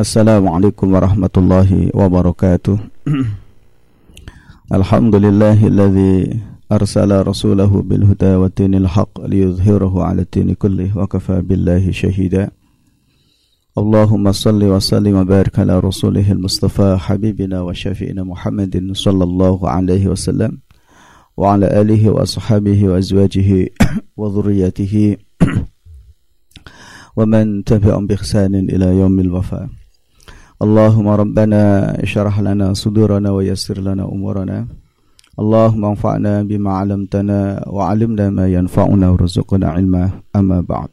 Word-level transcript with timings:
السلام 0.00 0.48
عليكم 0.48 0.94
ورحمة 0.94 1.34
الله 1.36 1.90
وبركاته. 1.94 2.76
الحمد 4.72 5.14
لله 5.14 5.66
الذي 5.66 6.40
أرسل 6.72 7.10
رسوله 7.26 7.72
بالهدى 7.82 8.34
والدين 8.40 8.74
الحق 8.74 9.20
ليظهره 9.20 9.94
على 10.04 10.22
الدين 10.22 10.54
كله 10.56 10.98
وكفى 10.98 11.40
بالله 11.44 11.90
شهيدا. 11.90 12.50
اللهم 13.78 14.32
صل 14.32 14.62
وسلم 14.64 15.16
وبارك 15.16 15.58
على 15.58 15.76
رسوله 15.80 16.32
المصطفى 16.32 16.96
حبيبنا 16.96 17.60
وشفينا 17.60 18.24
محمد 18.24 18.96
صلى 18.96 19.24
الله 19.24 19.68
عليه 19.68 20.08
وسلم 20.08 20.52
وعلى 21.36 21.66
آله 21.80 22.10
وأصحابه 22.10 22.88
وأزواجه 22.88 23.68
وذريته 24.16 25.16
ومن 27.16 27.64
تبعهم 27.64 28.06
بإحسان 28.06 28.54
إلى 28.54 28.86
يوم 28.96 29.20
الوفاة. 29.20 29.68
اللهم 30.61 31.07
ربنا 31.07 31.61
اشرح 32.03 32.39
لنا 32.39 32.73
صدورنا 32.73 33.29
ويسر 33.31 33.77
لنا 33.81 34.03
أمورنا 34.07 34.67
اللهم 35.39 35.81
انفعنا 35.85 36.33
بما 36.43 36.71
علمتنا 36.71 37.39
وعلمنا 37.67 38.25
ما 38.29 38.45
ينفعنا 38.47 39.05
وارزقنا 39.09 39.67
علما 39.67 40.03
أما 40.35 40.61
بعد 40.61 40.89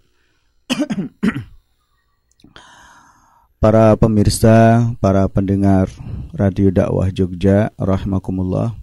Para 3.63 3.95
pemirsa, 3.95 4.91
para 4.99 5.23
pendengar 5.31 5.87
Radio 6.35 6.75
Dakwah 6.75 7.15
Jogja, 7.15 7.71
rahmakumullah 7.79 8.75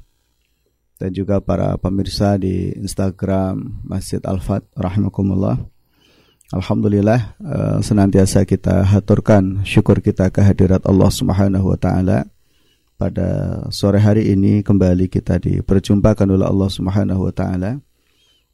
dan 0.99 1.15
juga 1.15 1.39
para 1.39 1.79
pemirsa 1.79 2.35
di 2.35 2.75
Instagram 2.75 3.83
Masjid 3.87 4.19
Al-Fat, 4.23 4.67
rahmakumullah. 4.75 5.59
Alhamdulillah 6.54 7.34
uh, 7.42 7.78
senantiasa 7.82 8.46
kita 8.46 8.86
haturkan 8.86 9.66
syukur 9.66 9.98
kita 9.98 10.30
kehadirat 10.30 10.86
Allah 10.86 11.10
Subhanahu 11.10 11.74
wa 11.74 11.74
taala. 11.74 12.30
Pada 12.94 13.58
sore 13.74 13.98
hari 13.98 14.30
ini 14.30 14.62
kembali 14.62 15.10
kita 15.10 15.42
diperjumpakan 15.42 16.30
oleh 16.30 16.46
Allah 16.46 16.70
Subhanahu 16.70 17.26
wa 17.26 17.34
taala 17.34 17.82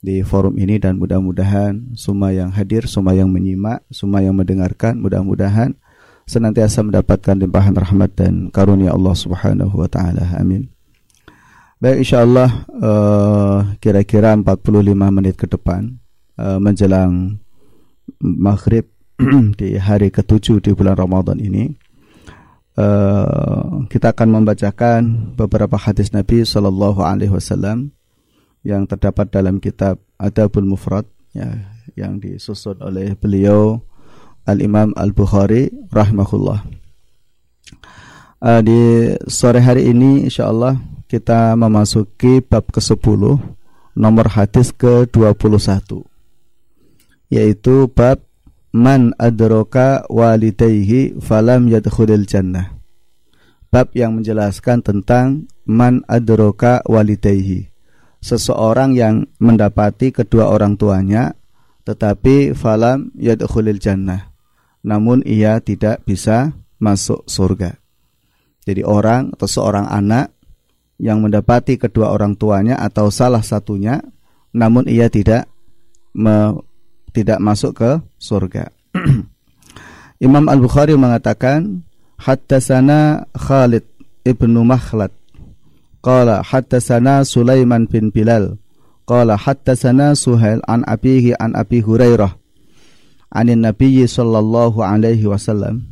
di 0.00 0.24
forum 0.24 0.56
ini 0.56 0.80
dan 0.80 0.96
mudah-mudahan 0.96 1.92
semua 1.92 2.32
yang 2.32 2.48
hadir, 2.48 2.88
semua 2.88 3.12
yang 3.12 3.28
menyimak, 3.28 3.84
semua 3.92 4.24
yang 4.24 4.32
mendengarkan 4.32 4.96
mudah-mudahan 4.96 5.76
senantiasa 6.24 6.80
mendapatkan 6.80 7.36
limpahan 7.36 7.76
rahmat 7.76 8.16
dan 8.16 8.48
karunia 8.48 8.96
Allah 8.96 9.12
Subhanahu 9.12 9.76
wa 9.76 9.88
taala. 9.92 10.40
Amin. 10.40 10.72
Baik 11.76 12.08
insyaallah 12.08 12.48
uh, 12.80 13.58
kira-kira 13.76 14.32
45 14.40 14.88
menit 15.12 15.36
ke 15.36 15.44
depan 15.44 16.00
uh, 16.40 16.56
menjelang 16.56 17.36
maghrib 18.18 18.88
di 19.60 19.76
hari 19.76 20.08
ketujuh 20.08 20.64
di 20.64 20.72
bulan 20.72 20.96
Ramadan 20.96 21.38
ini 21.38 21.70
uh, 22.80 23.84
kita 23.86 24.16
akan 24.16 24.28
membacakan 24.40 25.00
beberapa 25.36 25.76
hadis 25.76 26.12
Nabi 26.16 26.42
Shallallahu 26.42 27.04
Alaihi 27.04 27.32
Wasallam 27.32 27.92
yang 28.64 28.84
terdapat 28.84 29.32
dalam 29.32 29.60
kitab 29.60 30.00
Adabul 30.20 30.68
Mufrad 30.68 31.08
ya, 31.32 31.48
yang 31.96 32.20
disusun 32.20 32.80
oleh 32.84 33.16
beliau 33.16 33.80
Al 34.44 34.60
Imam 34.60 34.92
Al 34.96 35.12
Bukhari 35.16 35.72
rahimahullah. 35.92 36.60
Uh, 38.40 38.60
di 38.64 38.80
sore 39.28 39.60
hari 39.60 39.92
ini 39.92 40.24
insya 40.24 40.48
Allah 40.48 40.80
kita 41.04 41.52
memasuki 41.60 42.40
bab 42.40 42.64
ke-10 42.72 43.36
nomor 44.00 44.26
hadis 44.32 44.72
ke-21 44.72 46.09
yaitu 47.30 47.86
bab 47.86 48.20
man 48.74 49.14
adroka 49.16 50.04
walidayhi 50.10 51.16
falam 51.22 51.70
yadkhulil 51.70 52.26
jannah. 52.26 52.74
Bab 53.70 53.94
yang 53.94 54.18
menjelaskan 54.18 54.82
tentang 54.82 55.46
man 55.62 56.02
adroka 56.10 56.82
walidayhi. 56.84 57.70
Seseorang 58.20 58.92
yang 58.98 59.30
mendapati 59.38 60.12
kedua 60.12 60.50
orang 60.50 60.76
tuanya 60.76 61.32
tetapi 61.86 62.52
falam 62.52 63.14
yadkhulil 63.16 63.78
jannah. 63.80 64.34
Namun 64.82 65.22
ia 65.24 65.62
tidak 65.62 66.02
bisa 66.04 66.52
masuk 66.82 67.24
surga. 67.30 67.78
Jadi 68.66 68.84
orang 68.84 69.32
atau 69.32 69.48
seorang 69.48 69.88
anak 69.88 70.36
yang 71.00 71.24
mendapati 71.24 71.80
kedua 71.80 72.12
orang 72.12 72.36
tuanya 72.36 72.76
atau 72.76 73.08
salah 73.08 73.40
satunya 73.40 74.04
namun 74.52 74.84
ia 74.84 75.08
tidak 75.08 75.48
tidak 77.10 77.38
masuk 77.42 77.76
ke 77.76 77.90
surga. 78.16 78.70
Imam 80.26 80.46
Al-Bukhari 80.46 80.94
mengatakan 80.94 81.82
Hattasana 82.20 83.26
Khalid 83.32 83.86
ibnu 84.26 84.60
Makhlad. 84.62 85.12
Qala 86.00 86.40
hattasana 86.40 87.28
Sulaiman 87.28 87.84
bin 87.84 88.08
Bilal. 88.08 88.56
Qala 89.04 89.36
hattasana 89.36 90.16
Suhail 90.16 90.64
an 90.64 90.80
abihi 90.88 91.36
an 91.36 91.52
Abi 91.52 91.84
Hurairah 91.84 92.40
Anin 93.30 93.62
Nabiyyi 93.62 94.10
sallallahu 94.10 94.82
alaihi 94.82 95.28
wasallam. 95.28 95.86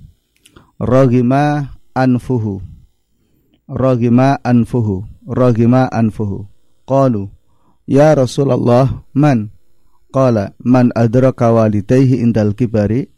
Ragima 0.80 1.76
anfuhu. 1.94 2.64
Ragima 3.68 4.42
anfuhu. 4.42 5.06
Ragima 5.28 5.86
anfuhu. 5.92 6.50
Qalu 6.88 7.30
Ya 7.88 8.12
Rasulullah 8.12 9.00
man 9.16 9.48
Qala 10.08 10.56
man 10.64 10.88
adraka 10.96 11.52
walidayhi 11.52 12.24
indal 12.24 12.56
kibari 12.56 13.12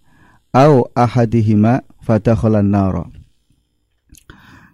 au 0.51 0.91
ahadihima 0.95 1.87
fadakhalan 2.03 2.67
nara. 2.67 3.07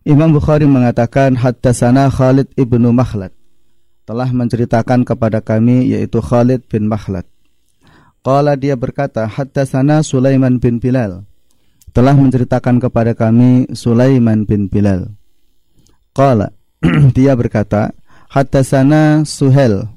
Imam 0.07 0.33
Bukhari 0.33 0.65
mengatakan 0.65 1.35
haddatsana 1.35 2.09
Khalid 2.09 2.55
ibnu 2.55 2.95
Makhlad 2.95 3.35
telah 4.07 4.31
menceritakan 4.31 5.03
kepada 5.03 5.43
kami 5.43 5.91
yaitu 5.91 6.23
Khalid 6.23 6.65
bin 6.71 6.87
Makhlad. 6.87 7.27
Qala 8.23 8.55
dia 8.55 8.79
berkata 8.79 9.27
haddatsana 9.27 10.07
Sulaiman 10.07 10.63
bin 10.63 10.79
Bilal 10.79 11.27
telah 11.91 12.15
menceritakan 12.15 12.79
kepada 12.79 13.19
kami 13.19 13.67
Sulaiman 13.75 14.47
bin 14.47 14.71
Bilal. 14.71 15.11
Qala 16.15 16.55
dia 17.17 17.35
berkata 17.35 17.91
haddatsana 18.31 19.27
Suhel 19.27 19.96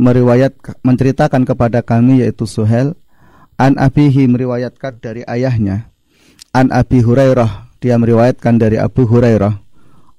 meriwayat 0.00 0.56
menceritakan 0.80 1.44
kepada 1.44 1.84
kami 1.84 2.24
yaitu 2.24 2.48
Suhel 2.48 2.96
an 3.60 3.76
abihi 3.76 4.24
meriwayatkan 4.24 4.96
dari 5.04 5.20
ayahnya. 5.28 5.92
An 6.56 6.72
Abi 6.72 7.04
Hurairah 7.04 7.76
dia 7.78 8.00
meriwayatkan 8.00 8.56
dari 8.56 8.80
Abu 8.80 9.04
Hurairah. 9.04 9.60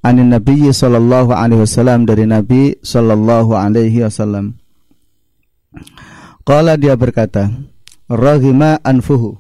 Anin 0.02 0.34
Nabi 0.34 0.70
sallallahu 0.70 1.34
alaihi 1.34 1.62
wasallam 1.62 2.10
dari 2.10 2.26
Nabi 2.26 2.78
sallallahu 2.82 3.54
alaihi 3.54 4.06
wasallam. 4.06 4.58
Qala 6.42 6.78
dia 6.78 6.98
berkata 6.98 7.54
raghima 8.10 8.82
anfuhu. 8.82 9.38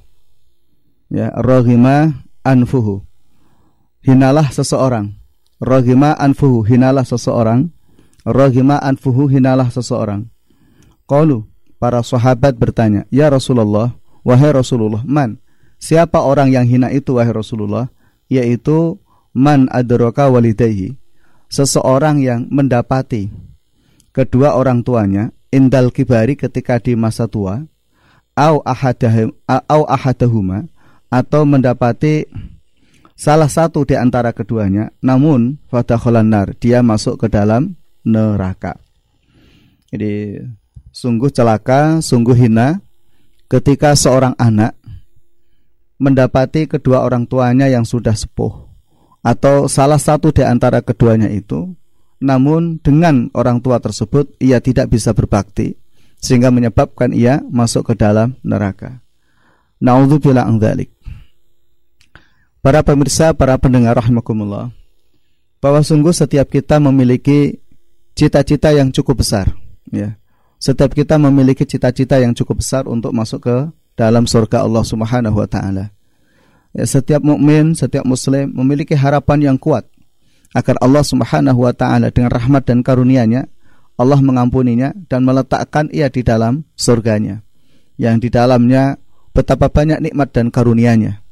Ya 1.09 1.33
raghima 1.33 2.25
anfuhu. 2.45 3.01
Hinalah 4.05 4.49
seseorang. 4.53 5.17
Raghima 5.61 6.17
anfuhu 6.17 6.65
hinalah 6.65 7.05
seseorang. 7.05 7.69
Rohima 8.21 8.77
anfuhu 8.77 9.25
hinalah 9.29 9.73
seseorang. 9.73 10.29
Qalu, 11.11 11.43
para 11.75 11.99
sahabat 11.99 12.55
bertanya, 12.55 13.03
Ya 13.11 13.27
Rasulullah, 13.27 13.91
wahai 14.23 14.55
Rasulullah, 14.55 15.03
man? 15.03 15.43
Siapa 15.75 16.23
orang 16.23 16.55
yang 16.55 16.63
hina 16.63 16.87
itu 16.87 17.19
wahai 17.19 17.35
Rasulullah? 17.35 17.91
Yaitu 18.31 18.95
man 19.35 19.67
adroka 19.75 20.31
walidayhi. 20.31 20.95
Seseorang 21.51 22.23
yang 22.23 22.47
mendapati 22.47 23.27
kedua 24.15 24.55
orang 24.55 24.87
tuanya 24.87 25.35
indal 25.51 25.91
kibari 25.91 26.39
ketika 26.39 26.79
di 26.79 26.95
masa 26.95 27.27
tua 27.27 27.67
au 28.39 28.63
ahadahum 28.63 29.35
au 29.47 29.83
ahadahuma 29.83 30.71
atau 31.11 31.43
mendapati 31.43 32.23
salah 33.19 33.51
satu 33.51 33.83
di 33.83 33.99
antara 33.99 34.31
keduanya 34.31 34.95
namun 35.03 35.59
nar 36.23 36.55
dia 36.55 36.79
masuk 36.79 37.19
ke 37.19 37.27
dalam 37.27 37.75
neraka. 38.07 38.79
Jadi 39.91 40.39
sungguh 41.01 41.33
celaka, 41.33 41.97
sungguh 42.05 42.37
hina 42.37 42.77
ketika 43.49 43.97
seorang 43.97 44.37
anak 44.37 44.77
mendapati 45.97 46.69
kedua 46.69 47.01
orang 47.01 47.25
tuanya 47.25 47.65
yang 47.65 47.81
sudah 47.81 48.13
sepuh 48.13 48.69
atau 49.25 49.65
salah 49.65 49.97
satu 49.97 50.29
di 50.29 50.45
antara 50.45 50.85
keduanya 50.85 51.25
itu 51.25 51.73
namun 52.21 52.77
dengan 52.85 53.33
orang 53.33 53.65
tua 53.65 53.81
tersebut 53.81 54.37
ia 54.37 54.61
tidak 54.61 54.93
bisa 54.93 55.09
berbakti 55.17 55.73
sehingga 56.21 56.53
menyebabkan 56.53 57.17
ia 57.17 57.41
masuk 57.49 57.89
ke 57.89 57.93
dalam 57.97 58.37
neraka. 58.45 59.01
Nauzubillah 59.81 60.45
dzalik. 60.61 60.93
Para 62.61 62.85
pemirsa, 62.85 63.33
para 63.33 63.57
pendengar 63.57 63.97
rahimakumullah, 63.97 64.69
bahwa 65.57 65.81
sungguh 65.81 66.13
setiap 66.13 66.45
kita 66.53 66.77
memiliki 66.77 67.57
cita-cita 68.13 68.69
yang 68.69 68.93
cukup 68.93 69.25
besar 69.25 69.49
ya 69.89 70.20
setiap 70.61 70.93
kita 70.93 71.17
memiliki 71.17 71.65
cita-cita 71.65 72.21
yang 72.21 72.37
cukup 72.37 72.61
besar 72.61 72.85
untuk 72.85 73.09
masuk 73.17 73.49
ke 73.49 73.57
dalam 73.97 74.29
surga 74.29 74.61
Allah 74.61 74.85
Subhanahu 74.85 75.41
wa 75.41 75.49
taala. 75.49 75.89
Ya, 76.77 76.85
setiap 76.85 77.25
mukmin, 77.25 77.73
setiap 77.73 78.05
muslim 78.05 78.53
memiliki 78.53 78.93
harapan 78.93 79.51
yang 79.51 79.57
kuat 79.57 79.89
agar 80.53 80.77
Allah 80.77 81.01
Subhanahu 81.01 81.65
wa 81.65 81.73
taala 81.73 82.13
dengan 82.13 82.29
rahmat 82.29 82.69
dan 82.69 82.85
karunia-Nya 82.85 83.49
Allah 83.97 84.21
mengampuninya 84.21 84.93
dan 85.09 85.25
meletakkan 85.25 85.89
ia 85.89 86.13
di 86.13 86.21
dalam 86.21 86.61
surganya. 86.77 87.41
Yang 87.97 88.29
di 88.29 88.29
dalamnya 88.29 89.01
betapa 89.33 89.65
banyak 89.65 89.97
nikmat 89.97 90.29
dan 90.29 90.53
karunia-Nya. 90.53 91.25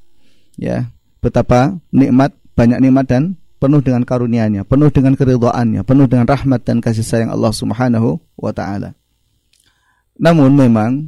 Ya 0.57 0.89
betapa 1.21 1.77
nikmat 1.93 2.33
banyak 2.57 2.79
nikmat 2.81 3.05
dan 3.07 3.23
penuh 3.59 3.83
dengan 3.83 4.07
karunia-Nya 4.07 4.63
penuh 4.63 4.87
dengan 4.89 5.13
keridhaannya 5.19 5.83
penuh 5.83 6.07
dengan 6.07 6.25
rahmat 6.25 6.63
dan 6.63 6.79
kasih 6.79 7.03
sayang 7.03 7.31
Allah 7.31 7.51
Subhanahu 7.51 8.19
wa 8.39 8.51
taala 8.55 8.95
namun 10.19 10.51
memang 10.51 11.07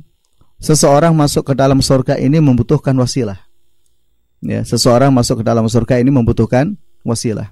seseorang 0.64 1.12
masuk 1.12 1.52
ke 1.52 1.54
dalam 1.54 1.84
surga 1.84 2.16
ini 2.16 2.40
membutuhkan 2.40 2.96
wasilah. 2.96 3.38
Ya 4.42 4.64
seseorang 4.66 5.12
masuk 5.14 5.44
ke 5.44 5.46
dalam 5.46 5.68
surga 5.68 6.00
ini 6.00 6.10
membutuhkan 6.10 6.80
wasilah. 7.04 7.52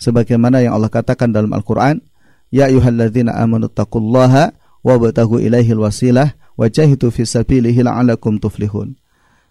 Sebagaimana 0.00 0.64
yang 0.64 0.72
Allah 0.78 0.88
katakan 0.88 1.28
dalam 1.28 1.52
Al-Qur'an 1.52 2.00
ya 2.48 2.70
ayyuhalladzina 2.70 3.36
amanu 3.36 3.68
taqullaha 3.68 4.56
wabtaghu 4.80 5.42
ilaihil 5.42 5.84
wasilah 5.84 6.32
wajahidu 6.56 7.12
fi 7.12 7.28
sabilihi 7.28 7.84
la'allakum 7.84 8.40
tuflihun. 8.40 8.96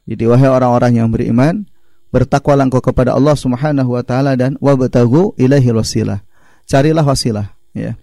Jadi 0.10 0.26
wahai 0.26 0.50
orang-orang 0.50 0.98
yang 0.98 1.14
beriman 1.14 1.70
bertakwalah 2.10 2.66
engkau 2.66 2.82
kepada 2.82 3.14
Allah 3.14 3.38
Subhanahu 3.38 3.94
wa 3.94 4.02
taala 4.02 4.34
dan 4.34 4.58
wabtaghu 4.58 5.38
ilaihil 5.38 5.78
wasilah 5.78 6.26
carilah 6.66 7.06
wasilah 7.06 7.54
ya. 7.78 7.94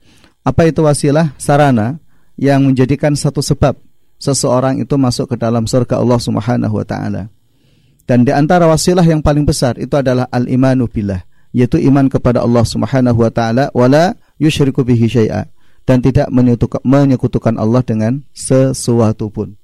Apa 0.47 0.71
itu 0.71 0.87
wasilah? 0.87 1.35
Sarana 1.43 1.99
yang 2.37 2.65
menjadikan 2.65 3.17
satu 3.17 3.41
sebab 3.41 3.77
seseorang 4.17 4.81
itu 4.81 4.97
masuk 4.97 5.33
ke 5.33 5.37
dalam 5.37 5.65
surga 5.69 6.01
Allah 6.01 6.21
Subhanahu 6.21 6.75
wa 6.77 6.87
taala 6.87 7.29
dan 8.07 8.23
di 8.23 8.33
antara 8.33 8.69
wasilah 8.71 9.05
yang 9.05 9.21
paling 9.21 9.45
besar 9.45 9.77
itu 9.77 9.93
adalah 9.97 10.29
al-imanu 10.33 10.89
billah 10.89 11.25
yaitu 11.57 11.81
iman 11.89 12.07
kepada 12.13 12.45
Allah 12.45 12.65
Subhanahu 12.69 13.25
wa 13.25 13.33
taala 13.33 13.73
wala 13.73 14.13
yusyriku 14.37 14.85
bihi 14.85 15.09
syai'a 15.09 15.49
dan 15.87 16.03
tidak 16.03 16.29
menyekutukan 16.83 17.55
Allah 17.57 17.81
dengan 17.87 18.27
sesuatu 18.35 19.31
pun. 19.31 19.55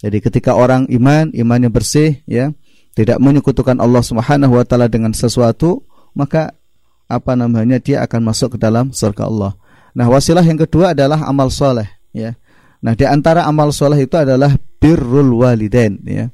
Jadi 0.00 0.18
ketika 0.18 0.56
orang 0.56 0.88
iman, 0.90 1.30
imannya 1.30 1.70
bersih 1.70 2.24
ya, 2.26 2.50
tidak 2.96 3.20
menyekutukan 3.22 3.78
Allah 3.78 4.02
Subhanahu 4.02 4.58
wa 4.58 4.64
taala 4.66 4.88
dengan 4.88 5.14
sesuatu, 5.14 5.84
maka 6.16 6.56
apa 7.06 7.36
namanya 7.36 7.78
dia 7.78 8.00
akan 8.02 8.32
masuk 8.32 8.56
ke 8.56 8.58
dalam 8.58 8.90
surga 8.90 9.28
Allah. 9.28 9.52
Nah, 9.92 10.08
wasilah 10.08 10.44
yang 10.44 10.56
kedua 10.56 10.96
adalah 10.96 11.24
amal 11.28 11.52
soleh 11.52 11.88
ya. 12.16 12.32
Nah, 12.82 12.96
di 12.96 13.06
antara 13.06 13.46
amal 13.46 13.70
soleh 13.70 14.08
itu 14.08 14.16
adalah 14.16 14.56
birrul 14.80 15.36
walidain 15.38 16.00
ya. 16.02 16.26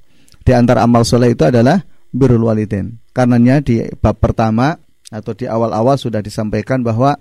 Di 0.47 0.53
antara 0.57 0.87
amal 0.87 1.05
soleh 1.05 1.35
itu 1.35 1.45
adalah 1.45 1.83
birrul 2.15 2.49
walidain. 2.49 2.97
Karenanya 3.13 3.61
di 3.61 3.83
bab 3.99 4.17
pertama 4.23 4.79
atau 5.11 5.33
di 5.35 5.45
awal-awal 5.45 5.99
sudah 5.99 6.23
disampaikan 6.23 6.81
bahwa 6.87 7.19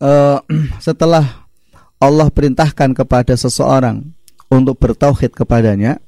uh, 0.00 0.38
setelah 0.86 1.50
Allah 2.00 2.32
perintahkan 2.32 2.96
kepada 2.96 3.36
seseorang 3.36 4.08
untuk 4.48 4.80
bertauhid 4.80 5.36
kepadanya, 5.36 6.00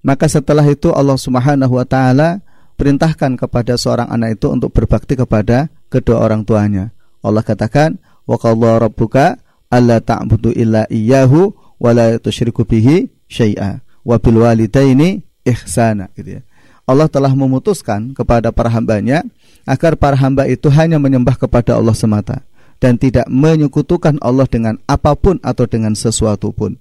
maka 0.00 0.24
setelah 0.30 0.64
itu 0.64 0.88
Allah 0.94 1.20
Subhanahu 1.20 1.76
wa 1.76 1.84
taala 1.84 2.40
perintahkan 2.80 3.36
kepada 3.36 3.76
seorang 3.76 4.08
anak 4.08 4.40
itu 4.40 4.48
untuk 4.48 4.72
berbakti 4.72 5.18
kepada 5.18 5.68
kedua 5.92 6.24
orang 6.24 6.48
tuanya. 6.48 6.93
Allah 7.24 7.40
katakan, 7.40 7.96
"Wa 8.28 8.36
qadha 8.36 8.84
rabbuka 8.84 9.40
alla 9.72 9.98
ta'budu 9.98 10.52
illa 10.52 10.84
iyyahu 10.92 11.56
wa 11.80 11.90
la 11.96 12.20
tusyriku 12.20 12.68
bihi 12.68 13.08
syai'a 13.26 13.80
wa 14.04 14.16
bil 14.20 14.44
walidaini 14.44 15.24
ihsana." 15.42 16.12
gitu 16.12 16.38
ya. 16.38 16.42
Allah 16.84 17.08
telah 17.08 17.32
memutuskan 17.32 18.12
kepada 18.12 18.52
para 18.52 18.68
hambanya 18.68 19.24
agar 19.64 19.96
para 19.96 20.20
hamba 20.20 20.44
itu 20.44 20.68
hanya 20.68 21.00
menyembah 21.00 21.40
kepada 21.40 21.80
Allah 21.80 21.96
semata 21.96 22.44
dan 22.76 23.00
tidak 23.00 23.24
menyekutukan 23.32 24.20
Allah 24.20 24.44
dengan 24.44 24.76
apa 24.84 25.16
pun 25.16 25.40
atau 25.40 25.64
dengan 25.64 25.96
sesuatu 25.96 26.52
pun. 26.52 26.76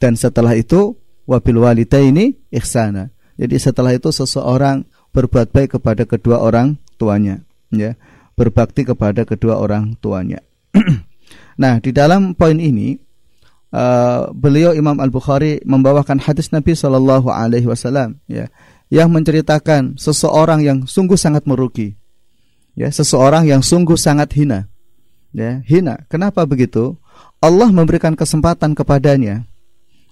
Dan 0.00 0.16
setelah 0.16 0.56
itu 0.56 0.96
wabil 1.28 1.60
walidaini 1.60 2.32
ihsana. 2.48 3.12
Jadi 3.36 3.56
setelah 3.60 3.92
itu 3.92 4.08
seseorang 4.08 4.88
berbuat 5.12 5.52
baik 5.52 5.76
kepada 5.78 6.08
kedua 6.08 6.40
orang 6.40 6.80
tuanya, 6.96 7.44
ya. 7.68 7.98
Berbakti 8.34 8.82
kepada 8.82 9.22
kedua 9.22 9.62
orang 9.62 9.94
tuanya. 10.02 10.42
nah, 11.62 11.78
di 11.78 11.94
dalam 11.94 12.34
poin 12.34 12.58
ini 12.58 12.98
uh, 13.70 14.30
beliau 14.34 14.74
Imam 14.74 14.98
Al-Bukhari 14.98 15.62
membawakan 15.62 16.18
hadis 16.18 16.50
Nabi 16.50 16.74
Shallallahu 16.74 17.30
alaihi 17.30 17.70
wasallam, 17.70 18.18
ya 18.26 18.50
yang 18.92 19.10
menceritakan 19.10 19.98
seseorang 19.98 20.62
yang 20.62 20.78
sungguh 20.86 21.18
sangat 21.18 21.46
merugi. 21.46 21.98
Ya, 22.74 22.90
seseorang 22.90 23.46
yang 23.46 23.62
sungguh 23.62 23.94
sangat 23.94 24.34
hina. 24.34 24.66
Ya, 25.30 25.62
hina. 25.62 26.06
Kenapa 26.10 26.42
begitu? 26.42 26.98
Allah 27.38 27.70
memberikan 27.70 28.18
kesempatan 28.18 28.74
kepadanya 28.74 29.46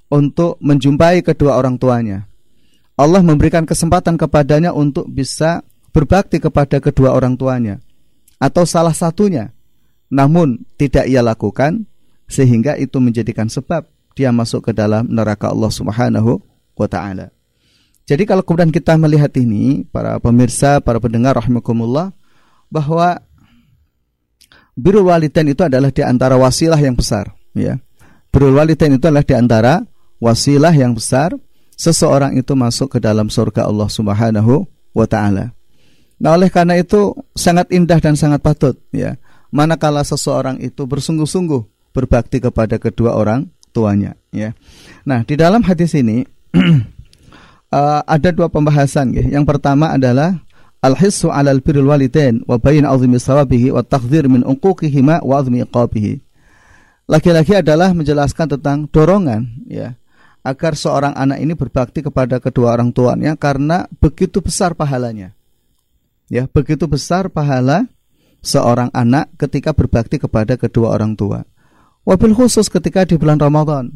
untuk 0.06 0.58
menjumpai 0.62 1.26
kedua 1.26 1.58
orang 1.58 1.74
tuanya. 1.74 2.30
Allah 2.94 3.18
memberikan 3.18 3.66
kesempatan 3.66 4.14
kepadanya 4.14 4.70
untuk 4.70 5.10
bisa 5.10 5.66
berbakti 5.90 6.38
kepada 6.38 6.78
kedua 6.78 7.14
orang 7.14 7.34
tuanya 7.34 7.82
atau 8.42 8.66
salah 8.66 8.90
satunya. 8.90 9.54
Namun 10.10 10.66
tidak 10.74 11.06
ia 11.06 11.22
lakukan 11.22 11.86
sehingga 12.26 12.74
itu 12.74 12.98
menjadikan 12.98 13.46
sebab 13.46 13.86
dia 14.18 14.34
masuk 14.34 14.66
ke 14.66 14.72
dalam 14.74 15.06
neraka 15.06 15.54
Allah 15.54 15.70
Subhanahu 15.70 16.42
wa 16.74 16.88
taala. 16.90 17.30
Jadi 18.02 18.26
kalau 18.26 18.42
kemudian 18.42 18.74
kita 18.74 18.98
melihat 18.98 19.30
ini, 19.38 19.86
para 19.86 20.18
pemirsa, 20.18 20.82
para 20.82 20.98
pendengar 20.98 21.38
rahimakumullah, 21.38 22.10
bahwa 22.66 23.22
birrul 24.74 25.06
walidain 25.06 25.46
itu 25.46 25.62
adalah 25.62 25.94
di 25.94 26.02
antara 26.02 26.34
wasilah 26.34 26.76
yang 26.82 26.98
besar, 26.98 27.30
ya. 27.54 27.78
Birrul 28.34 28.58
walidain 28.58 28.98
itu 28.98 29.06
adalah 29.06 29.22
di 29.22 29.38
antara 29.38 29.86
wasilah 30.18 30.74
yang 30.74 30.98
besar 30.98 31.32
seseorang 31.78 32.36
itu 32.36 32.52
masuk 32.58 32.98
ke 32.98 32.98
dalam 32.98 33.30
surga 33.30 33.70
Allah 33.70 33.88
Subhanahu 33.88 34.66
wa 34.92 35.06
taala. 35.06 35.54
Nah, 36.22 36.38
oleh 36.38 36.46
karena 36.54 36.78
itu 36.78 37.18
sangat 37.34 37.74
indah 37.74 37.98
dan 37.98 38.14
sangat 38.14 38.38
patut, 38.38 38.78
ya. 38.94 39.18
Manakala 39.50 40.06
seseorang 40.06 40.62
itu 40.62 40.86
bersungguh-sungguh 40.86 41.90
berbakti 41.90 42.38
kepada 42.38 42.78
kedua 42.78 43.18
orang 43.18 43.50
tuanya, 43.74 44.14
ya. 44.30 44.54
Nah, 45.02 45.26
di 45.26 45.34
dalam 45.34 45.66
hadis 45.66 45.98
ini 45.98 46.22
uh, 47.72 48.00
ada 48.04 48.28
dua 48.30 48.46
pembahasan 48.52 49.16
ya. 49.16 49.24
Yang 49.40 49.44
pertama 49.56 49.96
adalah 49.96 50.38
al-hissu 50.84 51.32
'alal 51.32 51.64
birril 51.64 51.88
walidain 51.88 52.44
wa 52.44 52.60
bayin 52.60 52.84
'azmi 52.84 53.16
sawabihi 53.16 53.72
wa 53.72 53.82
takhdhir 53.82 54.28
min 54.28 54.44
uquqihima 54.44 55.24
wa 55.24 55.34
'azmi 55.40 55.64
iqabihi. 55.64 56.20
Laki-laki 57.10 57.58
adalah 57.58 57.90
menjelaskan 57.96 58.56
tentang 58.56 58.86
dorongan 58.86 59.66
ya 59.66 59.98
agar 60.46 60.78
seorang 60.78 61.14
anak 61.18 61.38
ini 61.42 61.54
berbakti 61.58 62.02
kepada 62.02 62.38
kedua 62.38 62.78
orang 62.78 62.94
tuanya 62.94 63.34
karena 63.34 63.90
begitu 63.98 64.38
besar 64.38 64.78
pahalanya. 64.78 65.34
Ya, 66.32 66.48
begitu 66.48 66.88
besar 66.88 67.28
pahala 67.28 67.92
seorang 68.40 68.88
anak 68.96 69.36
ketika 69.36 69.76
berbakti 69.76 70.16
kepada 70.16 70.56
kedua 70.56 70.96
orang 70.96 71.12
tua. 71.12 71.44
Wabil 72.08 72.32
khusus 72.32 72.72
ketika 72.72 73.04
di 73.04 73.20
bulan 73.20 73.36
Ramadan. 73.36 73.92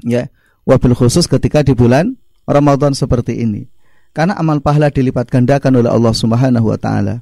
Ya, 0.00 0.32
wabil 0.64 0.96
khusus 0.96 1.28
ketika 1.28 1.60
di 1.60 1.76
bulan 1.76 2.16
Ramadan 2.48 2.96
seperti 2.96 3.36
ini. 3.36 3.68
Karena 4.16 4.32
amal 4.40 4.64
pahala 4.64 4.88
dilipat 4.88 5.28
gandakan 5.28 5.84
oleh 5.84 5.92
Allah 5.92 6.14
Subhanahu 6.16 6.72
wa 6.72 6.80
taala. 6.80 7.20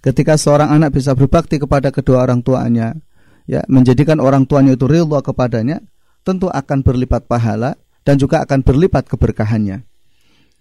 Ketika 0.00 0.40
seorang 0.40 0.72
anak 0.72 0.96
bisa 0.96 1.12
berbakti 1.12 1.60
kepada 1.60 1.92
kedua 1.92 2.24
orang 2.24 2.40
tuanya, 2.40 2.96
ya, 3.44 3.60
menjadikan 3.68 4.24
orang 4.24 4.48
tuanya 4.48 4.72
itu 4.72 4.88
ridha 4.88 5.20
kepadanya, 5.20 5.84
tentu 6.24 6.48
akan 6.48 6.80
berlipat 6.80 7.28
pahala 7.28 7.76
dan 8.08 8.16
juga 8.16 8.40
akan 8.40 8.64
berlipat 8.64 9.04
keberkahannya. 9.04 9.84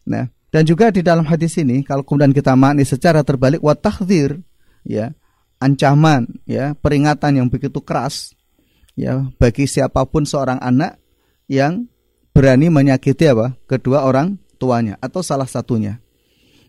Nah, 0.03 0.35
dan 0.47 0.63
juga 0.63 0.89
di 0.89 1.03
dalam 1.03 1.27
hadis 1.27 1.59
ini 1.59 1.83
kalau 1.83 2.03
kemudian 2.07 2.31
kita 2.31 2.55
makni 2.55 2.87
secara 2.87 3.21
terbalik 3.21 3.59
wa 3.59 3.75
tahdzir, 3.75 4.39
ya, 4.87 5.11
ancaman, 5.59 6.27
ya, 6.47 6.71
peringatan 6.79 7.43
yang 7.43 7.47
begitu 7.51 7.83
keras 7.83 8.37
ya 8.97 9.29
bagi 9.37 9.69
siapa 9.69 10.03
pun 10.09 10.25
seorang 10.25 10.57
anak 10.57 10.97
yang 11.45 11.85
berani 12.33 12.67
menyakiti 12.73 13.29
apa? 13.29 13.53
Kedua 13.69 14.03
orang 14.03 14.41
tuanya 14.57 14.97
atau 14.99 15.21
salah 15.21 15.47
satunya. 15.47 16.01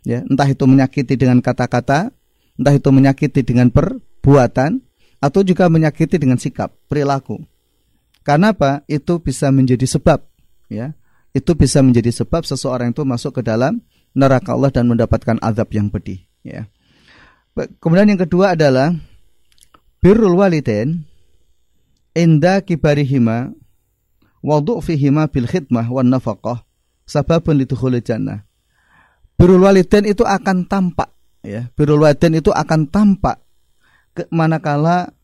Ya 0.07 0.23
entah 0.23 0.47
itu 0.47 0.69
menyakiti 0.69 1.17
dengan 1.17 1.41
kata-kata 1.41 2.13
entah 2.61 2.75
itu 2.77 2.89
menyakiti 2.93 3.43
dengan 3.43 3.73
perbuatan 3.73 4.85
atau 5.19 5.41
juga 5.43 5.67
menyakiti 5.67 6.21
dengan 6.21 6.39
sikap 6.39 6.71
perilaku. 6.87 7.43
Karena 8.23 8.53
apa? 8.53 8.85
Itu 8.87 9.19
bisa 9.19 9.49
menjadi 9.49 9.89
sebab 9.89 10.21
ya 10.69 10.93
itu 11.39 11.55
bisa 11.55 11.79
menjadi 11.81 12.11
sebab 12.11 12.43
seseorang 12.43 12.91
itu 12.91 13.07
masuk 13.07 13.39
ke 13.39 13.43
dalam 13.47 13.81
neraka 14.13 14.53
Allah 14.53 14.75
dan 14.75 14.91
mendapatkan 14.91 15.39
azab 15.39 15.71
yang 15.73 15.89
pedih 15.89 16.21
ya 16.43 16.67
kemudian 17.79 18.15
yang 18.15 18.21
kedua 18.21 18.59
adalah 18.59 18.95
birrul 20.03 20.39
walidain 20.39 21.03
inda 22.15 22.63
kibarihima 22.63 23.55
wa 24.43 24.59
fihima 24.83 25.27
bil 25.31 25.47
khidmah 25.47 25.87
wan 25.91 26.11
nafaqah 26.11 26.63
sababun 27.09 27.59
lidukhulil 27.59 28.05
jannah. 28.05 28.47
birrul 29.39 29.65
walidain 29.65 30.07
itu 30.07 30.23
akan 30.23 30.67
tampak 30.67 31.15
ya. 31.43 31.71
Birrul 31.75 32.05
walidain 32.05 32.39
itu 32.39 32.51
akan 32.51 32.91
tampak 32.91 33.43
ke 34.15 34.27
manakala 34.35 35.15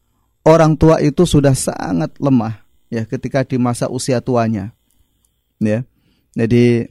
orang 0.47 0.79
tua 0.79 1.03
itu 1.03 1.27
sudah 1.27 1.53
sangat 1.55 2.15
lemah 2.23 2.63
ya 2.89 3.03
ketika 3.07 3.43
di 3.43 3.59
masa 3.59 3.91
usia 3.91 4.23
tuanya. 4.23 4.75
Ya. 5.63 5.87
Jadi 6.35 6.83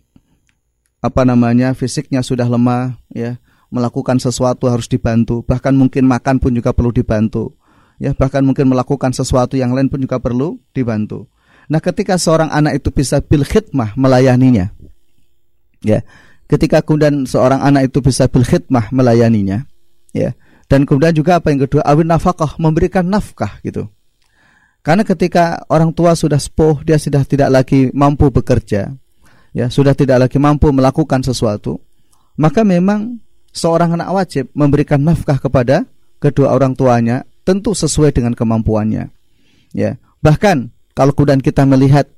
apa 1.04 1.28
namanya 1.28 1.76
fisiknya 1.76 2.24
sudah 2.24 2.48
lemah 2.48 2.96
ya. 3.12 3.38
Melakukan 3.74 4.22
sesuatu 4.22 4.70
harus 4.70 4.86
dibantu. 4.88 5.44
Bahkan 5.44 5.74
mungkin 5.76 6.06
makan 6.08 6.38
pun 6.40 6.54
juga 6.56 6.72
perlu 6.72 6.94
dibantu 6.96 7.58
ya. 8.00 8.16
Bahkan 8.16 8.42
mungkin 8.46 8.72
melakukan 8.72 9.12
sesuatu 9.12 9.60
yang 9.60 9.76
lain 9.76 9.92
pun 9.92 10.00
juga 10.00 10.18
perlu 10.24 10.62
dibantu. 10.72 11.28
Nah 11.68 11.84
ketika 11.84 12.16
seorang 12.16 12.52
anak 12.52 12.80
itu 12.80 12.90
bisa 12.92 13.20
bil 13.20 13.44
khidmah 13.44 13.96
melayaninya 14.00 14.72
ya. 15.84 16.06
Ketika 16.48 16.84
kemudian 16.86 17.26
seorang 17.26 17.64
anak 17.64 17.92
itu 17.92 18.00
bisa 18.00 18.30
bil 18.32 18.46
khidmah 18.48 18.94
melayaninya 18.94 19.68
ya. 20.16 20.32
Dan 20.72 20.88
kemudian 20.88 21.12
juga 21.12 21.38
apa 21.42 21.52
yang 21.52 21.68
kedua? 21.68 21.84
Awin 21.84 22.08
nafkah 22.08 22.56
memberikan 22.62 23.04
nafkah 23.04 23.60
gitu. 23.66 23.92
Karena 24.84 25.08
ketika 25.08 25.64
orang 25.72 25.96
tua 25.96 26.14
sudah 26.14 26.40
sepuh 26.40 26.84
dia 26.84 27.00
sudah 27.00 27.24
tidak 27.24 27.50
lagi 27.50 27.88
mampu 27.96 28.28
bekerja 28.30 28.92
ya 29.54 29.70
sudah 29.70 29.94
tidak 29.94 30.28
lagi 30.28 30.42
mampu 30.42 30.74
melakukan 30.74 31.22
sesuatu, 31.22 31.80
maka 32.36 32.66
memang 32.66 33.22
seorang 33.54 33.96
anak 33.96 34.10
wajib 34.12 34.50
memberikan 34.58 35.00
nafkah 35.00 35.38
kepada 35.38 35.86
kedua 36.18 36.52
orang 36.52 36.74
tuanya 36.74 37.22
tentu 37.46 37.78
sesuai 37.78 38.12
dengan 38.12 38.34
kemampuannya. 38.34 39.14
Ya, 39.72 40.02
bahkan 40.20 40.74
kalau 40.98 41.14
kemudian 41.14 41.40
kita 41.40 41.64
melihat 41.70 42.10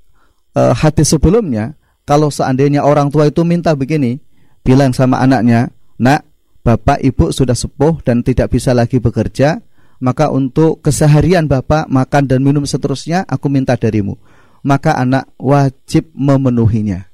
uh, 0.55 0.71
hati 0.71 1.03
sebelumnya, 1.03 1.75
kalau 2.07 2.31
seandainya 2.31 2.81
orang 2.87 3.11
tua 3.11 3.27
itu 3.27 3.43
minta 3.43 3.75
begini, 3.75 4.23
bilang 4.63 4.95
sama 4.95 5.19
anaknya, 5.19 5.71
"Nak, 5.99 6.23
bapak 6.63 7.03
ibu 7.03 7.35
sudah 7.35 7.55
sepuh 7.55 7.99
dan 8.01 8.23
tidak 8.23 8.55
bisa 8.55 8.71
lagi 8.71 8.99
bekerja, 8.99 9.59
maka 9.99 10.31
untuk 10.31 10.83
keseharian 10.83 11.47
bapak 11.47 11.87
makan 11.87 12.23
dan 12.27 12.39
minum 12.43 12.63
seterusnya 12.63 13.27
aku 13.27 13.51
minta 13.51 13.75
darimu." 13.75 14.15
Maka 14.65 14.97
anak 14.97 15.29
wajib 15.37 16.09
memenuhinya 16.17 17.05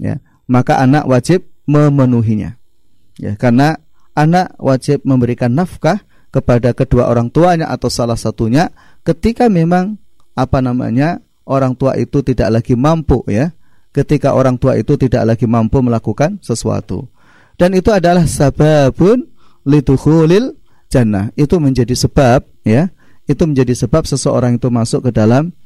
ya. 0.00 0.22
Maka 0.46 0.78
anak 0.78 1.04
wajib 1.10 1.44
memenuhinya. 1.66 2.54
Ya 3.18 3.34
karena 3.34 3.80
anak 4.16 4.54
wajib 4.60 5.02
memberikan 5.02 5.52
nafkah 5.52 6.04
kepada 6.30 6.76
kedua 6.76 7.08
orang 7.08 7.32
tuanya 7.32 7.72
atau 7.72 7.88
salah 7.88 8.16
satunya 8.16 8.68
ketika 9.02 9.48
memang 9.48 9.96
apa 10.36 10.60
namanya 10.60 11.24
orang 11.48 11.72
tua 11.72 11.96
itu 11.96 12.20
tidak 12.20 12.60
lagi 12.60 12.76
mampu 12.76 13.24
ya. 13.28 13.52
Ketika 13.96 14.36
orang 14.36 14.60
tua 14.60 14.76
itu 14.76 14.92
tidak 15.00 15.24
lagi 15.24 15.48
mampu 15.48 15.80
melakukan 15.80 16.36
sesuatu. 16.44 17.08
Dan 17.56 17.72
itu 17.72 17.88
adalah 17.88 18.28
sababun 18.28 19.24
litukhulil 19.64 20.52
jannah. 20.92 21.32
Itu 21.32 21.56
menjadi 21.56 21.96
sebab 21.96 22.44
ya. 22.68 22.92
Itu 23.24 23.48
menjadi 23.48 23.72
sebab 23.72 24.04
seseorang 24.04 24.60
itu 24.60 24.68
masuk 24.68 25.08
ke 25.08 25.10
dalam 25.16 25.56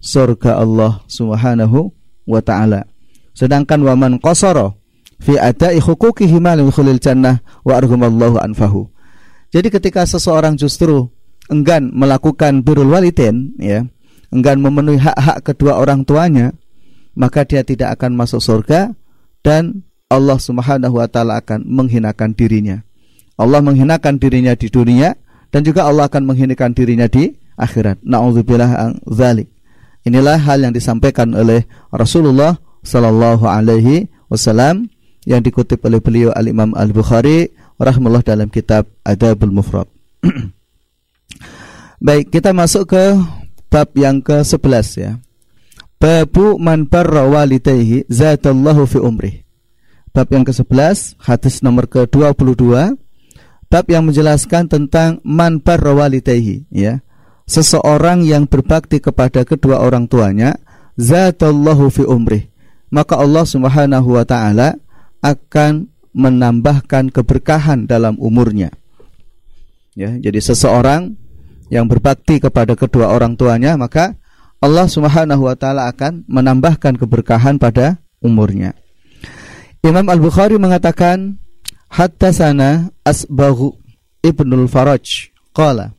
surga 0.00 0.64
Allah 0.64 1.04
Subhanahu 1.12 1.92
wa 2.24 2.40
taala 2.40 2.88
Sedangkan 3.34 3.82
waman 3.82 4.22
qasara 4.22 4.72
fi 5.18 5.34
adai 5.36 5.82
huquqihi 5.82 6.38
ma 6.38 6.54
khulil 6.70 7.02
jannah 7.02 7.42
wa 7.66 7.74
arhumallahu 7.76 8.38
anfahu. 8.38 8.86
Jadi 9.50 9.70
ketika 9.70 10.06
seseorang 10.06 10.58
justru 10.58 11.10
enggan 11.50 11.90
melakukan 11.94 12.62
birrul 12.62 12.90
walidain 12.90 13.54
ya, 13.58 13.86
enggan 14.34 14.58
memenuhi 14.62 14.98
hak-hak 14.98 15.46
kedua 15.46 15.78
orang 15.78 16.02
tuanya, 16.02 16.54
maka 17.14 17.46
dia 17.46 17.62
tidak 17.62 17.98
akan 17.98 18.18
masuk 18.18 18.42
surga 18.42 18.94
dan 19.42 19.86
Allah 20.10 20.38
Subhanahu 20.38 20.98
wa 20.98 21.06
taala 21.10 21.42
akan 21.42 21.66
menghinakan 21.66 22.34
dirinya. 22.34 22.82
Allah 23.34 23.58
menghinakan 23.62 24.18
dirinya 24.18 24.54
di 24.54 24.70
dunia 24.70 25.18
dan 25.50 25.66
juga 25.66 25.86
Allah 25.86 26.06
akan 26.06 26.22
menghinakan 26.22 26.70
dirinya 26.74 27.10
di 27.10 27.34
akhirat. 27.58 28.02
Nauzubillah. 28.02 28.94
Inilah 30.04 30.38
hal 30.38 30.58
yang 30.62 30.74
disampaikan 30.74 31.32
oleh 31.32 31.64
Rasulullah 31.90 32.58
sallallahu 32.84 33.48
alaihi 33.48 34.06
wasallam 34.28 34.92
yang 35.24 35.40
dikutip 35.40 35.80
oleh 35.88 35.98
beliau 35.98 36.30
Al 36.36 36.46
Imam 36.52 36.76
Al 36.76 36.92
Bukhari 36.92 37.48
rahimahullah 37.80 38.22
dalam 38.22 38.52
kitab 38.52 38.86
Adabul 39.02 39.50
Mufrad. 39.50 39.88
Baik, 42.04 42.28
kita 42.30 42.52
masuk 42.52 42.92
ke 42.92 43.04
bab 43.72 43.88
yang 43.96 44.20
ke-11 44.20 44.86
ya. 45.00 45.12
Babu 45.96 46.60
man 46.60 46.84
barra 46.84 47.24
walidayhi 47.24 48.04
zatallahu 48.12 48.84
fi 48.84 48.98
umri. 49.00 49.32
Bab 50.12 50.28
yang 50.30 50.44
ke-11, 50.44 51.16
hadis 51.24 51.64
nomor 51.64 51.88
ke-22. 51.88 52.92
Bab 53.72 53.84
yang 53.88 54.04
menjelaskan 54.06 54.68
tentang 54.68 55.18
man 55.24 55.64
barra 55.64 55.96
walidayhi 55.96 56.68
ya. 56.68 57.00
Seseorang 57.48 58.24
yang 58.24 58.44
berbakti 58.44 59.00
kepada 59.00 59.44
kedua 59.48 59.80
orang 59.80 60.08
tuanya 60.08 60.60
zatallahu 61.00 61.88
fi 61.88 62.04
umri 62.04 62.53
maka 62.94 63.18
Allah 63.18 63.42
Subhanahu 63.42 64.14
wa 64.14 64.22
taala 64.22 64.78
akan 65.18 65.90
menambahkan 66.14 67.10
keberkahan 67.10 67.90
dalam 67.90 68.14
umurnya. 68.22 68.70
Ya, 69.98 70.14
jadi 70.14 70.38
seseorang 70.38 71.18
yang 71.74 71.90
berbakti 71.90 72.38
kepada 72.38 72.78
kedua 72.78 73.10
orang 73.10 73.34
tuanya 73.34 73.74
maka 73.74 74.14
Allah 74.62 74.86
Subhanahu 74.86 75.50
wa 75.50 75.58
taala 75.58 75.90
akan 75.90 76.22
menambahkan 76.30 76.94
keberkahan 76.94 77.58
pada 77.58 77.98
umurnya. 78.22 78.78
Imam 79.82 80.06
Al-Bukhari 80.06 80.54
mengatakan 80.56 81.42
Hattasana 81.90 82.94
Asbaghu 83.02 83.74
Ibnul 84.24 84.70
Faraj 84.70 85.34
qala 85.52 85.92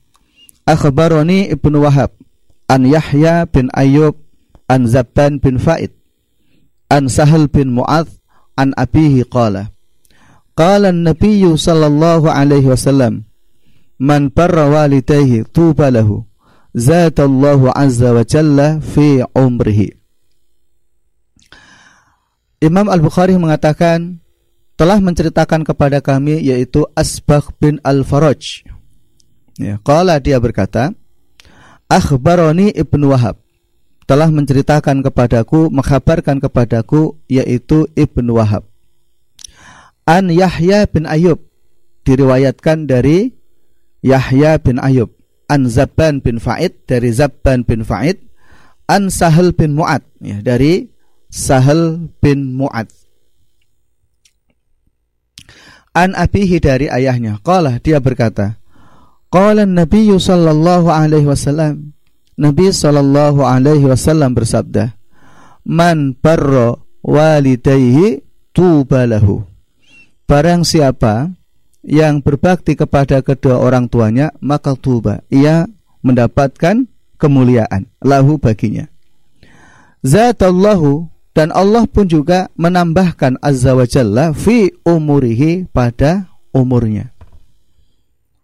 Akhbarani 0.65 1.53
Ibnu 1.53 1.85
Wahab 1.85 2.15
an 2.65 2.87
Yahya 2.87 3.45
bin 3.45 3.69
Ayyub 3.69 4.17
an 4.65 4.89
Zabban 4.89 5.37
bin 5.37 5.61
Faid 5.61 5.93
an 6.95 7.11
Sahal 7.11 7.51
bin 7.51 7.75
Mu'adh 7.75 8.07
an 8.55 8.71
abihi 8.79 9.27
qala. 9.27 9.75
Qala 10.55 10.95
an-nabiy 10.95 11.43
sallallahu 11.43 12.31
alaihi 12.31 12.71
wasallam 12.71 13.27
man 13.99 14.31
barra 14.31 14.71
walidayhi 14.71 15.43
tuba 15.51 15.91
lahu 15.91 16.23
zatallahu 16.71 17.75
azza 17.75 18.15
wa 18.15 18.23
jalla 18.23 18.79
fi 18.79 19.19
umrihi. 19.35 19.91
Imam 22.63 22.87
Al-Bukhari 22.87 23.35
mengatakan 23.35 24.23
telah 24.79 25.03
menceritakan 25.03 25.67
kepada 25.67 25.99
kami 25.99 26.39
yaitu 26.39 26.87
Asbagh 26.95 27.51
bin 27.59 27.83
Al-Faraj. 27.83 28.63
Ya, 29.59 29.79
qala 29.83 30.19
dia 30.19 30.39
berkata, 30.39 30.91
akhbaroni 31.91 32.75
Ibnu 32.75 33.11
Wahab 33.11 33.39
telah 34.05 34.29
menceritakan 34.29 35.01
kepadaku, 35.01 35.73
menghabarkan 35.73 36.37
kepadaku 36.37 37.17
yaitu 37.25 37.89
Ibnu 37.97 38.37
Wahab. 38.37 38.65
An 40.05 40.29
Yahya 40.29 40.85
bin 40.85 41.09
Ayub 41.09 41.41
diriwayatkan 42.05 42.85
dari 42.85 43.33
Yahya 44.05 44.61
bin 44.61 44.77
Ayub, 44.77 45.09
an 45.49 45.65
Zabban 45.65 46.21
bin 46.21 46.37
Fa'id 46.37 46.85
dari 46.85 47.09
Zabban 47.09 47.65
bin 47.65 47.81
Fa'id, 47.81 48.21
an 48.85 49.09
Sahal 49.09 49.57
bin 49.57 49.73
Mu'ad 49.73 50.05
ya, 50.21 50.45
dari 50.45 50.93
Sahal 51.33 52.13
bin 52.21 52.53
Mu'ad. 52.53 52.85
An 55.95 56.13
abihi 56.13 56.61
dari 56.61 56.85
ayahnya. 56.91 57.41
Qala 57.41 57.81
dia 57.81 57.97
berkata, 57.97 58.61
Qala 59.33 59.65
Nabi 59.65 60.11
sallallahu 60.13 60.91
alaihi 60.91 61.25
wasallam 61.25 61.94
Nabi 62.35 62.71
Shallallahu 62.71 63.43
Alaihi 63.43 63.87
Wasallam 63.87 64.35
bersabda, 64.35 64.91
"Man 65.63 66.19
barro 66.19 66.83
walidayhi 66.99 68.23
tubalahu." 68.51 69.47
Barang 70.25 70.67
siapa 70.67 71.31
yang 71.85 72.19
berbakti 72.19 72.73
kepada 72.73 73.21
kedua 73.21 73.61
orang 73.61 73.87
tuanya, 73.87 74.33
maka 74.41 74.73
tuba. 74.73 75.21
Ia 75.29 75.69
mendapatkan 76.01 76.89
kemuliaan 77.21 77.87
lahu 78.01 78.41
baginya. 78.41 78.89
Zatallahu 80.01 81.07
dan 81.35 81.51
Allah 81.53 81.83
pun 81.85 82.07
juga 82.07 82.49
menambahkan 82.57 83.37
azza 83.43 83.75
wa 83.75 83.85
jalla 83.85 84.31
fi 84.31 84.71
umurihi 84.87 85.67
pada 85.69 86.31
umurnya. 86.55 87.11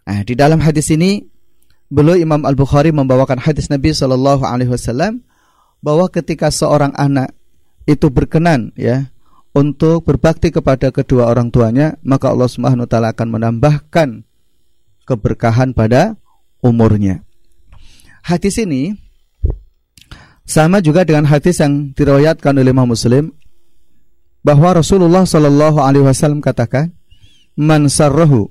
Nah, 0.03 0.27
di 0.27 0.35
dalam 0.35 0.59
hadis 0.59 0.91
ini 0.91 1.30
beliau 1.91 2.15
Imam 2.15 2.47
Al 2.47 2.55
Bukhari 2.55 2.95
membawakan 2.95 3.43
hadis 3.43 3.67
Nabi 3.67 3.91
Shallallahu 3.91 4.47
Alaihi 4.47 4.71
Wasallam 4.71 5.21
bahwa 5.83 6.07
ketika 6.07 6.47
seorang 6.47 6.95
anak 6.95 7.35
itu 7.83 8.07
berkenan 8.07 8.71
ya 8.79 9.11
untuk 9.51 10.07
berbakti 10.07 10.55
kepada 10.55 10.95
kedua 10.95 11.27
orang 11.27 11.51
tuanya 11.51 11.99
maka 12.07 12.31
Allah 12.31 12.47
Subhanahu 12.47 12.87
wa 12.87 12.89
taala 12.89 13.11
akan 13.11 13.27
menambahkan 13.27 14.23
keberkahan 15.03 15.75
pada 15.75 16.15
umurnya. 16.63 17.27
Hadis 18.23 18.55
ini 18.61 18.95
sama 20.47 20.79
juga 20.79 21.03
dengan 21.03 21.27
hadis 21.27 21.59
yang 21.59 21.91
diriwayatkan 21.91 22.55
oleh 22.55 22.71
Imam 22.71 22.87
Muslim 22.87 23.35
bahwa 24.45 24.79
Rasulullah 24.79 25.27
Shallallahu 25.27 25.83
alaihi 25.83 26.07
wasallam 26.07 26.39
katakan 26.39 26.95
man 27.59 27.91
sarrahu 27.91 28.49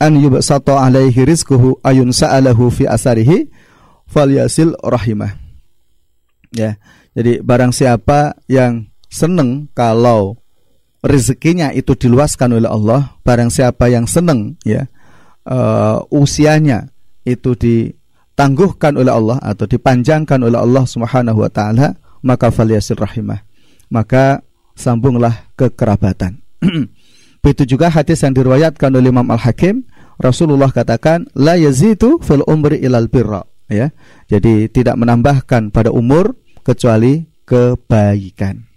an 0.00 0.16
yubsata 0.16 0.80
alaihi 0.80 1.28
rizquhu 1.28 1.76
ayun 1.84 2.10
sa'alahu 2.10 2.72
fi 2.72 2.88
asarihi 2.88 3.46
falyasil 4.08 4.74
rahimah. 4.80 5.36
Ya 6.50 6.80
jadi 7.14 7.44
barang 7.44 7.70
siapa 7.70 8.34
yang 8.48 8.90
seneng 9.12 9.68
kalau 9.76 10.40
rezekinya 11.04 11.70
itu 11.74 11.94
diluaskan 11.94 12.58
oleh 12.58 12.70
Allah 12.70 13.20
barang 13.22 13.50
siapa 13.50 13.90
yang 13.90 14.06
seneng 14.06 14.60
ya 14.62 14.86
uh, 15.46 16.00
usianya 16.12 16.92
itu 17.26 17.56
ditangguhkan 17.56 18.96
oleh 18.96 19.12
Allah 19.12 19.38
atau 19.42 19.66
dipanjangkan 19.66 20.40
oleh 20.40 20.58
Allah 20.58 20.84
Subhanahu 20.86 21.44
wa 21.44 21.50
taala 21.50 21.98
maka 22.20 22.52
falyasil 22.52 23.00
rahimah. 23.00 23.42
Maka 23.90 24.44
sambunglah 24.76 25.50
kekerabatan. 25.58 26.38
Begitu 27.42 27.74
juga 27.76 27.88
hadis 27.88 28.20
yang 28.20 28.36
diriwayatkan 28.36 28.92
oleh 28.92 29.08
Imam 29.08 29.26
Al-Hakim 29.32 29.82
Rasulullah 30.20 30.68
katakan 30.68 31.26
la 31.32 31.56
yazitu 31.56 32.20
fil 32.20 32.44
umri 32.44 32.78
ilal 32.84 33.08
birra 33.08 33.42
ya 33.66 33.88
jadi 34.28 34.68
tidak 34.68 35.00
menambahkan 35.00 35.72
pada 35.72 35.88
umur 35.90 36.36
kecuali 36.60 37.24
kebaikan 37.48 38.68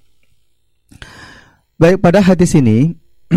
baik 1.75 1.99
pada 1.99 2.23
hadis 2.23 2.55
ini 2.55 2.95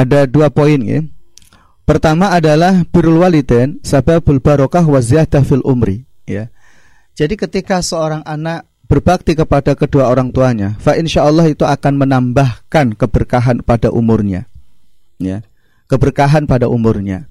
ada 0.00 0.28
dua 0.28 0.52
poin 0.52 0.78
ya 0.84 1.00
Pertama 1.82 2.30
adalah 2.30 2.86
birrul 2.86 3.26
walidain 3.26 3.82
sababul 3.82 4.38
barokah 4.38 4.86
wa 4.86 5.02
ziyadah 5.02 5.42
fil 5.42 5.66
umri, 5.66 6.06
ya. 6.30 6.46
Jadi 7.18 7.34
ketika 7.34 7.82
seorang 7.82 8.22
anak 8.22 8.70
berbakti 8.86 9.34
kepada 9.34 9.74
kedua 9.74 10.06
orang 10.06 10.30
tuanya, 10.30 10.78
fa 10.78 10.94
Allah 10.96 11.46
itu 11.50 11.66
akan 11.66 11.94
menambahkan 11.98 12.94
keberkahan 12.94 13.66
pada 13.66 13.90
umurnya. 13.90 14.46
Ya. 15.18 15.42
Keberkahan 15.92 16.48
pada 16.48 16.72
umurnya. 16.72 17.28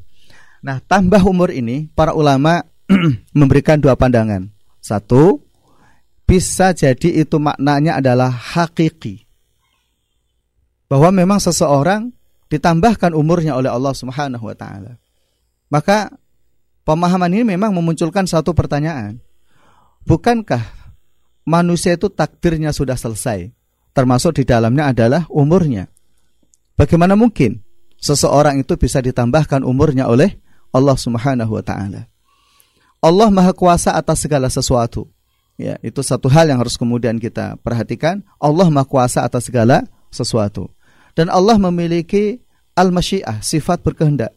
Nah, 0.62 0.78
tambah 0.86 1.26
umur 1.26 1.50
ini 1.50 1.90
para 1.98 2.14
ulama 2.14 2.62
memberikan 3.34 3.82
dua 3.82 3.98
pandangan. 3.98 4.54
Satu, 4.78 5.42
bisa 6.30 6.70
jadi 6.70 7.26
itu 7.26 7.42
maknanya 7.42 7.98
adalah 7.98 8.30
hakiki. 8.30 9.26
Bahwa 10.86 11.10
memang 11.10 11.42
seseorang 11.42 12.14
ditambahkan 12.54 13.18
umurnya 13.18 13.58
oleh 13.58 13.74
Allah 13.74 13.98
Subhanahu 13.98 14.46
wa 14.46 14.54
taala. 14.54 15.02
Maka 15.74 16.14
pemahaman 16.86 17.34
ini 17.34 17.58
memang 17.58 17.74
memunculkan 17.74 18.30
satu 18.30 18.54
pertanyaan. 18.54 19.18
Bukankah 20.06 20.62
manusia 21.50 21.98
itu 21.98 22.14
takdirnya 22.14 22.70
sudah 22.70 22.94
selesai? 22.94 23.50
Termasuk 23.98 24.38
di 24.38 24.44
dalamnya 24.46 24.94
adalah 24.94 25.26
umurnya. 25.34 25.90
Bagaimana 26.78 27.18
mungkin 27.18 27.71
seseorang 28.02 28.60
itu 28.60 28.74
bisa 28.76 29.00
ditambahkan 29.00 29.62
umurnya 29.62 30.10
oleh 30.10 30.42
Allah 30.74 30.98
Subhanahu 30.98 31.54
wa 31.56 31.64
taala? 31.64 32.10
Allah 33.02 33.30
Maha 33.34 33.54
Kuasa 33.54 33.94
atas 33.94 34.26
segala 34.26 34.50
sesuatu. 34.50 35.10
Ya, 35.58 35.78
itu 35.86 36.02
satu 36.02 36.26
hal 36.30 36.50
yang 36.50 36.58
harus 36.58 36.78
kemudian 36.78 37.22
kita 37.22 37.58
perhatikan. 37.62 38.26
Allah 38.42 38.68
Maha 38.74 38.86
Kuasa 38.90 39.22
atas 39.22 39.50
segala 39.50 39.86
sesuatu. 40.10 40.74
Dan 41.14 41.30
Allah 41.30 41.58
memiliki 41.58 42.42
al-masyiah, 42.74 43.42
sifat 43.42 43.86
berkehendak. 43.86 44.34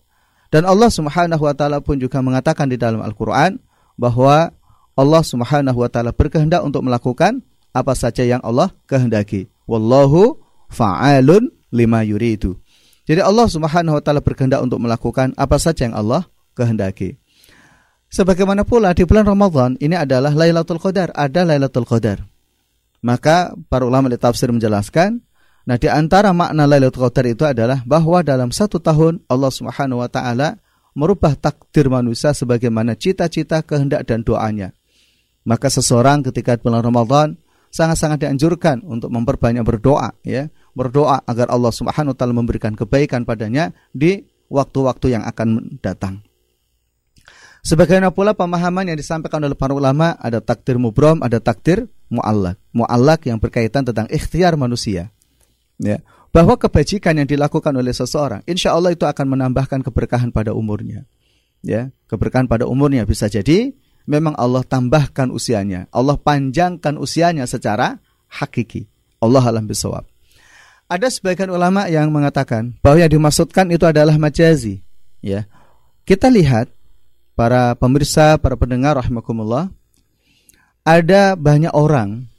Dan 0.52 0.64
Allah 0.68 0.88
Subhanahu 0.88 1.44
wa 1.44 1.54
taala 1.56 1.80
pun 1.80 1.98
juga 1.98 2.22
mengatakan 2.22 2.70
di 2.70 2.78
dalam 2.78 3.02
Al-Qur'an 3.02 3.58
bahwa 3.98 4.54
Allah 4.94 5.22
Subhanahu 5.26 5.82
wa 5.82 5.90
taala 5.90 6.14
berkehendak 6.14 6.62
untuk 6.62 6.86
melakukan 6.86 7.42
apa 7.74 7.92
saja 7.98 8.22
yang 8.22 8.38
Allah 8.46 8.70
kehendaki. 8.86 9.50
Wallahu 9.66 10.38
fa'alun 10.70 11.50
lima 11.74 12.06
yuridu. 12.06 12.54
Jadi 13.04 13.20
Allah 13.20 13.46
Subhanahu 13.48 14.00
wa 14.00 14.02
taala 14.02 14.24
berkehendak 14.24 14.64
untuk 14.64 14.80
melakukan 14.80 15.36
apa 15.36 15.60
saja 15.60 15.88
yang 15.88 15.96
Allah 15.96 16.24
kehendaki. 16.56 17.20
Sebagaimana 18.08 18.62
pula 18.64 18.94
di 18.94 19.04
bulan 19.04 19.26
Ramadan 19.26 19.76
ini 19.82 19.98
adalah 19.98 20.32
Lailatul 20.32 20.80
Qadar, 20.80 21.12
ada 21.12 21.42
Lailatul 21.44 21.84
Qadar. 21.84 22.24
Maka 23.04 23.52
para 23.68 23.84
ulama 23.84 24.08
di 24.08 24.16
tafsir 24.16 24.48
menjelaskan 24.48 25.20
Nah, 25.64 25.80
di 25.80 25.88
antara 25.88 26.28
makna 26.36 26.68
Lailatul 26.68 27.08
Qadar 27.08 27.24
itu 27.24 27.44
adalah 27.48 27.80
bahwa 27.88 28.20
dalam 28.20 28.52
satu 28.52 28.76
tahun 28.76 29.24
Allah 29.32 29.48
Subhanahu 29.48 30.04
wa 30.04 30.08
taala 30.12 30.60
merubah 30.92 31.34
takdir 31.34 31.88
manusia 31.88 32.36
sebagaimana 32.36 32.92
cita-cita, 32.94 33.64
kehendak 33.64 34.04
dan 34.04 34.20
doanya. 34.20 34.76
Maka 35.48 35.72
seseorang 35.72 36.24
ketika 36.24 36.60
bulan 36.60 36.84
Ramadan 36.84 37.28
sangat-sangat 37.72 38.28
dianjurkan 38.28 38.84
untuk 38.84 39.08
memperbanyak 39.08 39.64
berdoa 39.64 40.12
ya, 40.20 40.52
berdoa 40.74 41.22
agar 41.24 41.48
Allah 41.48 41.70
Subhanahu 41.70 42.12
wa 42.12 42.18
taala 42.18 42.34
memberikan 42.34 42.74
kebaikan 42.74 43.22
padanya 43.22 43.70
di 43.94 44.26
waktu-waktu 44.50 45.16
yang 45.16 45.22
akan 45.24 45.78
datang. 45.80 46.20
Sebagaimana 47.64 48.12
pula 48.12 48.36
pemahaman 48.36 48.92
yang 48.92 48.98
disampaikan 49.00 49.40
oleh 49.40 49.56
para 49.56 49.72
ulama 49.72 50.20
ada 50.20 50.44
takdir 50.44 50.76
mubrom, 50.76 51.24
ada 51.24 51.40
takdir 51.40 51.88
muallak. 52.12 52.60
Muallak 52.76 53.24
yang 53.24 53.40
berkaitan 53.40 53.88
tentang 53.88 54.04
ikhtiar 54.12 54.60
manusia. 54.60 55.08
Ya. 55.80 56.04
Bahwa 56.28 56.60
kebajikan 56.60 57.16
yang 57.16 57.24
dilakukan 57.24 57.72
oleh 57.72 57.94
seseorang 57.94 58.44
insya 58.44 58.76
Allah 58.76 58.92
itu 58.92 59.08
akan 59.08 59.38
menambahkan 59.38 59.80
keberkahan 59.80 60.28
pada 60.28 60.52
umurnya. 60.52 61.08
Ya 61.64 61.88
keberkahan 62.12 62.44
pada 62.44 62.68
umurnya 62.68 63.08
bisa 63.08 63.32
jadi 63.32 63.72
memang 64.04 64.36
Allah 64.36 64.60
tambahkan 64.60 65.32
usianya. 65.32 65.88
Allah 65.88 66.20
panjangkan 66.20 67.00
usianya 67.00 67.48
secara 67.48 67.96
hakiki. 68.28 68.84
Allah 69.24 69.40
alam 69.40 69.64
bisawab 69.64 70.13
ada 70.94 71.10
sebagian 71.10 71.50
ulama 71.50 71.90
yang 71.90 72.06
mengatakan 72.14 72.78
bahwa 72.78 73.02
yang 73.02 73.10
dimaksudkan 73.10 73.66
itu 73.74 73.82
adalah 73.82 74.14
majazi 74.14 74.86
ya 75.18 75.44
kita 76.06 76.30
lihat 76.30 76.70
para 77.34 77.74
pemirsa 77.74 78.38
para 78.38 78.54
pendengar 78.54 78.94
rahimakumullah 78.94 79.74
ada 80.86 81.34
banyak 81.34 81.74
orang 81.74 82.30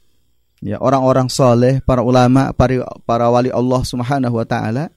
ya 0.64 0.80
orang-orang 0.80 1.28
soleh, 1.28 1.78
para 1.84 2.00
ulama, 2.00 2.52
para, 2.56 2.84
para 3.04 3.28
wali 3.28 3.52
Allah 3.52 3.82
Subhanahu 3.84 4.34
wa 4.34 4.46
taala 4.46 4.90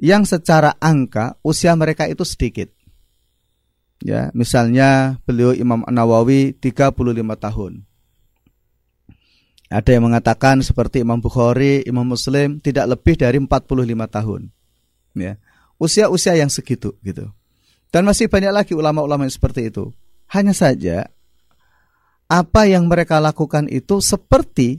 yang 0.00 0.26
secara 0.26 0.74
angka 0.82 1.38
usia 1.44 1.74
mereka 1.78 2.08
itu 2.08 2.26
sedikit. 2.26 2.70
Ya, 4.04 4.28
misalnya 4.36 5.22
beliau 5.24 5.54
Imam 5.56 5.86
Nawawi 5.86 6.52
35 6.58 6.92
tahun. 7.40 7.72
Ada 9.74 9.98
yang 9.98 10.06
mengatakan 10.06 10.62
seperti 10.62 11.02
Imam 11.02 11.18
Bukhari, 11.18 11.82
Imam 11.82 12.06
Muslim 12.06 12.62
tidak 12.62 12.94
lebih 12.94 13.18
dari 13.18 13.42
45 13.42 14.06
tahun. 14.06 14.40
Ya. 15.18 15.34
Usia-usia 15.82 16.38
yang 16.38 16.46
segitu 16.46 16.94
gitu. 17.02 17.34
Dan 17.90 18.06
masih 18.06 18.30
banyak 18.30 18.54
lagi 18.54 18.72
ulama-ulama 18.78 19.26
yang 19.26 19.34
seperti 19.34 19.74
itu. 19.74 19.90
Hanya 20.30 20.54
saja 20.54 21.10
apa 22.30 22.70
yang 22.70 22.86
mereka 22.86 23.18
lakukan 23.18 23.66
itu 23.66 23.98
seperti 23.98 24.78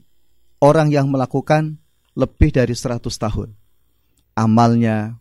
orang 0.64 0.88
yang 0.88 1.12
melakukan 1.12 1.76
lebih 2.16 2.56
dari 2.56 2.72
100 2.72 3.04
tahun. 3.04 3.52
Amalnya, 4.32 5.20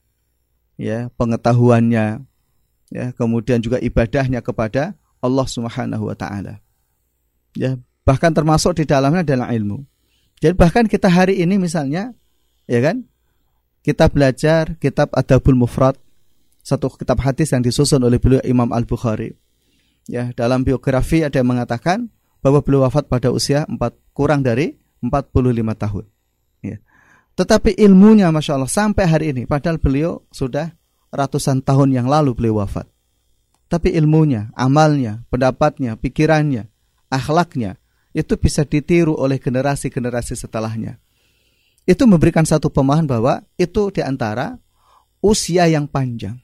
ya, 0.78 1.10
pengetahuannya, 1.18 2.22
ya, 2.94 3.06
kemudian 3.18 3.58
juga 3.58 3.82
ibadahnya 3.82 4.38
kepada 4.38 4.94
Allah 5.18 5.46
Subhanahu 5.50 6.10
wa 6.10 6.16
taala. 6.18 6.62
Ya, 7.54 7.78
bahkan 8.04 8.30
termasuk 8.30 8.76
di 8.78 8.84
dalamnya 8.84 9.24
adalah 9.24 9.50
ilmu. 9.50 9.82
Jadi 10.38 10.54
bahkan 10.54 10.84
kita 10.84 11.08
hari 11.08 11.40
ini 11.40 11.56
misalnya, 11.56 12.12
ya 12.68 12.80
kan? 12.84 13.08
Kita 13.84 14.08
belajar 14.08 14.76
kitab 14.80 15.12
Adabul 15.12 15.56
Mufrad, 15.56 15.96
satu 16.64 16.88
kitab 16.96 17.20
hadis 17.20 17.52
yang 17.52 17.60
disusun 17.60 18.00
oleh 18.00 18.16
beliau 18.16 18.40
Imam 18.44 18.72
Al-Bukhari. 18.72 19.36
Ya, 20.08 20.32
dalam 20.36 20.64
biografi 20.64 21.24
ada 21.24 21.40
yang 21.40 21.48
mengatakan 21.48 22.12
bahwa 22.44 22.60
beliau 22.60 22.84
wafat 22.84 23.08
pada 23.08 23.32
usia 23.32 23.64
4 23.64 23.76
kurang 24.12 24.44
dari 24.44 24.76
45 25.00 25.32
tahun. 25.76 26.04
Ya. 26.60 26.76
Tetapi 27.36 27.76
ilmunya 27.80 28.28
Masya 28.28 28.56
Allah 28.56 28.68
sampai 28.68 29.04
hari 29.08 29.26
ini, 29.32 29.42
padahal 29.48 29.80
beliau 29.80 30.24
sudah 30.28 30.76
ratusan 31.08 31.64
tahun 31.64 31.92
yang 31.96 32.06
lalu 32.08 32.36
beliau 32.36 32.60
wafat. 32.60 32.84
Tapi 33.68 33.96
ilmunya, 33.96 34.52
amalnya, 34.52 35.24
pendapatnya, 35.32 35.96
pikirannya, 35.96 36.68
akhlaknya, 37.08 37.80
itu 38.14 38.38
bisa 38.38 38.62
ditiru 38.62 39.18
oleh 39.18 39.42
generasi-generasi 39.42 40.38
setelahnya. 40.38 41.02
Itu 41.84 42.08
memberikan 42.08 42.46
satu 42.46 42.72
pemahaman 42.72 43.10
bahwa 43.10 43.34
itu 43.60 43.90
di 43.92 44.00
antara 44.00 44.56
usia 45.20 45.68
yang 45.68 45.84
panjang. 45.84 46.38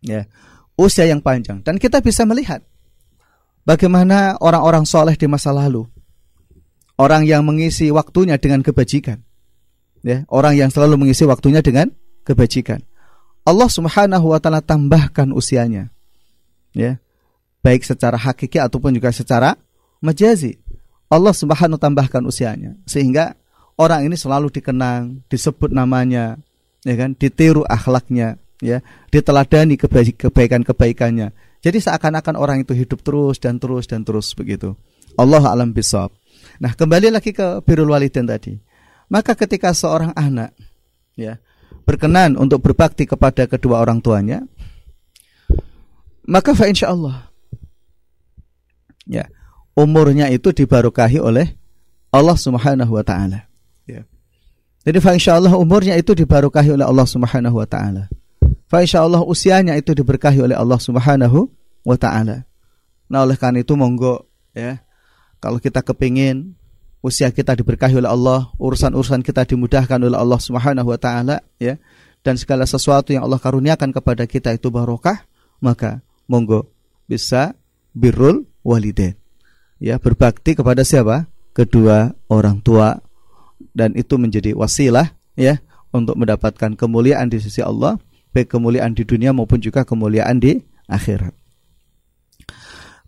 Ya, 0.00 0.30
usia 0.78 1.04
yang 1.04 1.20
panjang. 1.20 1.60
Dan 1.60 1.76
kita 1.76 2.00
bisa 2.00 2.22
melihat 2.24 2.62
Bagaimana 3.68 4.40
orang-orang 4.40 4.88
soleh 4.88 5.12
di 5.12 5.28
masa 5.28 5.52
lalu? 5.52 5.84
Orang 6.96 7.28
yang 7.28 7.44
mengisi 7.44 7.92
waktunya 7.92 8.40
dengan 8.40 8.64
kebajikan. 8.64 9.20
Ya, 10.00 10.24
orang 10.32 10.56
yang 10.56 10.72
selalu 10.72 10.96
mengisi 10.96 11.28
waktunya 11.28 11.60
dengan 11.60 11.92
kebajikan. 12.24 12.80
Allah 13.44 13.68
Subhanahu 13.68 14.32
wa 14.32 14.40
taala 14.40 14.64
tambahkan 14.64 15.36
usianya. 15.36 15.92
Ya. 16.72 16.96
Baik 17.60 17.84
secara 17.84 18.16
hakiki 18.16 18.56
ataupun 18.56 18.96
juga 18.96 19.12
secara 19.12 19.52
majazi. 20.02 20.58
Allah 21.08 21.32
Subhanahu 21.32 21.80
tambahkan 21.80 22.20
usianya 22.28 22.76
sehingga 22.84 23.32
orang 23.80 24.04
ini 24.04 24.16
selalu 24.18 24.52
dikenang, 24.52 25.24
disebut 25.32 25.72
namanya, 25.72 26.36
ya 26.84 26.94
kan, 26.98 27.16
ditiru 27.16 27.64
akhlaknya, 27.64 28.36
ya, 28.60 28.84
diteladani 29.08 29.80
kebaikan-kebaikannya. 29.80 31.32
Jadi 31.64 31.78
seakan-akan 31.80 32.34
orang 32.36 32.62
itu 32.62 32.76
hidup 32.76 33.00
terus 33.00 33.40
dan 33.40 33.56
terus 33.56 33.88
dan 33.88 34.04
terus 34.04 34.36
begitu. 34.36 34.76
Allah 35.16 35.42
alam 35.48 35.72
bisawab. 35.72 36.12
Nah, 36.62 36.74
kembali 36.74 37.10
lagi 37.10 37.34
ke 37.34 37.62
birrul 37.64 37.90
walidain 37.90 38.26
tadi. 38.26 38.54
Maka 39.08 39.32
ketika 39.32 39.72
seorang 39.72 40.12
anak 40.12 40.52
ya 41.16 41.40
berkenan 41.88 42.36
untuk 42.36 42.60
berbakti 42.60 43.08
kepada 43.08 43.48
kedua 43.48 43.80
orang 43.80 44.04
tuanya, 44.04 44.44
maka 46.28 46.52
fa 46.52 46.68
insya 46.68 46.92
Allah 46.92 47.32
ya 49.08 49.24
umurnya 49.78 50.26
itu 50.34 50.50
dibarokahi 50.50 51.22
oleh 51.22 51.54
Allah 52.10 52.34
Subhanahu 52.34 52.98
wa 52.98 53.04
taala. 53.06 53.46
Ya. 53.86 54.02
Jadi 54.82 54.98
fa 54.98 55.14
insya 55.14 55.38
Allah 55.38 55.54
umurnya 55.54 55.94
itu 55.94 56.18
dibarokahi 56.18 56.74
oleh 56.74 56.82
Allah 56.82 57.06
Subhanahu 57.06 57.62
wa 57.62 57.68
taala. 57.68 58.10
Fa 58.66 58.82
insya 58.82 59.06
Allah 59.06 59.22
usianya 59.22 59.78
itu 59.78 59.94
diberkahi 59.94 60.42
oleh 60.42 60.58
Allah 60.58 60.82
Subhanahu 60.82 61.46
wa 61.86 61.96
taala. 61.96 62.42
Nah, 63.08 63.24
oleh 63.24 63.38
karena 63.38 63.62
itu 63.62 63.78
monggo 63.78 64.26
ya. 64.52 64.82
Kalau 65.38 65.62
kita 65.62 65.86
kepingin 65.86 66.58
usia 66.98 67.30
kita 67.30 67.54
diberkahi 67.54 68.02
oleh 68.02 68.10
Allah, 68.10 68.50
urusan-urusan 68.58 69.22
kita 69.22 69.46
dimudahkan 69.46 70.02
oleh 70.02 70.18
Allah 70.18 70.40
Subhanahu 70.42 70.90
wa 70.90 70.98
taala 70.98 71.38
ya. 71.62 71.78
Dan 72.26 72.34
segala 72.34 72.66
sesuatu 72.66 73.14
yang 73.14 73.22
Allah 73.22 73.38
karuniakan 73.38 73.94
kepada 73.94 74.26
kita 74.26 74.50
itu 74.50 74.74
barokah, 74.74 75.22
maka 75.62 76.02
monggo 76.26 76.66
bisa 77.06 77.54
birrul 77.94 78.42
walidain. 78.66 79.27
Ya, 79.78 79.98
berbakti 80.02 80.58
kepada 80.58 80.82
siapa? 80.82 81.30
Kedua 81.54 82.14
orang 82.26 82.62
tua 82.62 82.98
dan 83.74 83.94
itu 83.94 84.18
menjadi 84.18 84.54
wasilah 84.54 85.14
ya 85.38 85.58
untuk 85.94 86.18
mendapatkan 86.18 86.74
kemuliaan 86.74 87.30
di 87.30 87.38
sisi 87.38 87.62
Allah, 87.62 87.98
baik 88.34 88.50
kemuliaan 88.50 88.94
di 88.94 89.06
dunia 89.06 89.30
maupun 89.30 89.62
juga 89.62 89.82
kemuliaan 89.86 90.38
di 90.38 90.58
akhirat. 90.90 91.34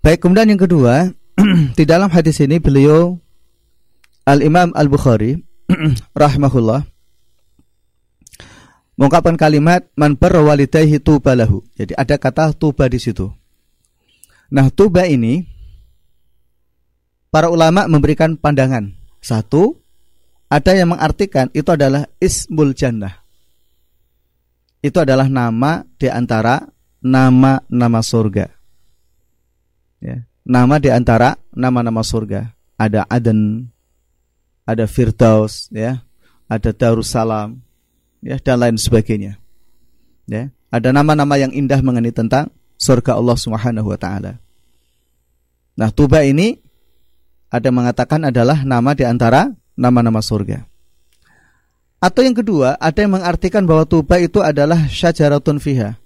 Baik, 0.01 0.25
kemudian 0.25 0.49
yang 0.49 0.63
kedua, 0.63 1.13
di 1.79 1.85
dalam 1.85 2.09
hadis 2.09 2.41
ini 2.41 2.57
beliau 2.57 3.19
Al-Imam 4.25 4.73
Al-Bukhari 4.73 5.37
rahimahullah 6.17 6.87
mengungkapkan 9.01 9.37
kalimat 9.41 9.89
man 9.97 10.17
walidayhi 10.21 11.01
tuba 11.01 11.33
lahu. 11.33 11.65
Jadi 11.77 11.97
ada 11.97 12.21
kata 12.21 12.53
tuba 12.53 12.85
di 12.85 13.01
situ. 13.01 13.33
Nah, 14.53 14.69
tuba 14.69 15.09
ini 15.09 15.47
para 17.31 17.49
ulama 17.49 17.87
memberikan 17.87 18.35
pandangan. 18.35 18.93
Satu, 19.23 19.79
ada 20.51 20.75
yang 20.75 20.93
mengartikan 20.93 21.47
itu 21.55 21.71
adalah 21.71 22.11
ismul 22.19 22.75
jannah. 22.75 23.23
Itu 24.83 24.99
adalah 24.99 25.31
nama 25.31 25.87
di 25.97 26.11
antara 26.11 26.67
nama-nama 26.99 28.03
surga. 28.03 28.51
Ya, 30.03 30.27
nama 30.43 30.83
di 30.83 30.91
antara 30.91 31.39
nama-nama 31.55 32.03
surga. 32.03 32.51
Ada 32.81 33.05
Aden, 33.07 33.69
ada 34.65 34.89
Firdaus, 34.89 35.69
ya, 35.69 36.01
ada 36.49 36.73
Darussalam, 36.73 37.61
ya 38.25 38.41
dan 38.41 38.57
lain 38.57 38.81
sebagainya. 38.81 39.37
Ya, 40.25 40.49
ada 40.73 40.89
nama-nama 40.97 41.37
yang 41.37 41.53
indah 41.53 41.85
mengenai 41.85 42.17
tentang 42.17 42.49
surga 42.81 43.21
Allah 43.21 43.37
Subhanahu 43.37 43.93
wa 43.93 43.99
taala. 44.01 44.41
Nah, 45.77 45.93
Tuba 45.93 46.25
ini 46.25 46.57
ada 47.51 47.69
mengatakan 47.75 48.31
adalah 48.31 48.63
nama 48.63 48.95
di 48.95 49.03
antara 49.03 49.51
nama-nama 49.75 50.23
surga. 50.23 50.65
Atau 52.01 52.25
yang 52.25 52.33
kedua, 52.33 52.81
ada 52.81 52.97
yang 52.97 53.21
mengartikan 53.21 53.69
bahwa 53.69 53.85
Tuba 53.85 54.17
itu 54.17 54.41
adalah 54.41 54.89
syajaratun 54.89 55.61
fiha. 55.61 56.01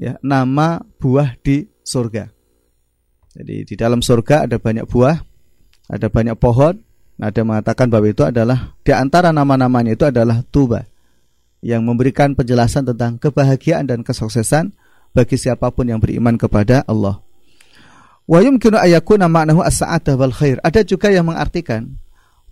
Ya, 0.00 0.16
nama 0.24 0.80
buah 1.02 1.36
di 1.44 1.68
surga. 1.84 2.32
Jadi 3.36 3.68
di 3.68 3.74
dalam 3.76 4.00
surga 4.00 4.48
ada 4.48 4.56
banyak 4.56 4.88
buah, 4.88 5.20
ada 5.90 6.06
banyak 6.08 6.38
pohon. 6.40 6.80
Nah, 7.18 7.28
ada 7.28 7.42
yang 7.42 7.50
mengatakan 7.50 7.90
bahwa 7.90 8.06
itu 8.08 8.22
adalah 8.22 8.72
di 8.86 8.94
antara 8.94 9.34
nama-namanya 9.34 9.98
itu 9.98 10.06
adalah 10.06 10.40
Tuba 10.48 10.86
yang 11.60 11.82
memberikan 11.82 12.38
penjelasan 12.38 12.86
tentang 12.86 13.18
kebahagiaan 13.18 13.90
dan 13.90 14.06
kesuksesan 14.06 14.72
bagi 15.12 15.34
siapa 15.34 15.74
pun 15.74 15.90
yang 15.90 15.98
beriman 15.98 16.38
kepada 16.38 16.86
Allah. 16.86 17.27
Wa 18.28 18.44
yumkinu 18.44 18.76
ayakuna 18.76 19.24
ma'nahu 19.24 19.64
as-sa'adah 19.64 20.14
wal 20.20 20.36
khair. 20.36 20.60
Ada 20.60 20.84
juga 20.84 21.08
yang 21.08 21.32
mengartikan 21.32 21.96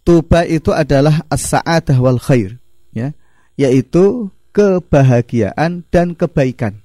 tuba 0.09 0.49
itu 0.49 0.73
adalah 0.73 1.21
as-sa'adah 1.29 2.01
wal 2.01 2.17
khair, 2.17 2.57
ya, 2.97 3.13
yaitu 3.61 4.33
kebahagiaan 4.57 5.85
dan 5.93 6.17
kebaikan. 6.17 6.81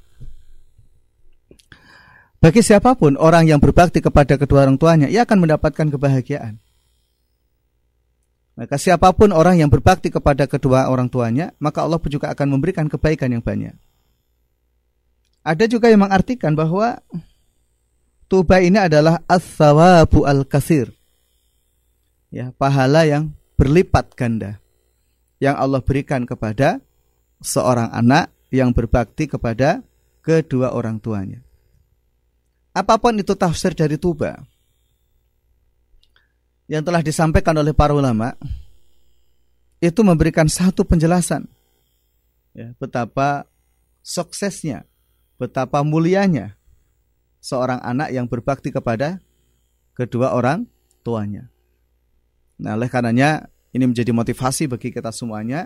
Bagi 2.43 2.59
siapa 2.59 2.97
pun 2.99 3.15
orang 3.15 3.47
yang 3.47 3.63
berbakti 3.63 4.03
kepada 4.03 4.35
kedua 4.35 4.67
orang 4.67 4.75
tuanya, 4.75 5.07
ia 5.07 5.23
akan 5.23 5.47
mendapatkan 5.47 5.87
kebahagiaan. 5.87 6.59
Maka 8.59 8.75
siapa 8.75 9.15
pun 9.15 9.31
orang 9.31 9.61
yang 9.61 9.71
berbakti 9.71 10.11
kepada 10.11 10.49
kedua 10.51 10.91
orang 10.91 11.07
tuanya, 11.07 11.55
maka 11.63 11.85
Allah 11.85 12.01
juga 12.11 12.27
akan 12.35 12.59
memberikan 12.59 12.91
kebaikan 12.91 13.31
yang 13.31 13.39
banyak. 13.39 13.77
Ada 15.47 15.65
juga 15.71 15.87
yang 15.87 16.03
mengartikan 16.03 16.53
bahwa 16.53 16.99
tuba 18.31 18.63
ini 18.63 18.79
adalah 18.79 19.19
as-sawabu 19.27 20.23
al-kasir. 20.23 20.95
Ya, 22.31 22.55
pahala 22.55 23.03
yang 23.03 23.35
berlipat 23.59 24.15
ganda 24.15 24.63
yang 25.43 25.59
Allah 25.59 25.83
berikan 25.83 26.23
kepada 26.23 26.79
seorang 27.43 27.91
anak 27.91 28.31
yang 28.47 28.71
berbakti 28.71 29.27
kepada 29.27 29.83
kedua 30.23 30.71
orang 30.71 30.95
tuanya. 31.03 31.43
Apa 32.71 32.95
pun 32.95 33.19
itu 33.19 33.35
tafsir 33.35 33.75
dari 33.75 33.99
tuba, 33.99 34.39
yang 36.71 36.87
telah 36.87 37.03
disampaikan 37.03 37.51
oleh 37.59 37.75
para 37.75 37.91
ulama 37.91 38.31
itu 39.83 39.99
memberikan 40.07 40.47
satu 40.47 40.87
penjelasan 40.87 41.43
ya, 42.55 42.71
betapa 42.79 43.43
suksesnya, 43.99 44.87
betapa 45.35 45.83
mulianya 45.83 46.55
seorang 47.41 47.81
anak 47.81 48.13
yang 48.13 48.29
berbakti 48.29 48.69
kepada 48.69 49.17
kedua 49.97 50.31
orang 50.37 50.69
tuanya. 51.01 51.49
Nah, 52.61 52.77
oleh 52.77 52.87
karenanya 52.87 53.49
ini 53.73 53.89
menjadi 53.89 54.13
motivasi 54.13 54.69
bagi 54.69 54.93
kita 54.93 55.09
semuanya 55.09 55.65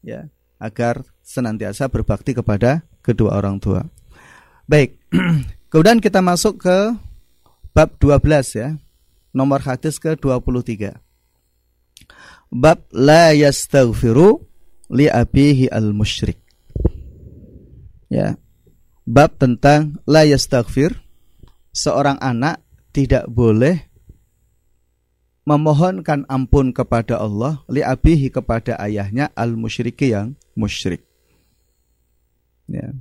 ya 0.00 0.30
agar 0.62 1.02
senantiasa 1.26 1.90
berbakti 1.90 2.36
kepada 2.36 2.86
kedua 3.02 3.36
orang 3.36 3.58
tua. 3.58 3.82
Baik. 4.70 4.94
Kemudian 5.70 5.98
kita 5.98 6.22
masuk 6.22 6.62
ke 6.62 6.76
bab 7.74 7.90
12 7.98 8.22
ya 8.54 8.68
nomor 9.34 9.62
hadis 9.62 9.98
ke-23. 9.98 10.94
Bab 12.50 12.82
la 12.90 13.30
yastaghfiru 13.34 14.42
li 14.90 15.06
abihi 15.06 15.70
al-musyrik. 15.70 16.38
Ya. 18.10 18.34
Bab 19.10 19.34
tentang 19.42 19.98
la 20.06 20.22
yastaghfir 20.22 20.94
seorang 21.74 22.14
anak 22.22 22.62
tidak 22.94 23.26
boleh 23.26 23.90
memohonkan 25.42 26.22
ampun 26.30 26.70
kepada 26.70 27.18
Allah 27.18 27.58
li 27.66 27.82
abihi 27.82 28.30
kepada 28.30 28.78
ayahnya 28.78 29.34
al-musyriki 29.34 30.14
yang 30.14 30.38
musyrik. 30.54 31.02
Ya. 32.70 32.94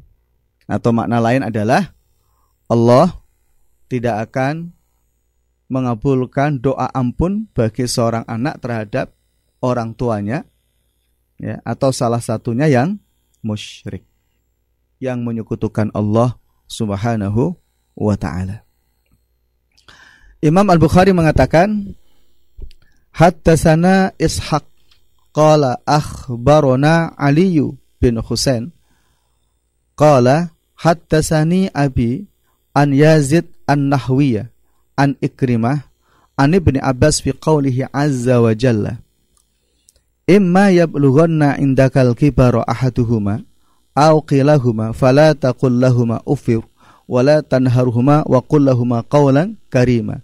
Atau 0.66 0.98
makna 0.98 1.22
lain 1.22 1.46
adalah 1.46 1.94
Allah 2.66 3.14
tidak 3.86 4.34
akan 4.34 4.74
mengabulkan 5.70 6.58
doa 6.58 6.90
ampun 6.90 7.46
bagi 7.54 7.86
seorang 7.86 8.26
anak 8.26 8.58
terhadap 8.66 9.14
orang 9.62 9.94
tuanya 9.94 10.42
ya 11.38 11.62
atau 11.62 11.94
salah 11.94 12.18
satunya 12.18 12.66
yang 12.66 12.98
musyrik 13.46 14.09
yang 15.00 15.24
menyekutukan 15.24 15.90
Allah 15.96 16.36
Subhanahu 16.70 17.56
wa 17.98 18.16
taala. 18.20 18.64
Imam 20.40 20.68
Al-Bukhari 20.72 21.12
mengatakan 21.12 21.96
Hattasana 23.12 24.16
Ishaq 24.16 24.64
qala 25.36 25.82
akhbarona 25.84 27.12
Ali 27.20 27.60
bin 28.00 28.16
Husain 28.24 28.72
qala 30.00 30.56
hattasani 30.80 31.68
abi 31.76 32.24
an 32.72 32.96
Yazid 32.96 33.52
an-Nahwiyah 33.68 34.48
an 34.96 35.20
Ikrimah 35.20 35.84
an 36.40 36.56
Ibni 36.56 36.80
Abbas 36.80 37.20
fi 37.20 37.36
qawlihi 37.36 37.92
azza 37.92 38.40
wa 38.40 38.56
jalla 38.56 39.04
imma 40.24 40.72
yablughanna 40.72 41.60
indakal 41.60 42.16
kibaru 42.16 42.64
ahaduhuma 42.64 43.44
aw 43.96 44.22
qilahuma 44.24 44.94
fala 44.94 45.34
taqul 45.34 45.74
lahuma 45.74 46.22
ufir 46.26 46.62
wala 47.10 47.42
tanharhuma 47.42 48.22
wa 48.26 48.40
qul 48.46 48.70
lahuma 48.70 49.02
qawlan 49.02 49.58
karima 49.74 50.22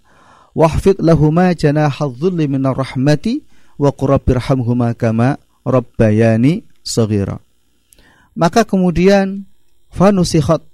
wahfid 0.54 1.02
lahuma 1.02 1.52
janaha 1.52 2.06
dhulli 2.08 2.46
minar 2.46 2.78
rahmati 2.78 3.42
wa 3.76 3.92
qurabbirhamhuma 3.92 4.96
kama 4.96 5.36
rabbayani 5.66 6.64
saghira. 6.80 7.42
Maka 8.32 8.64
kemudian 8.64 9.44
fanusikhat 9.92 10.64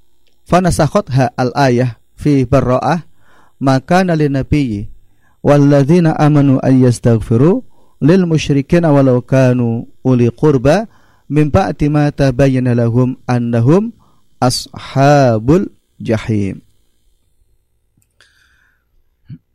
fanasakhat 0.46 1.09
ha 1.11 1.26
al 1.35 1.50
ayah 1.57 1.98
fi 2.14 2.46
barra'ah 2.46 3.07
maka 3.62 4.02
nali 4.07 4.26
nabiyyi 4.26 4.90
walladzina 5.42 6.14
amanu 6.18 6.59
ay 6.62 6.83
yastaghfiru 6.87 7.62
lil 8.02 8.22
musyrikin 8.26 8.83
walau 8.87 9.22
kanu 9.22 9.87
uli 10.02 10.31
qurba 10.35 10.90
min 11.33 11.49
ba'di 11.49 11.88
ma 11.88 12.12
tabayyana 12.12 12.77
lahum 12.77 13.16
annahum 13.25 13.97
ashabul 14.37 15.73
jahim. 15.97 16.61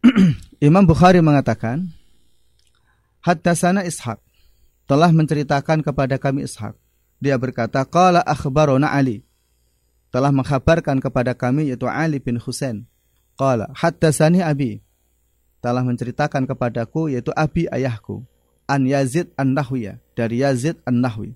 Imam 0.58 0.82
Bukhari 0.90 1.22
mengatakan 1.22 1.94
Haddasana 3.22 3.86
Ishaq 3.86 4.18
telah 4.90 5.14
menceritakan 5.14 5.86
kepada 5.86 6.18
kami 6.18 6.50
Ishaq. 6.50 6.74
Dia 7.22 7.38
berkata, 7.38 7.86
Qala 7.86 8.26
akhbarona 8.26 8.90
Ali. 8.90 9.22
Telah 10.10 10.32
mengkhabarkan 10.32 11.04
kepada 11.04 11.36
kami 11.38 11.70
yaitu 11.70 11.86
Ali 11.86 12.18
bin 12.18 12.42
Husain. 12.42 12.88
Qala 13.38 13.70
haddasani 13.76 14.42
Abi. 14.42 14.80
Telah 15.60 15.84
menceritakan 15.84 16.48
kepadaku 16.48 17.12
yaitu 17.12 17.36
Abi 17.36 17.68
ayahku. 17.70 18.24
An 18.66 18.88
Yazid 18.88 19.30
An-Nahwiyah. 19.36 20.00
Dari 20.16 20.42
Yazid 20.42 20.80
An-Nahwi. 20.88 21.36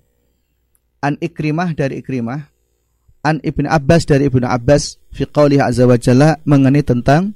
An 1.02 1.18
Ikrimah 1.18 1.74
dari 1.74 1.98
Ikrimah. 1.98 2.48
An 3.26 3.38
Ibn 3.42 3.66
Abbas 3.66 4.06
dari 4.06 4.30
Ibnu 4.30 4.46
Abbas. 4.46 4.98
Fi 5.10 5.26
qawlihi 5.26 5.62
azza 5.62 5.84
wa 5.84 5.98
jalla 5.98 6.38
mengenai 6.46 6.86
tentang 6.86 7.34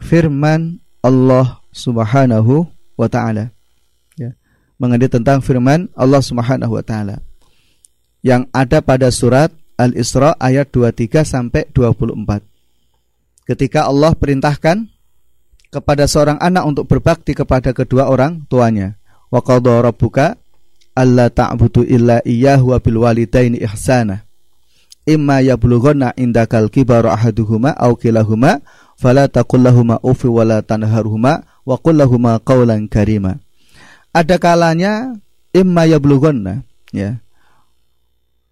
firman 0.00 0.80
Allah 1.04 1.60
Subhanahu 1.70 2.66
wa 2.96 3.08
taala. 3.08 3.52
Ya. 4.16 4.32
Mengenai 4.80 5.12
tentang 5.12 5.44
firman 5.44 5.92
Allah 5.92 6.24
Subhanahu 6.24 6.74
wa 6.76 6.84
taala 6.84 7.20
yang 8.20 8.48
ada 8.52 8.84
pada 8.84 9.08
surat 9.08 9.48
Al-Isra 9.80 10.36
ayat 10.36 10.68
23 10.68 11.24
sampai 11.24 11.72
24. 11.72 12.44
Ketika 13.48 13.88
Allah 13.88 14.12
perintahkan 14.12 14.84
kepada 15.72 16.04
seorang 16.04 16.36
anak 16.42 16.66
untuk 16.66 16.84
berbakti 16.90 17.32
kepada 17.32 17.72
kedua 17.72 18.10
orang 18.10 18.44
tuanya. 18.50 18.98
Wa 19.30 19.40
qadha 19.40 19.80
rabbuka 19.80 20.34
alla 20.94 21.30
ta'budu 21.30 21.86
illa 21.86 22.20
iyyahu 22.24 22.74
wa 22.74 22.78
bil 22.78 22.98
walidaini 23.02 23.62
ihsana. 23.62 24.26
Imma 25.08 25.40
yablughanna 25.40 26.12
indakal 26.14 26.68
kibara 26.68 27.16
ahaduhuma 27.16 27.72
aw 27.74 27.96
kilahuma 27.96 28.60
fala 29.00 29.26
taqul 29.26 29.64
lahumā 29.64 29.98
uffi 30.04 30.28
wa 30.28 30.44
la 30.44 30.60
tanharhuma 30.60 31.42
wa 31.64 31.76
qul 31.80 31.96
lahumā 31.96 32.38
qawlan 32.44 32.86
karima. 32.86 33.40
Ada 34.12 34.36
kalanya 34.36 35.16
imma 35.56 35.88
yablughanna 35.88 36.62
ya. 36.92 37.16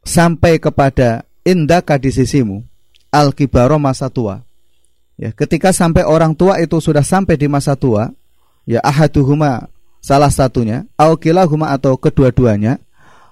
Sampai 0.08 0.56
kepada 0.56 1.28
indaka 1.44 2.00
di 2.00 2.08
sisimu 2.08 2.64
al 3.12 3.36
kibaro 3.36 3.76
masa 3.76 4.08
tua. 4.08 4.40
Ya, 5.18 5.34
ketika 5.34 5.74
sampai 5.74 6.06
orang 6.06 6.32
tua 6.32 6.62
itu 6.62 6.78
sudah 6.78 7.02
sampai 7.02 7.34
di 7.34 7.50
masa 7.50 7.74
tua, 7.74 8.14
ya 8.64 8.78
ahaduhuma 8.86 9.66
salah 10.00 10.30
satunya, 10.32 10.86
au 10.98 11.14
atau 11.14 11.92
kedua-duanya, 11.98 12.78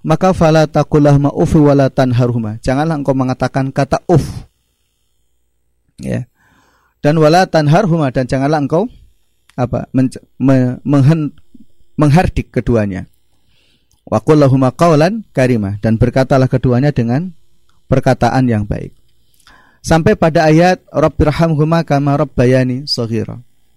maka 0.07 0.31
fala 0.31 0.71
taqullahuma 0.71 1.35
uffi 1.35 1.59
wala 1.59 1.91
tanharhuma. 1.91 2.63
Janganlah 2.63 3.01
engkau 3.01 3.15
mengatakan 3.17 3.75
kata 3.75 4.03
uf. 4.07 4.23
Ya 6.03 6.29
dan 7.07 7.23
wala 7.23 7.47
tanharhuma 7.47 8.11
dan 8.11 8.27
janganlah 8.27 8.59
engkau 8.59 8.91
apa 9.55 9.87
men, 9.95 10.11
me, 10.43 10.83
menghen, 10.83 11.31
menghardik 11.95 12.51
keduanya. 12.51 13.07
Wa 14.03 14.19
lahuma 14.35 14.75
qawlan 14.75 15.23
karimah 15.31 15.79
dan 15.79 16.03
berkatalah 16.03 16.51
keduanya 16.51 16.91
dengan 16.91 17.31
perkataan 17.87 18.51
yang 18.51 18.67
baik. 18.67 18.91
Sampai 19.87 20.19
pada 20.19 20.51
ayat 20.51 20.83
Rabbirhamhuma 20.91 21.87
kama 21.87 22.19
rabbayani. 22.19 22.91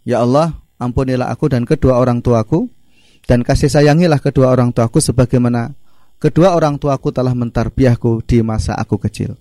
Ya 0.06 0.26
Allah, 0.26 0.58
ampunilah 0.82 1.30
aku 1.30 1.54
dan 1.54 1.70
kedua 1.70 2.02
orang 2.02 2.26
tuaku 2.26 2.66
dan 3.30 3.46
kasih 3.46 3.70
sayangilah 3.70 4.18
kedua 4.18 4.50
orang 4.50 4.74
tuaku 4.74 4.98
sebagaimana 4.98 5.78
kedua 6.18 6.58
orang 6.58 6.82
tuaku 6.82 7.14
telah 7.14 7.38
mentarbiahku 7.38 8.26
di 8.26 8.42
masa 8.42 8.74
aku 8.74 8.98
kecil. 8.98 9.38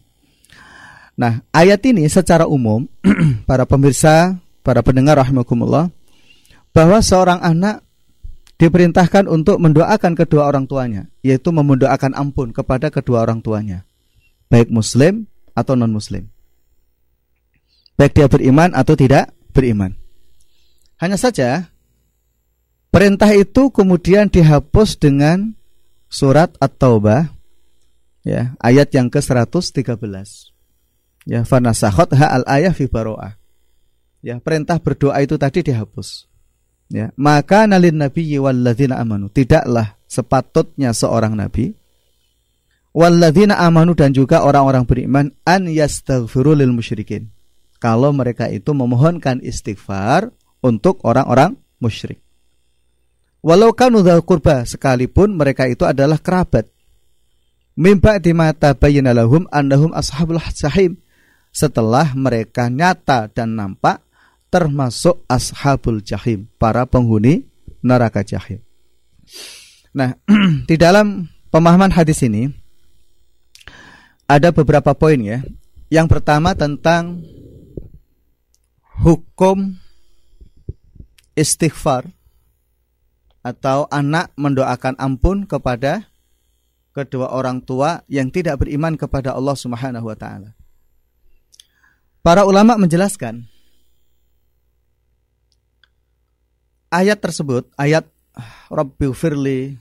Nah, 1.16 1.40
ayat 1.56 1.80
ini 1.88 2.04
secara 2.04 2.44
umum 2.44 2.84
para 3.48 3.64
pemirsa, 3.64 4.36
para 4.60 4.84
pendengar 4.84 5.16
rahimakumullah 5.16 5.88
bahwa 6.76 7.00
seorang 7.00 7.40
anak 7.40 7.80
diperintahkan 8.60 9.24
untuk 9.24 9.56
mendoakan 9.56 10.12
kedua 10.12 10.52
orang 10.52 10.68
tuanya, 10.68 11.08
yaitu 11.24 11.48
mendoakan 11.48 12.12
ampun 12.12 12.52
kepada 12.52 12.92
kedua 12.92 13.24
orang 13.24 13.40
tuanya, 13.40 13.88
baik 14.52 14.68
muslim 14.68 15.24
atau 15.56 15.72
non-muslim. 15.74 16.28
Baik 17.96 18.14
dia 18.14 18.28
beriman 18.28 18.76
atau 18.76 18.94
tidak 18.94 19.32
beriman. 19.56 19.96
Hanya 21.00 21.16
saja 21.16 21.72
perintah 22.98 23.30
itu 23.30 23.70
kemudian 23.70 24.26
dihapus 24.26 24.98
dengan 24.98 25.54
surat 26.10 26.50
At-Taubah 26.58 27.30
ya, 28.26 28.58
ayat 28.58 28.90
yang 28.90 29.06
ke-113 29.06 30.02
ya 31.22 31.46
fanasahot 31.46 32.10
ha 32.18 32.42
al 32.42 32.44
ayah 32.50 32.74
fi 32.74 32.90
baroah. 32.90 33.38
Ya 34.18 34.42
perintah 34.42 34.82
berdoa 34.82 35.14
itu 35.22 35.38
tadi 35.38 35.62
dihapus. 35.62 36.26
Ya 36.90 37.14
maka 37.14 37.70
nalin 37.70 38.02
nabi 38.02 38.34
walladzina 38.34 38.98
amanu. 38.98 39.30
Tidaklah 39.30 39.94
sepatutnya 40.10 40.90
seorang 40.90 41.38
nabi 41.38 41.78
walladzina 42.90 43.62
amanu 43.62 43.94
dan 43.94 44.10
juga 44.10 44.42
orang-orang 44.42 44.82
beriman 44.82 45.30
an 45.46 45.70
yastaghfiru 45.70 46.50
lil 46.50 46.74
musyrikin. 46.74 47.30
Kalau 47.78 48.10
mereka 48.10 48.50
itu 48.50 48.74
memohonkan 48.74 49.38
istighfar 49.38 50.34
untuk 50.66 50.98
orang-orang 51.06 51.54
musyrik 51.78 52.26
walau 53.48 53.72
kanu 53.72 54.04
kurba 54.20 54.68
sekalipun 54.68 55.32
mereka 55.32 55.64
itu 55.64 55.88
adalah 55.88 56.20
kerabat 56.20 56.68
mimba 57.72 58.20
di 58.20 58.36
mata 58.36 58.76
lahum 59.16 59.48
annahum 59.48 59.96
ashabul 59.96 60.36
sahim 60.52 61.00
setelah 61.48 62.12
mereka 62.12 62.68
nyata 62.68 63.32
dan 63.32 63.56
nampak 63.56 64.04
termasuk 64.48 65.20
ashabul 65.28 66.00
jahim, 66.00 66.48
para 66.56 66.88
penghuni 66.88 67.44
neraka 67.84 68.24
jahim. 68.24 68.64
Nah, 69.92 70.16
di 70.68 70.76
dalam 70.80 71.28
pemahaman 71.52 71.92
hadis 71.92 72.24
ini 72.24 72.48
ada 74.28 74.52
beberapa 74.52 74.92
poin 74.92 75.20
ya. 75.20 75.40
Yang 75.88 76.20
pertama 76.20 76.52
tentang 76.52 77.24
hukum 79.00 79.72
istighfar 81.32 82.04
atau 83.48 83.88
anak 83.88 84.28
mendoakan 84.36 85.00
ampun 85.00 85.48
kepada 85.48 86.04
kedua 86.92 87.32
orang 87.32 87.64
tua 87.64 88.04
yang 88.12 88.28
tidak 88.28 88.60
beriman 88.60 89.00
kepada 89.00 89.32
Allah 89.32 89.56
Subhanahu 89.56 90.04
wa 90.04 90.16
taala. 90.18 90.52
Para 92.20 92.44
ulama 92.44 92.76
menjelaskan 92.76 93.48
ayat 96.92 97.16
tersebut, 97.24 97.72
ayat 97.80 98.04
Rabbi 98.68 99.08
firli 99.16 99.80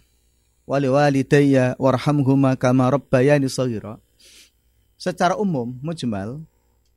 wali 0.63 0.87
walidayya 0.87 1.75
warhamhuma 1.75 2.55
kama 2.55 2.87
rabbayani 2.87 3.51
shaghira. 3.51 3.99
Secara 4.97 5.37
umum, 5.37 5.77
mujmal, 5.83 6.41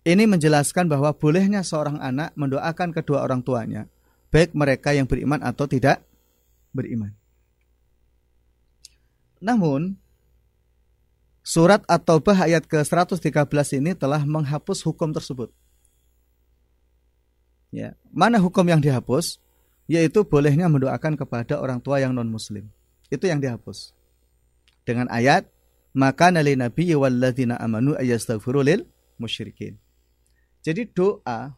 ini 0.07 0.25
menjelaskan 0.25 0.89
bahwa 0.89 1.13
bolehnya 1.13 1.61
seorang 1.61 2.01
anak 2.01 2.33
mendoakan 2.33 2.97
kedua 2.97 3.21
orang 3.21 3.45
tuanya, 3.45 3.85
baik 4.33 4.57
mereka 4.57 4.97
yang 4.97 5.05
beriman 5.05 5.45
atau 5.45 5.69
tidak 5.69 6.01
beriman. 6.71 7.15
Namun, 9.41 9.97
Surat 11.41 11.81
At-Taubah 11.89 12.47
ayat 12.47 12.69
ke-113 12.69 13.81
ini 13.81 13.97
telah 13.97 14.23
menghapus 14.23 14.85
hukum 14.85 15.11
tersebut. 15.11 15.49
Ya, 17.73 17.97
mana 18.13 18.37
hukum 18.37 18.63
yang 18.69 18.79
dihapus? 18.79 19.41
Yaitu 19.91 20.23
bolehnya 20.23 20.69
mendoakan 20.71 21.17
kepada 21.17 21.59
orang 21.59 21.81
tua 21.81 21.99
yang 21.99 22.15
non-muslim. 22.15 22.69
Itu 23.09 23.27
yang 23.27 23.43
dihapus. 23.43 23.97
Dengan 24.85 25.09
ayat 25.11 25.49
maka 25.91 26.31
nali 26.31 26.55
nabi 26.55 26.95
walladzina 26.95 27.59
amanu 27.59 27.99
ayastaghfiru 27.99 28.63
lil 28.63 28.87
musyrikin. 29.19 29.75
Jadi 30.63 30.87
doa 30.93 31.57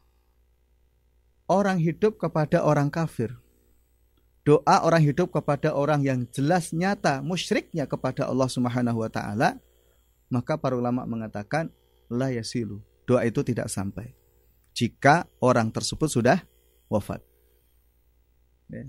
orang 1.51 1.77
hidup 1.83 2.17
kepada 2.17 2.63
orang 2.65 2.89
kafir. 2.89 3.35
Doa 4.43 4.83
orang 4.83 5.07
hidup 5.07 5.31
kepada 5.31 5.71
orang 5.71 6.03
yang 6.03 6.27
jelas 6.35 6.75
nyata 6.75 7.23
musyriknya 7.23 7.87
kepada 7.87 8.27
Allah 8.27 8.51
Subhanahu 8.51 9.07
wa 9.07 9.11
taala 9.11 9.63
maka 10.33 10.59
para 10.59 10.75
ulama 10.75 11.07
mengatakan 11.07 11.71
la 12.11 12.33
yasilu. 12.35 12.83
Doa 13.07 13.23
itu 13.23 13.43
tidak 13.47 13.71
sampai 13.71 14.19
jika 14.73 15.29
orang 15.39 15.69
tersebut 15.69 16.09
sudah 16.09 16.41
wafat. 16.89 17.21
Ya. 18.73 18.89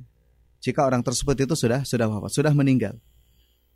jika 0.63 0.87
orang 0.87 1.03
tersebut 1.03 1.35
itu 1.43 1.59
sudah 1.59 1.83
sudah 1.83 2.07
wafat, 2.07 2.31
sudah 2.31 2.55
meninggal. 2.55 2.95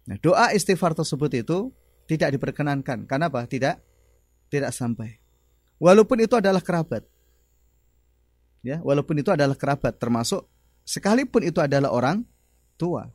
Nah, 0.08 0.16
doa 0.24 0.56
istighfar 0.56 0.96
tersebut 0.96 1.28
itu 1.36 1.68
tidak 2.08 2.32
diperkenankan. 2.40 3.04
Karena 3.04 3.28
apa? 3.28 3.44
Tidak 3.44 3.76
tidak 4.48 4.72
sampai. 4.72 5.20
Walaupun 5.84 6.24
itu 6.24 6.40
adalah 6.40 6.64
kerabat. 6.64 7.04
Ya, 8.64 8.80
walaupun 8.80 9.20
itu 9.20 9.30
adalah 9.36 9.54
kerabat 9.54 10.00
termasuk 10.00 10.48
sekalipun 10.88 11.44
itu 11.44 11.60
adalah 11.60 11.92
orang 11.92 12.24
tua. 12.80 13.12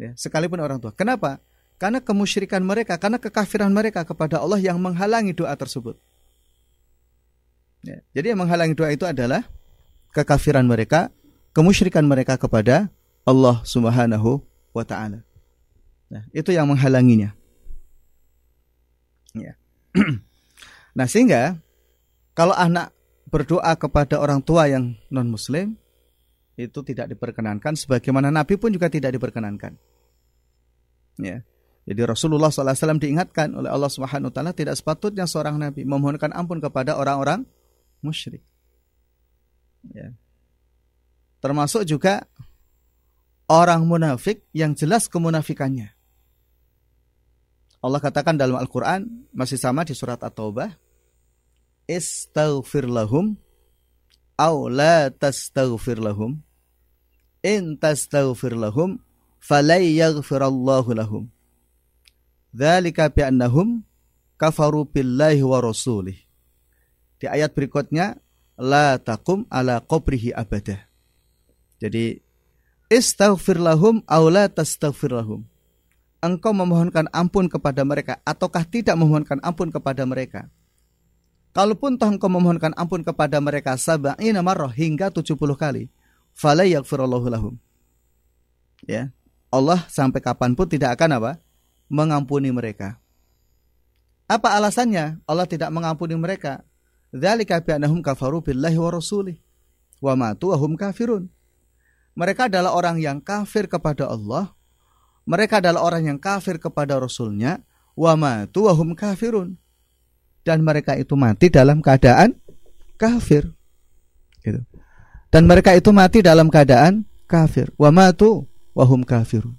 Ya, 0.00 0.16
sekalipun 0.16 0.56
orang 0.56 0.80
tua. 0.80 0.96
Kenapa? 0.96 1.44
Karena 1.76 2.00
kemusyrikan 2.00 2.64
mereka, 2.64 2.96
karena 2.96 3.20
kekafiran 3.20 3.68
mereka 3.68 4.00
kepada 4.08 4.40
Allah 4.40 4.56
yang 4.56 4.80
menghalangi 4.80 5.36
doa 5.36 5.52
tersebut. 5.52 6.00
Ya, 7.84 8.00
jadi 8.16 8.32
yang 8.32 8.40
menghalangi 8.40 8.72
doa 8.72 8.88
itu 8.88 9.04
adalah 9.04 9.44
kekafiran 10.16 10.64
mereka, 10.64 11.12
kemusyrikan 11.52 12.02
mereka 12.08 12.40
kepada 12.40 12.88
Allah 13.28 13.60
Subhanahu 13.68 14.40
wa 14.72 14.84
taala. 14.88 15.20
Nah, 16.08 16.24
itu 16.32 16.56
yang 16.56 16.64
menghalanginya. 16.64 17.36
Ya. 19.36 19.60
nah, 20.96 21.04
sehingga 21.04 21.60
kalau 22.32 22.56
anak 22.56 22.96
berdoa 23.28 23.76
kepada 23.76 24.16
orang 24.16 24.40
tua 24.40 24.70
yang 24.70 24.96
non 25.12 25.28
muslim 25.28 25.76
itu 26.56 26.80
tidak 26.80 27.12
diperkenankan 27.12 27.76
sebagaimana 27.76 28.32
Nabi 28.32 28.56
pun 28.56 28.72
juga 28.72 28.88
tidak 28.88 29.12
diperkenankan. 29.12 29.76
Ya. 31.20 31.44
Jadi 31.86 32.02
Rasulullah 32.02 32.50
SAW 32.50 32.98
diingatkan 32.98 33.54
oleh 33.54 33.70
Allah 33.70 33.86
Subhanahu 33.86 34.34
Taala 34.34 34.50
tidak 34.50 34.74
sepatutnya 34.74 35.22
seorang 35.22 35.54
nabi 35.54 35.86
memohonkan 35.86 36.34
ampun 36.34 36.58
kepada 36.58 36.98
orang-orang 36.98 37.46
musyrik. 38.02 38.42
Ya. 39.94 40.10
Termasuk 41.38 41.86
juga 41.86 42.26
orang 43.46 43.86
munafik 43.86 44.42
yang 44.50 44.74
jelas 44.74 45.06
kemunafikannya. 45.06 45.94
Allah 47.78 48.02
katakan 48.02 48.34
dalam 48.34 48.58
Al-Quran 48.58 49.30
masih 49.30 49.54
sama 49.54 49.86
di 49.86 49.94
surat 49.94 50.18
At-Taubah 50.18 50.74
istaghfir 51.86 52.90
lahum 52.90 53.38
aw 54.34 54.66
la 54.66 55.06
tastaghfir 55.14 56.02
lahum 56.02 56.42
in 57.46 57.78
tastaghfir 57.78 58.58
lahum 58.58 58.98
falay 59.38 59.94
yaghfirallahu 59.94 60.90
lahum 60.98 61.30
Dzalika 62.56 63.12
bi'annahum 63.12 63.84
kafaru 64.40 64.88
billahi 64.88 65.44
wa 65.44 65.60
rasulih. 65.60 66.16
Di 67.20 67.28
ayat 67.28 67.52
berikutnya 67.52 68.16
la 68.56 68.96
taqum 68.96 69.44
ala 69.52 69.84
qabrihi 69.84 70.32
abada. 70.32 70.88
Jadi 71.76 72.16
istaghfir 72.88 73.60
lahum 73.60 74.00
aw 74.08 74.24
la 74.32 74.48
tastaghfir 74.48 75.12
lahum. 75.12 75.44
Engkau 76.24 76.56
memohonkan 76.56 77.12
ampun 77.12 77.44
kepada 77.44 77.84
mereka 77.84 78.24
ataukah 78.24 78.64
tidak 78.64 78.96
memohonkan 78.96 79.36
ampun 79.44 79.68
kepada 79.68 80.08
mereka? 80.08 80.48
Kalaupun 81.52 82.00
toh 82.00 82.08
engkau 82.08 82.32
memohonkan 82.32 82.72
ampun 82.72 83.04
kepada 83.04 83.36
mereka 83.36 83.76
sab'ina 83.76 84.40
marrah 84.40 84.72
hingga 84.72 85.12
70 85.12 85.36
kali, 85.60 85.92
fala 86.36 86.68
lahum. 86.68 87.56
Ya. 88.84 89.08
Allah 89.48 89.80
sampai 89.88 90.20
kapan 90.20 90.52
pun 90.52 90.68
tidak 90.68 90.92
akan 91.00 91.16
apa? 91.16 91.32
mengampuni 91.88 92.50
mereka. 92.50 92.98
Apa 94.26 94.58
alasannya 94.58 95.22
Allah 95.24 95.46
tidak 95.46 95.70
mengampuni 95.70 96.18
mereka? 96.18 96.66
Dzalika 97.14 97.62
bi'annahum 97.62 98.02
kafaru 98.02 98.42
billahi 98.42 98.74
wa 98.74 98.90
rasulih 98.90 99.38
wa 100.02 100.12
matu 100.18 100.52
wa 100.52 100.56
hum 100.58 100.74
kafirun. 100.74 101.30
Mereka 102.16 102.48
adalah 102.48 102.72
orang 102.72 102.96
yang 102.98 103.20
kafir 103.20 103.68
kepada 103.68 104.08
Allah. 104.08 104.52
Mereka 105.28 105.60
adalah 105.60 105.84
orang 105.84 106.08
yang 106.08 106.18
kafir 106.18 106.56
kepada 106.56 106.96
Rasulnya. 106.96 107.60
Wa 107.92 108.16
matu 108.16 108.70
wa 108.70 108.72
hum 108.72 108.96
kafirun. 108.96 109.52
Dan 110.40 110.64
mereka 110.64 110.96
itu 110.96 111.12
mati 111.12 111.52
dalam 111.52 111.84
keadaan 111.84 112.32
kafir. 112.96 113.52
Gitu. 114.40 114.64
Dan 115.36 115.44
mereka 115.44 115.76
itu 115.76 115.92
mati 115.92 116.24
dalam 116.24 116.48
keadaan 116.48 117.04
kafir. 117.28 117.68
Wa 117.76 117.92
matu 117.92 118.48
wa 118.72 118.88
hum 118.88 119.04
kafirun. 119.04 119.52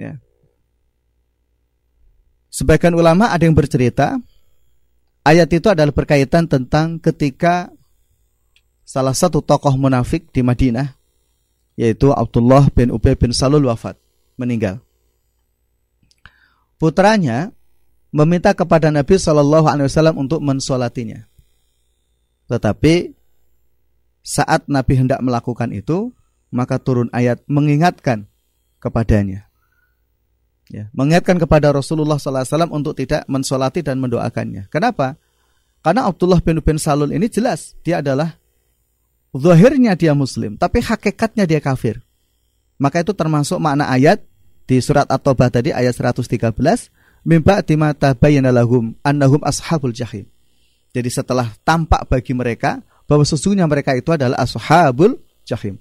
Ya. 0.00 0.16
Sebagian 2.48 2.96
ulama 2.96 3.28
ada 3.28 3.44
yang 3.44 3.52
bercerita 3.52 4.16
ayat 5.28 5.52
itu 5.52 5.68
adalah 5.68 5.92
berkaitan 5.92 6.48
tentang 6.48 6.96
ketika 7.04 7.68
salah 8.88 9.12
satu 9.12 9.44
tokoh 9.44 9.76
munafik 9.76 10.32
di 10.32 10.40
Madinah 10.40 10.96
yaitu 11.76 12.08
Abdullah 12.08 12.72
bin 12.72 12.96
Ubay 12.96 13.20
bin 13.20 13.28
Salul 13.28 13.68
wafat, 13.68 14.00
meninggal. 14.40 14.80
Putranya 16.80 17.52
meminta 18.08 18.56
kepada 18.56 18.88
Nabi 18.88 19.20
Shallallahu 19.20 19.68
Alaihi 19.68 19.92
Wasallam 19.92 20.16
untuk 20.16 20.40
mensolatinya. 20.40 21.28
Tetapi 22.48 23.23
saat 24.24 24.64
Nabi 24.66 25.04
hendak 25.04 25.20
melakukan 25.20 25.70
itu, 25.70 26.10
maka 26.48 26.80
turun 26.80 27.12
ayat 27.12 27.44
mengingatkan 27.44 28.24
kepadanya 28.80 29.44
ya, 30.72 30.88
mengingatkan 30.96 31.36
kepada 31.36 31.72
Rasulullah 31.74 32.16
SAW 32.16 32.70
untuk 32.72 32.96
tidak 32.96 33.26
mensolati 33.28 33.84
dan 33.84 34.00
mendoakannya. 34.00 34.70
Kenapa? 34.72 35.18
Karena 35.84 36.08
Abdullah 36.08 36.40
bin 36.40 36.64
bin 36.64 36.80
Salul 36.80 37.12
ini 37.12 37.28
jelas 37.28 37.76
dia 37.84 38.00
adalah 38.00 38.40
zahirnya 39.36 39.92
dia 39.98 40.16
muslim, 40.16 40.56
tapi 40.56 40.80
hakikatnya 40.80 41.44
dia 41.44 41.60
kafir. 41.60 42.00
Maka 42.80 43.04
itu 43.04 43.12
termasuk 43.12 43.60
makna 43.60 43.86
ayat 43.92 44.24
di 44.64 44.80
surat 44.80 45.04
At-Taubah 45.06 45.52
tadi 45.52 45.70
ayat 45.70 45.92
113, 45.94 46.56
mimba 47.22 47.60
timata 47.60 48.16
bayyana 48.16 48.50
lahum 48.50 48.96
annahum 49.04 49.44
ashabul 49.44 49.92
jahim. 49.92 50.24
Jadi 50.94 51.10
setelah 51.10 51.52
tampak 51.66 52.06
bagi 52.06 52.32
mereka 52.32 52.80
bahwa 53.04 53.24
sesungguhnya 53.24 53.68
mereka 53.68 53.92
itu 53.96 54.10
adalah 54.12 54.40
ashabul 54.40 55.20
jahim. 55.44 55.76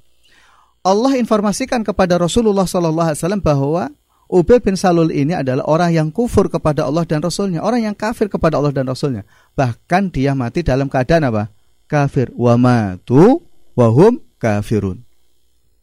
Allah 0.83 1.15
informasikan 1.15 1.79
kepada 1.79 2.19
Rasulullah 2.19 2.67
SAW 2.67 3.15
bahwa 3.39 3.87
Ubay 4.27 4.59
bin 4.59 4.73
Salul 4.73 5.13
ini 5.13 5.31
adalah 5.31 5.63
orang 5.69 5.93
yang 5.93 6.07
kufur 6.09 6.49
kepada 6.49 6.89
Allah 6.89 7.05
dan 7.05 7.21
Rasulnya. 7.21 7.61
Orang 7.63 7.85
yang 7.85 7.95
kafir 7.95 8.27
kepada 8.27 8.59
Allah 8.59 8.73
dan 8.73 8.89
Rasulnya. 8.89 9.23
Bahkan 9.53 10.09
dia 10.09 10.33
mati 10.33 10.65
dalam 10.65 10.89
keadaan 10.89 11.29
apa? 11.29 11.53
Kafir. 11.85 12.33
Wa 12.33 12.57
matu 12.57 13.45
wahum 13.77 14.17
kafirun. 14.41 15.05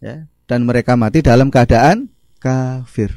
Ya. 0.02 0.26
Dan 0.50 0.66
mereka 0.66 0.98
mati 0.98 1.22
dalam 1.22 1.46
keadaan 1.46 2.10
kafir. 2.42 3.14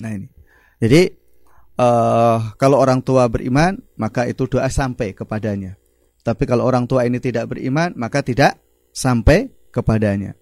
Nah 0.00 0.10
ini. 0.16 0.32
Jadi 0.80 1.12
uh, 1.76 2.56
kalau 2.56 2.80
orang 2.80 3.04
tua 3.04 3.28
beriman 3.28 3.76
maka 4.00 4.24
itu 4.24 4.48
doa 4.48 4.66
sampai 4.72 5.12
kepadanya. 5.12 5.76
Tapi 6.24 6.48
kalau 6.48 6.64
orang 6.64 6.88
tua 6.88 7.04
ini 7.04 7.20
tidak 7.20 7.52
beriman 7.52 7.92
maka 7.94 8.24
tidak 8.24 8.56
sampai 8.96 9.52
kepadanya. 9.68 10.32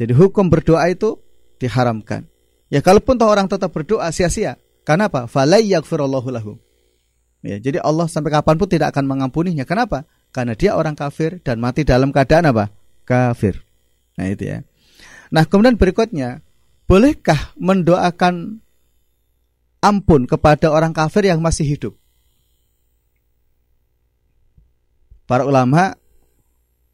Jadi 0.00 0.16
hukum 0.16 0.48
berdoa 0.48 0.88
itu 0.88 1.20
diharamkan. 1.60 2.24
Ya 2.72 2.80
kalaupun 2.80 3.20
toh 3.20 3.28
orang 3.28 3.44
tetap 3.44 3.68
berdoa 3.74 4.08
sia-sia. 4.08 4.56
Karena 4.88 5.12
apa? 5.12 5.28
Falai 5.28 5.68
yaghfirullahu 5.68 6.28
lahu. 6.32 6.56
Ya, 7.44 7.60
jadi 7.60 7.78
Allah 7.84 8.10
sampai 8.10 8.34
kapan 8.34 8.56
pun 8.58 8.66
tidak 8.66 8.96
akan 8.96 9.04
mengampuninya. 9.06 9.62
Kenapa? 9.62 10.08
Karena 10.34 10.58
dia 10.58 10.74
orang 10.74 10.98
kafir 10.98 11.38
dan 11.44 11.62
mati 11.62 11.84
dalam 11.84 12.10
keadaan 12.10 12.50
apa? 12.50 12.72
Kafir. 13.04 13.62
Nah 14.18 14.26
itu 14.26 14.48
ya. 14.48 14.64
Nah 15.30 15.44
kemudian 15.44 15.76
berikutnya, 15.76 16.40
bolehkah 16.88 17.52
mendoakan 17.60 18.64
ampun 19.84 20.26
kepada 20.26 20.72
orang 20.72 20.90
kafir 20.90 21.28
yang 21.28 21.38
masih 21.38 21.68
hidup? 21.68 21.94
Para 25.28 25.44
ulama 25.44 25.92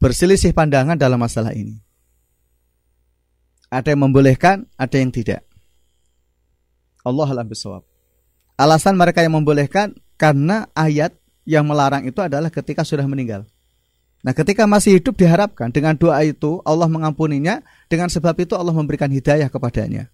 berselisih 0.03 0.51
pandangan 0.51 0.99
dalam 0.99 1.15
masalah 1.15 1.55
ini. 1.55 1.79
Ada 3.71 3.95
yang 3.95 4.11
membolehkan, 4.11 4.67
ada 4.75 4.95
yang 4.99 5.07
tidak. 5.07 5.47
Allah 7.07 7.31
alam 7.31 7.47
bisawab. 7.47 7.87
Alasan 8.59 8.99
mereka 8.99 9.23
yang 9.23 9.39
membolehkan 9.39 9.95
karena 10.19 10.67
ayat 10.75 11.15
yang 11.47 11.63
melarang 11.63 12.03
itu 12.03 12.19
adalah 12.19 12.51
ketika 12.51 12.83
sudah 12.83 13.07
meninggal. 13.07 13.47
Nah, 14.19 14.33
ketika 14.35 14.65
masih 14.65 14.99
hidup 14.99 15.15
diharapkan 15.15 15.69
dengan 15.69 15.93
doa 15.95 16.19
itu 16.25 16.59
Allah 16.65 16.89
mengampuninya, 16.89 17.61
dengan 17.87 18.09
sebab 18.09 18.35
itu 18.41 18.57
Allah 18.57 18.73
memberikan 18.73 19.07
hidayah 19.07 19.47
kepadanya. 19.47 20.09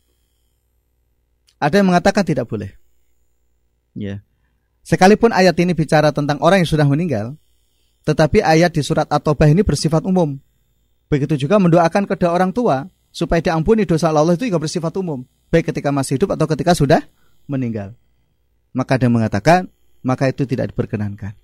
Ada 1.57 1.80
yang 1.82 1.89
mengatakan 1.89 2.22
tidak 2.22 2.45
boleh. 2.45 2.76
Ya. 3.97 4.22
Sekalipun 4.84 5.32
ayat 5.32 5.55
ini 5.57 5.72
bicara 5.72 6.11
tentang 6.11 6.38
orang 6.43 6.61
yang 6.61 6.69
sudah 6.69 6.84
meninggal, 6.84 7.39
tetapi 8.07 8.41
ayat 8.41 8.73
di 8.73 8.81
surat 8.81 9.05
At-Taubah 9.09 9.49
ini 9.49 9.61
bersifat 9.61 10.05
umum. 10.05 10.37
Begitu 11.11 11.47
juga 11.47 11.59
mendoakan 11.59 12.07
kepada 12.07 12.31
orang 12.31 12.55
tua 12.55 12.87
supaya 13.11 13.43
diampuni 13.43 13.83
dosa 13.83 14.09
Allah 14.09 14.33
itu 14.33 14.47
juga 14.47 14.63
bersifat 14.63 14.95
umum 14.95 15.27
baik 15.51 15.69
ketika 15.69 15.91
masih 15.91 16.15
hidup 16.15 16.33
atau 16.33 16.47
ketika 16.47 16.71
sudah 16.71 17.03
meninggal. 17.45 17.93
Maka 18.71 18.95
ada 18.95 19.11
yang 19.11 19.19
mengatakan 19.19 19.67
maka 20.01 20.31
itu 20.31 20.47
tidak 20.47 20.71
diperkenankan. 20.73 21.35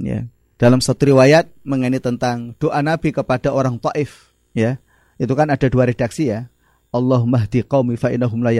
Ya. 0.00 0.24
dalam 0.56 0.80
satu 0.80 1.12
riwayat 1.12 1.52
mengenai 1.60 2.00
tentang 2.00 2.56
doa 2.56 2.80
Nabi 2.80 3.12
kepada 3.12 3.52
orang 3.52 3.76
Taif, 3.76 4.32
ya. 4.56 4.80
Itu 5.20 5.36
kan 5.36 5.52
ada 5.52 5.68
dua 5.68 5.84
redaksi 5.84 6.32
ya. 6.32 6.48
Allahumma 6.88 7.44
hdi 7.44 7.60
qaumi 7.60 8.00
fa 8.00 8.08
innahum 8.08 8.40
la. 8.40 8.52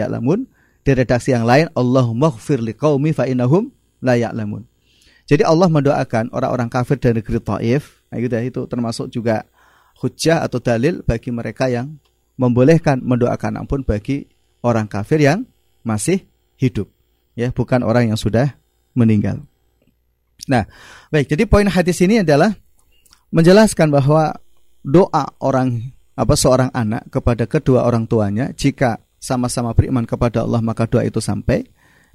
Di 0.81 0.91
redaksi 0.93 1.33
yang 1.33 1.45
lain 1.45 1.69
Allahumma 1.73 2.29
ighfir 2.29 2.61
li 2.61 2.77
qaumi 2.77 3.13
fa 3.13 3.25
innahum 3.25 3.73
la. 4.01 4.17
Jadi 5.31 5.47
Allah 5.47 5.71
mendoakan 5.71 6.35
orang-orang 6.35 6.67
kafir 6.67 6.99
dari 6.99 7.23
negeri 7.23 7.39
Taif, 7.39 8.03
nah 8.11 8.19
gitu 8.19 8.35
ya, 8.35 8.43
itu 8.43 8.61
termasuk 8.67 9.07
juga 9.07 9.47
hujah 10.03 10.43
atau 10.43 10.59
dalil 10.59 10.99
bagi 11.07 11.31
mereka 11.31 11.71
yang 11.71 11.95
membolehkan 12.35 12.99
mendoakan 12.99 13.63
ampun 13.63 13.87
bagi 13.87 14.27
orang 14.59 14.91
kafir 14.91 15.23
yang 15.23 15.47
masih 15.87 16.27
hidup, 16.59 16.91
ya, 17.39 17.47
bukan 17.55 17.79
orang 17.79 18.11
yang 18.11 18.19
sudah 18.19 18.59
meninggal. 18.91 19.39
Nah, 20.51 20.67
baik. 21.15 21.31
Jadi 21.31 21.47
poin 21.47 21.63
hadis 21.63 22.03
ini 22.03 22.19
adalah 22.19 22.51
menjelaskan 23.31 23.87
bahwa 23.87 24.35
doa 24.83 25.31
orang 25.39 25.95
apa 26.19 26.35
seorang 26.35 26.75
anak 26.75 27.07
kepada 27.07 27.47
kedua 27.47 27.87
orang 27.87 28.03
tuanya 28.03 28.51
jika 28.51 28.99
sama-sama 29.15 29.71
beriman 29.71 30.03
kepada 30.03 30.43
Allah 30.43 30.59
maka 30.59 30.91
doa 30.91 31.07
itu 31.07 31.23
sampai, 31.23 31.63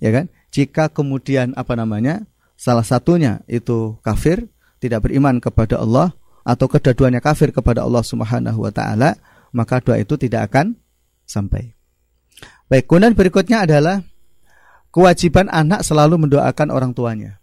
ya 0.05 0.13
kan? 0.13 0.29
Jika 0.53 0.93
kemudian 0.93 1.57
apa 1.57 1.73
namanya 1.79 2.29
salah 2.57 2.83
satunya 2.83 3.45
itu 3.47 4.01
kafir, 4.01 4.49
tidak 4.81 5.07
beriman 5.07 5.39
kepada 5.39 5.79
Allah 5.79 6.17
atau 6.43 6.67
kedua-duanya 6.67 7.21
kafir 7.21 7.53
kepada 7.53 7.85
Allah 7.85 8.03
Subhanahu 8.03 8.65
wa 8.65 8.73
taala, 8.73 9.21
maka 9.53 9.79
doa 9.85 10.01
itu 10.01 10.17
tidak 10.17 10.51
akan 10.51 10.75
sampai. 11.29 11.77
Baik, 12.67 12.91
kemudian 12.91 13.15
berikutnya 13.15 13.63
adalah 13.69 14.03
kewajiban 14.91 15.47
anak 15.53 15.87
selalu 15.87 16.27
mendoakan 16.27 16.69
orang 16.73 16.91
tuanya. 16.97 17.39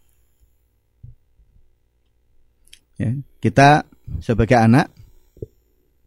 Ya, 2.99 3.15
kita 3.39 3.87
sebagai 4.19 4.55
anak 4.59 4.91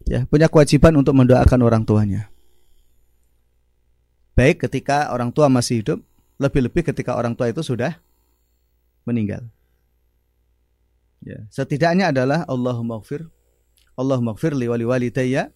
ya 0.07 0.22
punya 0.28 0.46
kewajiban 0.46 0.94
untuk 0.94 1.16
mendoakan 1.18 1.61
orang 1.64 1.82
tuanya. 1.82 2.30
Baik 4.36 4.68
ketika 4.68 5.11
orang 5.16 5.32
tua 5.32 5.48
masih 5.48 5.80
hidup, 5.80 5.98
lebih-lebih 6.36 6.92
ketika 6.92 7.16
orang 7.16 7.32
tua 7.32 7.48
itu 7.48 7.64
sudah 7.64 7.96
meninggal. 9.07 9.46
Ya, 11.24 11.46
setidaknya 11.48 12.12
adalah 12.12 12.44
Allahumma 12.46 13.00
gfir 13.02 13.26
Allahumma 13.96 14.36
gfir 14.36 14.52
li 14.52 14.68
wali 14.68 14.84
walidayya 14.84 15.50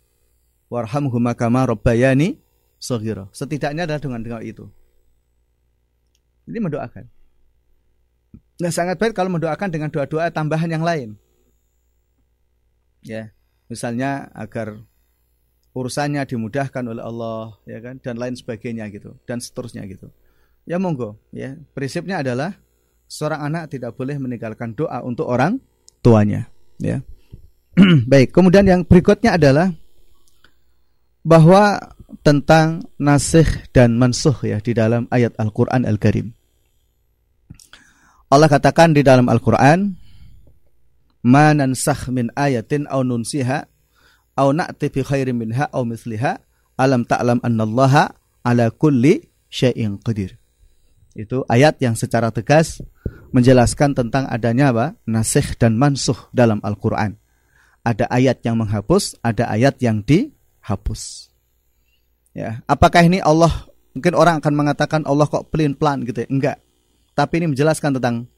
warhamhuma 0.73 1.37
kama 1.37 1.69
rabbayani 1.69 2.41
shaghira. 2.81 3.29
Setidaknya 3.37 3.85
adalah 3.85 4.01
dengan 4.01 4.25
dengan 4.25 4.41
itu. 4.41 4.65
Ini 6.49 6.59
mendoakan. 6.59 7.05
Nah, 8.61 8.73
sangat 8.73 8.97
baik 8.97 9.13
kalau 9.13 9.33
mendoakan 9.33 9.69
dengan 9.69 9.93
doa-doa 9.93 10.33
tambahan 10.33 10.69
yang 10.73 10.85
lain. 10.85 11.17
Ya, 13.01 13.33
misalnya 13.69 14.29
agar 14.37 14.77
urusannya 15.73 16.21
dimudahkan 16.29 16.85
oleh 16.85 17.01
Allah, 17.01 17.57
ya 17.65 17.81
kan, 17.81 17.97
dan 18.03 18.21
lain 18.21 18.37
sebagainya 18.37 18.91
gitu, 18.93 19.17
dan 19.25 19.41
seterusnya 19.41 19.87
gitu. 19.89 20.13
Ya 20.69 20.77
monggo, 20.77 21.17
ya. 21.33 21.57
Prinsipnya 21.73 22.21
adalah 22.21 22.61
seorang 23.11 23.43
anak 23.51 23.75
tidak 23.75 23.99
boleh 23.99 24.15
meninggalkan 24.23 24.79
doa 24.79 25.03
untuk 25.03 25.27
orang 25.27 25.59
tuanya, 25.99 26.47
ya. 26.79 27.03
baik, 28.11 28.31
kemudian 28.31 28.63
yang 28.63 28.87
berikutnya 28.87 29.35
adalah 29.35 29.75
bahwa 31.27 31.79
tentang 32.23 32.87
nasih 32.97 33.47
dan 33.75 33.99
mansuh 33.99 34.35
ya 34.43 34.59
di 34.63 34.73
dalam 34.73 35.11
ayat 35.11 35.35
Al-Qur'an 35.37 35.83
Al-Karim. 35.87 36.33
Allah 38.31 38.47
katakan 38.47 38.95
di 38.95 39.03
dalam 39.03 39.27
Al-Qur'an, 39.27 39.91
"Ma 41.27 41.51
min 42.15 42.27
ayatin 42.39 42.87
aw 42.87 43.03
nunsiha 43.03 43.67
aw 44.39 44.49
na'ti 44.55 44.87
bi 44.91 45.03
khairin 45.03 45.35
minha 45.35 45.67
aw 45.71 45.83
misliha 45.83 46.39
alam 46.79 47.03
ta'lam 47.05 47.43
annallaha 47.43 48.15
ala 48.47 48.71
kulli 48.71 49.27
syai'in 49.51 49.99
qadir." 49.99 50.39
Itu 51.15 51.43
ayat 51.51 51.83
yang 51.83 51.99
secara 51.99 52.31
tegas 52.31 52.79
menjelaskan 53.31 53.95
tentang 53.95 54.27
adanya 54.27 54.71
apa? 54.75 54.87
Nasih 55.07 55.57
dan 55.59 55.79
mansuh 55.79 56.31
dalam 56.35 56.59
Al-Qur'an. 56.63 57.19
Ada 57.81 58.07
ayat 58.13 58.45
yang 58.45 58.61
menghapus, 58.61 59.17
ada 59.25 59.49
ayat 59.49 59.81
yang 59.81 60.05
dihapus. 60.05 61.33
Ya, 62.37 62.63
apakah 62.69 63.03
ini 63.03 63.19
Allah 63.25 63.51
mungkin 63.97 64.15
orang 64.15 64.39
akan 64.39 64.55
mengatakan 64.55 65.01
Allah 65.03 65.27
kok 65.27 65.51
pelin 65.51 65.75
pelan 65.75 66.07
gitu 66.07 66.23
ya? 66.23 66.29
Enggak. 66.31 66.57
Tapi 67.17 67.43
ini 67.43 67.57
menjelaskan 67.57 67.99
tentang 67.99 68.31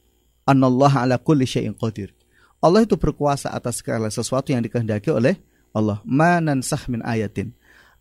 anallah 0.49 1.05
ala 1.05 1.16
kulli 1.20 1.45
syai'in 1.45 1.76
qadir. 1.76 2.14
Allah 2.62 2.86
itu 2.86 2.95
berkuasa 2.95 3.51
atas 3.51 3.82
segala 3.82 4.07
sesuatu 4.09 4.55
yang 4.55 4.62
dikehendaki 4.62 5.11
oleh 5.11 5.34
Allah. 5.74 5.99
Manansah 6.07 6.86
min 6.86 7.03
ayatin. 7.03 7.51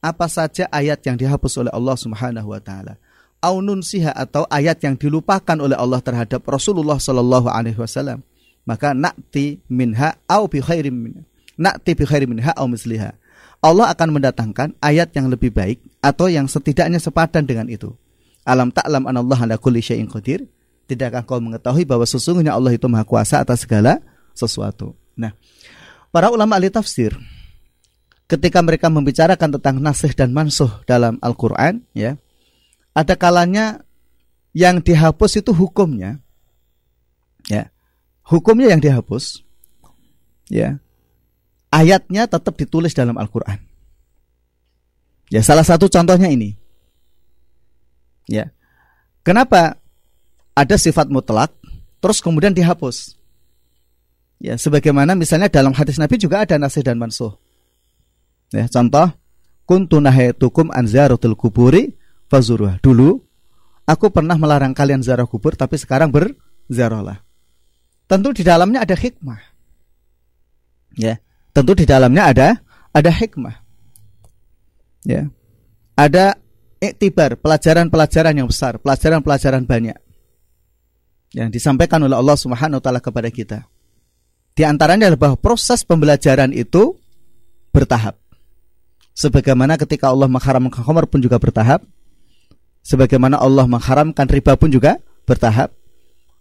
Apa 0.01 0.29
saja 0.29 0.69
ayat 0.69 1.01
yang 1.05 1.17
dihapus 1.17 1.61
oleh 1.61 1.71
Allah 1.73 1.97
Subhanahu 1.97 2.53
wa 2.53 2.61
taala. 2.61 3.01
Aununsiha 3.41 4.13
atau 4.13 4.45
ayat 4.53 4.77
yang 4.85 4.93
dilupakan 4.93 5.57
oleh 5.57 5.73
Allah 5.73 5.97
terhadap 5.97 6.45
Rasulullah 6.45 7.01
sallallahu 7.01 7.49
alaihi 7.49 7.77
wasallam. 7.77 8.21
Maka 8.69 8.93
nakti 8.93 9.57
minha 9.65 10.13
au 10.29 10.45
bi 10.45 10.61
khairim 10.61 10.93
minha. 10.93 11.21
Nakti 11.57 11.97
bi 11.97 12.05
khairim 12.05 12.37
minha 12.37 12.53
au 12.53 12.69
misliha. 12.69 13.17
Allah 13.61 13.89
akan 13.93 14.17
mendatangkan 14.17 14.77
ayat 14.81 15.13
yang 15.17 15.29
lebih 15.29 15.49
baik 15.53 15.81
atau 16.01 16.29
yang 16.29 16.45
setidaknya 16.45 17.01
sepadan 17.01 17.45
dengan 17.45 17.65
itu. 17.69 17.93
Alam 18.45 18.73
ta'lam 18.73 19.05
anallah 19.05 19.37
ala 19.37 19.55
kulli 19.57 19.85
syai'in 19.85 20.09
qadir 20.09 20.49
Tidakkah 20.91 21.23
kau 21.23 21.39
mengetahui 21.39 21.87
bahwa 21.87 22.03
sesungguhnya 22.03 22.51
Allah 22.51 22.75
itu 22.75 22.83
maha 22.91 23.07
kuasa 23.07 23.39
atas 23.39 23.63
segala 23.63 24.03
sesuatu. 24.35 24.91
Nah, 25.15 25.31
para 26.11 26.27
ulama 26.27 26.59
ahli 26.59 26.67
tafsir 26.67 27.15
ketika 28.27 28.59
mereka 28.59 28.91
membicarakan 28.91 29.55
tentang 29.55 29.79
nasih 29.79 30.11
dan 30.11 30.35
mansuh 30.35 30.83
dalam 30.83 31.15
Al-Qur'an 31.23 31.79
ya, 31.95 32.19
ada 32.91 33.15
kalanya 33.15 33.83
yang 34.51 34.83
dihapus 34.83 35.39
itu 35.39 35.51
hukumnya. 35.55 36.19
Ya. 37.47 37.71
Hukumnya 38.27 38.71
yang 38.71 38.83
dihapus. 38.83 39.43
Ya. 40.51 40.79
Ayatnya 41.71 42.27
tetap 42.27 42.59
ditulis 42.59 42.91
dalam 42.91 43.15
Al-Qur'an. 43.15 43.59
Ya, 45.31 45.39
salah 45.39 45.63
satu 45.63 45.87
contohnya 45.87 46.27
ini. 46.27 46.59
Ya. 48.27 48.51
Kenapa 49.23 49.79
ada 50.51 50.75
sifat 50.75 51.07
mutlak 51.07 51.55
terus 52.03 52.19
kemudian 52.19 52.51
dihapus. 52.51 53.15
Ya, 54.41 54.57
sebagaimana 54.57 55.13
misalnya 55.13 55.47
dalam 55.47 55.71
hadis 55.71 56.01
Nabi 56.01 56.17
juga 56.17 56.43
ada 56.43 56.57
nasih 56.57 56.83
dan 56.83 56.97
mansuh. 56.97 57.37
Ya, 58.51 58.67
contoh 58.67 59.07
kuntu 59.63 60.03
nahaitukum 60.03 60.73
an 60.75 60.89
ziyaratul 60.89 61.37
kuburi 61.39 61.95
fazuruh. 62.31 62.79
Dulu 62.79 63.19
aku 63.83 64.07
pernah 64.07 64.39
melarang 64.39 64.71
kalian 64.71 65.03
ziarah 65.03 65.27
kubur 65.27 65.59
tapi 65.59 65.75
sekarang 65.75 66.07
berziarahlah. 66.07 67.19
Tentu 68.07 68.31
di 68.31 68.47
dalamnya 68.47 68.87
ada 68.87 68.95
hikmah. 68.95 69.41
Ya, 70.95 71.19
tentu 71.51 71.75
di 71.75 71.83
dalamnya 71.83 72.31
ada 72.31 72.47
ada 72.95 73.11
hikmah. 73.11 73.55
Ya. 75.03 75.27
Ada 75.99 76.39
iktibar, 76.81 77.37
pelajaran-pelajaran 77.37 78.33
yang 78.33 78.47
besar, 78.49 78.79
pelajaran-pelajaran 78.81 79.67
banyak 79.67 79.97
yang 81.31 81.47
disampaikan 81.51 82.03
oleh 82.03 82.15
Allah 82.15 82.35
Subhanahu 82.35 82.79
wa 82.79 82.83
taala 82.83 82.99
kepada 83.03 83.29
kita. 83.31 83.67
Di 84.51 84.67
antaranya 84.67 85.07
adalah 85.07 85.31
bahwa 85.31 85.37
proses 85.39 85.85
pembelajaran 85.87 86.51
itu 86.51 86.99
bertahap. 87.71 88.19
Sebagaimana 89.15 89.79
ketika 89.79 90.11
Allah 90.11 90.27
mengharamkan 90.27 90.83
khamar 90.83 91.07
pun 91.07 91.23
juga 91.23 91.39
bertahap. 91.39 91.83
Sebagaimana 92.81 93.37
Allah 93.37 93.69
mengharamkan 93.69 94.25
riba 94.25 94.57
pun 94.57 94.73
juga 94.73 94.97
bertahap. 95.29 95.69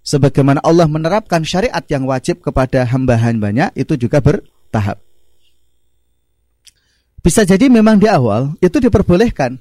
Sebagaimana 0.01 0.64
Allah 0.64 0.88
menerapkan 0.88 1.45
syariat 1.45 1.84
yang 1.93 2.09
wajib 2.09 2.41
kepada 2.41 2.88
hamba-hambanya 2.88 3.68
itu 3.76 4.01
juga 4.01 4.24
bertahap. 4.24 4.97
Bisa 7.20 7.45
jadi 7.45 7.68
memang 7.68 8.01
di 8.01 8.09
awal 8.09 8.57
itu 8.64 8.80
diperbolehkan. 8.80 9.61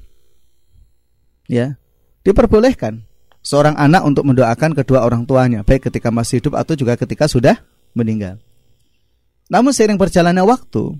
Ya, 1.52 1.76
diperbolehkan 2.24 3.04
seorang 3.44 3.76
anak 3.76 4.06
untuk 4.08 4.24
mendoakan 4.24 4.72
kedua 4.78 5.04
orang 5.04 5.28
tuanya, 5.28 5.66
baik 5.66 5.92
ketika 5.92 6.08
masih 6.14 6.40
hidup 6.40 6.56
atau 6.56 6.78
juga 6.78 6.96
ketika 6.96 7.28
sudah 7.28 7.60
meninggal. 7.98 8.40
Namun 9.50 9.74
seiring 9.74 9.98
berjalannya 9.98 10.46
waktu, 10.46 10.94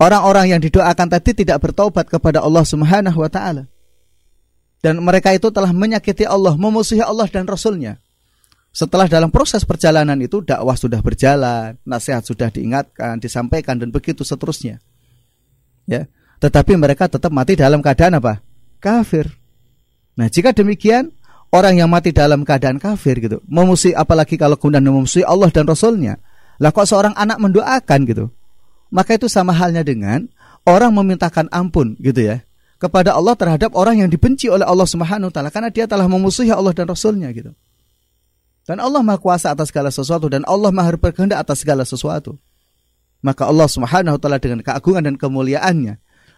orang-orang 0.00 0.56
yang 0.56 0.60
didoakan 0.64 1.12
tadi 1.12 1.44
tidak 1.44 1.60
bertobat 1.60 2.08
kepada 2.08 2.40
Allah 2.40 2.64
Subhanahu 2.64 3.20
wa 3.20 3.30
taala. 3.30 3.68
Dan 4.84 5.00
mereka 5.00 5.32
itu 5.32 5.48
telah 5.48 5.72
menyakiti 5.72 6.28
Allah, 6.28 6.52
memusuhi 6.60 7.00
Allah 7.00 7.24
dan 7.24 7.48
Rasulnya. 7.48 7.96
Setelah 8.68 9.08
dalam 9.08 9.32
proses 9.32 9.64
perjalanan 9.64 10.20
itu 10.20 10.44
dakwah 10.44 10.76
sudah 10.76 11.00
berjalan, 11.00 11.80
nasihat 11.88 12.20
sudah 12.20 12.52
diingatkan, 12.52 13.16
disampaikan 13.16 13.80
dan 13.80 13.88
begitu 13.88 14.28
seterusnya. 14.28 14.84
Ya. 15.88 16.04
Tetapi 16.36 16.76
mereka 16.76 17.08
tetap 17.08 17.32
mati 17.32 17.56
dalam 17.56 17.80
keadaan 17.80 18.20
apa? 18.20 18.44
Kafir. 18.76 19.32
Nah, 20.20 20.28
jika 20.28 20.52
demikian, 20.52 21.08
orang 21.48 21.80
yang 21.80 21.88
mati 21.88 22.12
dalam 22.12 22.44
keadaan 22.44 22.76
kafir 22.76 23.24
gitu, 23.24 23.40
memusuhi 23.48 23.96
apalagi 23.96 24.36
kalau 24.36 24.60
kemudian 24.60 24.84
memusuhi 24.84 25.24
Allah 25.24 25.48
dan 25.48 25.64
Rasulnya, 25.64 26.20
Lah 26.60 26.70
kok 26.70 26.86
seorang 26.86 27.16
anak 27.16 27.40
mendoakan 27.40 28.00
gitu? 28.04 28.30
Maka 28.92 29.16
itu 29.16 29.26
sama 29.32 29.50
halnya 29.56 29.80
dengan 29.80 30.28
orang 30.68 30.92
memintakan 30.94 31.50
ampun 31.50 31.98
gitu 31.98 32.30
ya 32.30 32.46
kepada 32.78 33.14
Allah 33.14 33.34
terhadap 33.38 33.72
orang 33.78 34.02
yang 34.04 34.10
dibenci 34.10 34.50
oleh 34.50 34.66
Allah 34.66 34.86
Subhanahu 34.86 35.30
wa 35.30 35.34
taala 35.34 35.48
karena 35.48 35.70
dia 35.70 35.86
telah 35.86 36.04
memusuhi 36.10 36.50
Allah 36.50 36.74
dan 36.74 36.90
Rasulnya 36.90 37.30
gitu. 37.30 37.54
Dan 38.64 38.80
Allah 38.80 39.04
Maha 39.04 39.20
Kuasa 39.20 39.52
atas 39.52 39.68
segala 39.68 39.92
sesuatu 39.92 40.26
dan 40.32 40.40
Allah 40.48 40.72
Maha 40.72 40.96
berkehendak 40.96 41.44
atas 41.44 41.60
segala 41.60 41.84
sesuatu. 41.84 42.40
Maka 43.24 43.48
Allah 43.48 43.68
Subhanahu 43.68 44.16
wa 44.16 44.20
taala 44.20 44.38
dengan 44.40 44.60
keagungan 44.60 45.04
dan 45.04 45.14
kemuliaannya 45.16 45.94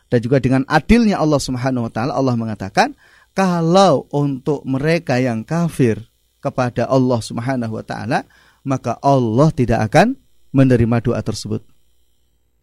dan 0.07 0.19
juga 0.23 0.39
dengan 0.39 0.63
adilnya 0.71 1.19
Allah 1.19 1.41
Subhanahu 1.43 1.91
wa 1.91 1.93
taala 1.93 2.15
Allah 2.15 2.35
mengatakan 2.39 2.95
kalau 3.35 4.07
untuk 4.15 4.63
mereka 4.63 5.19
yang 5.19 5.43
kafir 5.43 5.99
kepada 6.39 6.87
Allah 6.87 7.19
Subhanahu 7.19 7.75
wa 7.75 7.85
taala 7.85 8.23
maka 8.63 8.99
Allah 9.03 9.51
tidak 9.51 9.83
akan 9.91 10.19
menerima 10.55 10.97
doa 11.03 11.21
tersebut. 11.23 11.63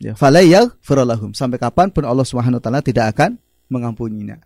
Ya, 0.04 0.20
sampai 0.20 1.60
kapan 1.60 1.88
pun 1.92 2.04
Allah 2.04 2.28
Subhanahu 2.28 2.60
wa 2.60 2.64
taala 2.64 2.84
tidak 2.84 3.16
akan 3.16 3.40
mengampuninya. 3.74 4.38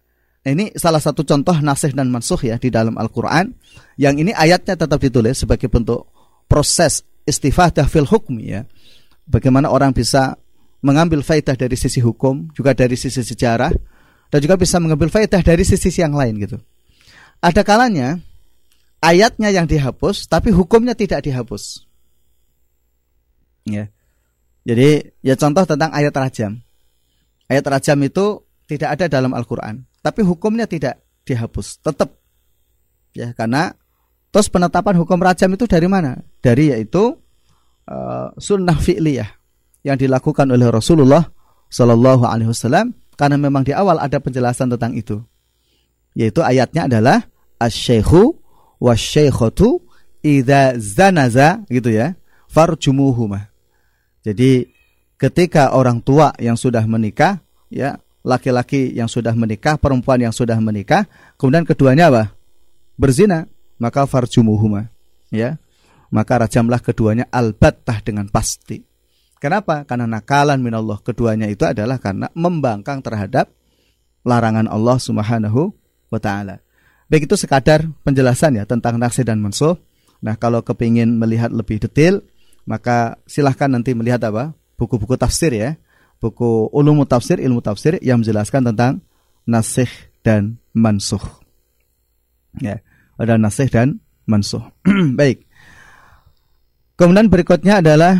Nah, 0.47 0.51
ini 0.55 0.71
salah 0.79 1.03
satu 1.03 1.27
contoh 1.27 1.59
nasih 1.59 1.91
dan 1.91 2.07
mansuh 2.07 2.39
ya 2.39 2.55
di 2.55 2.71
dalam 2.71 2.95
Al-Qur'an. 2.95 3.51
Yang 3.99 4.15
ini 4.23 4.31
ayatnya 4.31 4.79
tetap 4.79 4.95
ditulis 5.03 5.43
sebagai 5.43 5.67
bentuk 5.67 6.07
proses 6.47 7.03
istifadah 7.27 7.83
fil 7.91 8.07
hukmi 8.07 8.55
ya. 8.55 8.63
Bagaimana 9.27 9.67
orang 9.67 9.91
bisa 9.91 10.39
mengambil 10.79 11.19
faidah 11.19 11.59
dari 11.59 11.75
sisi 11.75 11.99
hukum, 11.99 12.47
juga 12.55 12.71
dari 12.71 12.95
sisi 12.95 13.19
sejarah, 13.19 13.75
dan 14.31 14.39
juga 14.39 14.55
bisa 14.55 14.79
mengambil 14.79 15.11
faidah 15.11 15.43
dari 15.43 15.67
sisi 15.67 15.91
yang 15.99 16.15
lain 16.15 16.39
gitu. 16.39 16.55
Ada 17.43 17.67
kalanya 17.67 18.23
ayatnya 19.03 19.51
yang 19.51 19.67
dihapus, 19.67 20.31
tapi 20.31 20.55
hukumnya 20.55 20.95
tidak 20.95 21.27
dihapus. 21.27 21.83
Ya. 23.67 23.91
Jadi 24.63 25.11
ya 25.19 25.35
contoh 25.35 25.67
tentang 25.67 25.91
ayat 25.91 26.15
rajam. 26.15 26.63
Ayat 27.51 27.67
rajam 27.67 27.99
itu 28.03 28.46
tidak 28.67 28.99
ada 28.99 29.05
dalam 29.07 29.31
Al-Quran, 29.31 29.87
tapi 30.03 30.21
hukumnya 30.27 30.67
tidak 30.67 30.99
dihapus, 31.23 31.79
tetap. 31.81 32.11
Ya, 33.15 33.33
karena 33.33 33.73
terus 34.29 34.51
penetapan 34.51 34.99
hukum 34.99 35.17
rajam 35.17 35.49
itu 35.55 35.65
dari 35.65 35.87
mana? 35.89 36.21
Dari 36.43 36.69
yaitu 36.75 37.17
uh, 37.87 38.27
sunnah 38.37 38.77
fi'liyah 38.77 39.29
yang 39.87 39.97
dilakukan 39.97 40.51
oleh 40.51 40.67
Rasulullah 40.67 41.23
Shallallahu 41.71 42.27
Alaihi 42.27 42.51
Wasallam 42.51 42.91
karena 43.17 43.35
memang 43.39 43.63
di 43.63 43.73
awal 43.73 43.97
ada 43.97 44.19
penjelasan 44.19 44.71
tentang 44.71 44.93
itu 44.93 45.19
yaitu 46.13 46.43
ayatnya 46.43 46.85
adalah 46.85 47.25
asyikhu 47.57 48.37
wasyaikhatu 48.77 49.81
idza 50.21 50.77
zanaza 50.77 51.63
gitu 51.71 51.89
ya 51.89 52.13
farjumuhuma 52.51 53.49
jadi 54.21 54.69
ketika 55.17 55.73
orang 55.73 56.03
tua 56.03 56.35
yang 56.37 56.55
sudah 56.59 56.85
menikah 56.85 57.41
ya 57.73 57.97
laki-laki 58.27 58.91
yang 58.91 59.07
sudah 59.07 59.31
menikah 59.31 59.79
perempuan 59.79 60.19
yang 60.19 60.35
sudah 60.35 60.59
menikah 60.59 61.07
kemudian 61.39 61.63
keduanya 61.63 62.11
apa 62.11 62.35
berzina 62.99 63.47
maka 63.79 64.03
farjumuhuma 64.03 64.91
ya 65.31 65.55
maka 66.11 66.43
rajamlah 66.43 66.83
keduanya 66.83 67.23
albattah 67.31 68.03
dengan 68.03 68.27
pasti 68.27 68.87
Kenapa? 69.37 69.85
Karena 69.85 70.09
nakalan 70.09 70.57
minallah 70.57 70.97
keduanya 71.01 71.45
itu 71.45 71.61
adalah 71.61 72.01
karena 72.01 72.25
membangkang 72.33 73.05
terhadap 73.05 73.53
larangan 74.25 74.65
Allah 74.65 74.97
Subhanahu 74.97 75.69
wa 76.09 76.19
taala. 76.19 76.57
Baik 77.07 77.29
itu 77.29 77.37
sekadar 77.37 77.85
penjelasan 78.01 78.57
ya 78.57 78.65
tentang 78.65 78.97
naksi 78.97 79.21
dan 79.21 79.39
mansuh. 79.39 79.77
Nah, 80.19 80.35
kalau 80.35 80.65
kepingin 80.65 81.21
melihat 81.21 81.53
lebih 81.53 81.77
detail, 81.77 82.25
maka 82.65 83.21
silahkan 83.29 83.69
nanti 83.69 83.93
melihat 83.93 84.25
apa? 84.27 84.57
Buku-buku 84.75 85.13
tafsir 85.15 85.53
ya. 85.53 85.77
Buku 86.17 86.73
ulumu 86.73 87.05
tafsir, 87.05 87.37
ilmu 87.37 87.61
tafsir 87.61 88.01
yang 88.01 88.25
menjelaskan 88.25 88.73
tentang 88.73 89.05
nasih 89.45 89.89
dan 90.25 90.57
mansuh. 90.73 91.21
Ya, 92.57 92.81
ada 93.21 93.37
nasih 93.37 93.69
dan 93.69 94.01
mansuh. 94.25 94.65
Baik. 95.19 95.45
Kemudian 96.97 97.29
berikutnya 97.29 97.85
adalah 97.85 98.17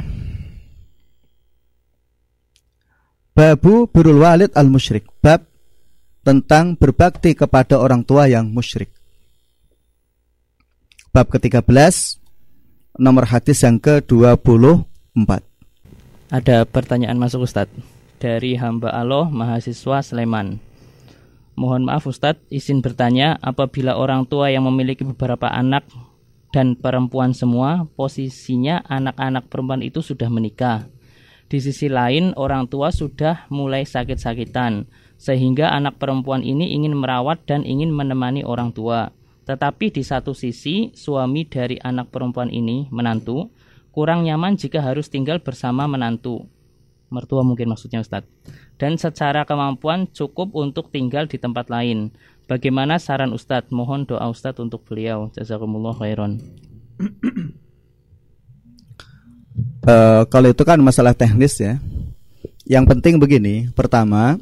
Babu 3.38 3.86
birul 3.86 4.26
walid 4.26 4.50
al 4.58 4.66
musyrik. 4.66 5.06
Bab 5.22 5.46
tentang 6.26 6.74
berbakti 6.74 7.38
kepada 7.38 7.78
orang 7.78 8.02
tua 8.02 8.26
yang 8.26 8.50
musyrik. 8.50 8.90
Bab 11.14 11.30
ke-13 11.30 12.18
nomor 12.98 13.30
hadis 13.30 13.62
yang 13.62 13.78
ke-24. 13.78 15.47
Ada 16.28 16.68
pertanyaan 16.68 17.16
masuk 17.16 17.48
Ustadz 17.48 17.72
dari 18.20 18.60
hamba 18.60 18.92
Allah 18.92 19.32
mahasiswa 19.32 20.04
Sleman. 20.04 20.60
Mohon 21.56 21.88
maaf 21.88 22.04
Ustadz, 22.04 22.44
izin 22.52 22.84
bertanya 22.84 23.40
apabila 23.40 23.96
orang 23.96 24.28
tua 24.28 24.52
yang 24.52 24.68
memiliki 24.68 25.08
beberapa 25.08 25.48
anak 25.48 25.88
dan 26.52 26.76
perempuan 26.76 27.32
semua, 27.32 27.88
posisinya 27.96 28.84
anak-anak 28.86 29.48
perempuan 29.48 29.80
itu 29.80 30.04
sudah 30.04 30.28
menikah 30.28 30.92
di 31.48 31.64
sisi 31.64 31.88
lain, 31.88 32.36
orang 32.36 32.68
tua 32.68 32.92
sudah 32.92 33.48
mulai 33.48 33.88
sakit-sakitan, 33.88 34.84
sehingga 35.16 35.72
anak 35.72 35.96
perempuan 35.96 36.44
ini 36.44 36.76
ingin 36.76 36.92
merawat 36.92 37.48
dan 37.48 37.64
ingin 37.64 37.88
menemani 37.88 38.44
orang 38.44 38.76
tua. 38.76 39.16
Tetapi 39.48 39.96
di 39.96 40.04
satu 40.04 40.36
sisi, 40.36 40.92
suami 40.92 41.48
dari 41.48 41.80
anak 41.80 42.12
perempuan 42.12 42.52
ini, 42.52 42.92
menantu, 42.92 43.48
kurang 43.98 44.30
nyaman 44.30 44.62
jika 44.62 44.78
harus 44.78 45.10
tinggal 45.10 45.42
bersama 45.42 45.90
menantu. 45.90 46.46
Mertua 47.10 47.42
mungkin 47.42 47.74
maksudnya 47.74 48.06
Ustadz. 48.06 48.30
Dan 48.78 49.02
secara 49.02 49.42
kemampuan 49.42 50.06
cukup 50.14 50.54
untuk 50.54 50.94
tinggal 50.94 51.26
di 51.26 51.42
tempat 51.42 51.74
lain. 51.74 52.14
Bagaimana 52.46 53.02
saran 53.02 53.34
Ustadz? 53.34 53.74
Mohon 53.74 54.06
doa 54.06 54.30
Ustadz 54.30 54.62
untuk 54.62 54.86
beliau. 54.86 55.34
Jazakumullah 55.34 55.98
khairan. 55.98 56.38
uh, 59.90 60.22
kalau 60.32 60.54
itu 60.54 60.62
kan 60.62 60.78
masalah 60.78 61.18
teknis 61.18 61.58
ya. 61.58 61.82
Yang 62.70 62.86
penting 62.94 63.18
begini, 63.18 63.74
pertama, 63.74 64.38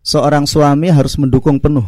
seorang 0.00 0.48
suami 0.48 0.88
harus 0.88 1.20
mendukung 1.20 1.60
penuh 1.60 1.84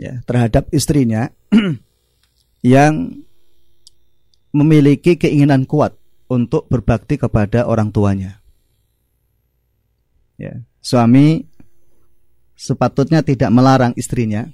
ya 0.00 0.24
terhadap 0.24 0.72
istrinya 0.72 1.28
yang 2.64 3.20
memiliki 4.50 5.14
keinginan 5.14 5.66
kuat 5.66 5.94
untuk 6.30 6.66
berbakti 6.70 7.18
kepada 7.18 7.66
orang 7.66 7.90
tuanya. 7.90 8.38
Ya, 10.40 10.62
suami 10.80 11.44
sepatutnya 12.56 13.20
tidak 13.20 13.50
melarang 13.52 13.92
istrinya 13.96 14.48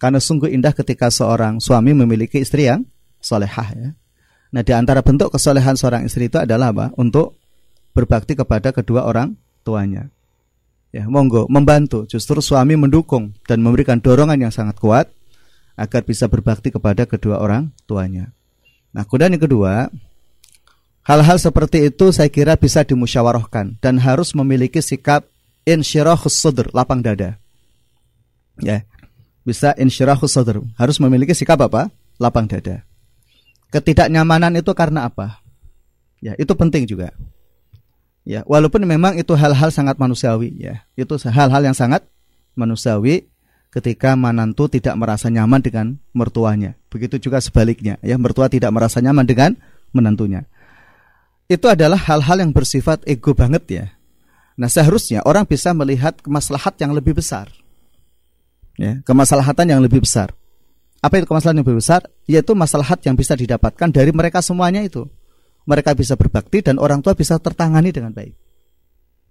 karena 0.00 0.20
sungguh 0.20 0.48
indah 0.52 0.72
ketika 0.72 1.08
seorang 1.12 1.60
suami 1.60 1.92
memiliki 1.92 2.40
istri 2.40 2.68
yang 2.68 2.84
solehah 3.20 3.68
ya. 3.76 3.90
Nah, 4.50 4.62
di 4.66 4.72
antara 4.74 4.98
bentuk 5.04 5.30
kesolehan 5.30 5.78
seorang 5.78 6.02
istri 6.08 6.26
itu 6.26 6.40
adalah 6.42 6.74
apa? 6.74 6.86
Untuk 6.98 7.38
berbakti 7.94 8.34
kepada 8.34 8.74
kedua 8.74 9.06
orang 9.06 9.38
tuanya. 9.62 10.10
Ya, 10.90 11.06
monggo 11.06 11.46
membantu, 11.46 12.02
justru 12.10 12.42
suami 12.42 12.74
mendukung 12.74 13.30
dan 13.46 13.62
memberikan 13.62 14.02
dorongan 14.02 14.42
yang 14.42 14.50
sangat 14.50 14.74
kuat 14.82 15.06
agar 15.78 16.02
bisa 16.02 16.26
berbakti 16.26 16.74
kepada 16.74 17.06
kedua 17.06 17.38
orang 17.38 17.70
tuanya. 17.86 18.34
Nah, 18.90 19.06
kemudian 19.06 19.34
yang 19.34 19.42
kedua, 19.42 19.88
hal-hal 21.06 21.38
seperti 21.38 21.90
itu 21.90 22.10
saya 22.10 22.26
kira 22.26 22.58
bisa 22.58 22.82
dimusyawarahkan 22.82 23.78
dan 23.78 23.94
harus 24.02 24.34
memiliki 24.34 24.82
sikap 24.82 25.26
insyirahus 25.62 26.34
sadr, 26.34 26.70
lapang 26.74 27.02
dada. 27.02 27.38
Ya. 28.58 28.82
Bisa 29.46 29.72
insyirahus 29.78 30.34
sadr, 30.34 30.60
harus 30.76 30.96
memiliki 30.98 31.32
sikap 31.32 31.58
apa? 31.62 31.88
Lapang 32.18 32.50
dada. 32.50 32.84
Ketidaknyamanan 33.70 34.58
itu 34.58 34.74
karena 34.74 35.06
apa? 35.06 35.38
Ya, 36.20 36.34
itu 36.36 36.52
penting 36.52 36.84
juga. 36.84 37.14
Ya, 38.26 38.44
walaupun 38.44 38.84
memang 38.84 39.16
itu 39.16 39.32
hal-hal 39.32 39.72
sangat 39.72 39.96
manusiawi 39.96 40.52
ya. 40.60 40.84
Itu 40.98 41.16
hal-hal 41.16 41.62
yang 41.64 41.72
sangat 41.72 42.04
manusiawi 42.52 43.30
ketika 43.72 44.18
menantu 44.18 44.68
tidak 44.68 44.98
merasa 44.98 45.32
nyaman 45.32 45.62
dengan 45.62 45.86
mertuanya. 46.12 46.79
Begitu 46.90 47.30
juga 47.30 47.38
sebaliknya, 47.38 47.96
ya, 48.02 48.18
mertua 48.18 48.50
tidak 48.50 48.74
merasa 48.74 48.98
nyaman 48.98 49.22
dengan 49.22 49.54
menantunya. 49.94 50.42
Itu 51.46 51.70
adalah 51.70 51.98
hal-hal 51.98 52.42
yang 52.42 52.50
bersifat 52.50 53.06
ego 53.06 53.30
banget 53.34 53.64
ya. 53.70 53.86
Nah, 54.58 54.66
seharusnya 54.66 55.22
orang 55.22 55.46
bisa 55.46 55.70
melihat 55.70 56.18
kemaslahat 56.18 56.74
yang 56.82 56.90
lebih 56.90 57.14
besar. 57.14 57.50
Ya, 58.74 58.98
kemaslahatan 59.06 59.66
yang 59.70 59.80
lebih 59.82 60.02
besar. 60.02 60.34
Apa 61.00 61.16
itu 61.16 61.26
kemaslahan 61.30 61.58
yang 61.58 61.66
lebih 61.66 61.80
besar? 61.80 62.04
Yaitu 62.28 62.52
maslahat 62.52 63.00
yang 63.06 63.16
bisa 63.16 63.32
didapatkan 63.38 63.88
dari 63.88 64.12
mereka 64.12 64.44
semuanya 64.44 64.84
itu. 64.84 65.08
Mereka 65.64 65.96
bisa 65.96 66.18
berbakti 66.18 66.60
dan 66.60 66.76
orang 66.76 67.00
tua 67.00 67.16
bisa 67.16 67.38
tertangani 67.40 67.94
dengan 67.94 68.12
baik. 68.12 68.34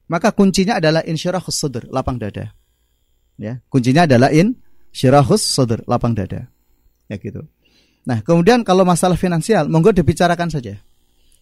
Maka 0.10 0.34
kuncinya 0.34 0.82
adalah 0.82 1.05
insyirahus 1.05 1.55
sadr, 1.55 1.86
lapang 1.93 2.18
dada. 2.18 2.55
Ya, 3.38 3.62
kuncinya 3.70 4.10
adalah 4.10 4.34
in 4.34 4.57
syirahus 4.89 5.45
lapang 5.86 6.18
dada. 6.18 6.49
Ya 7.10 7.18
gitu. 7.18 7.43
Nah, 8.05 8.22
kemudian 8.24 8.62
kalau 8.64 8.88
masalah 8.88 9.18
finansial, 9.18 9.68
monggo 9.68 9.91
dibicarakan 9.91 10.47
saja. 10.47 10.80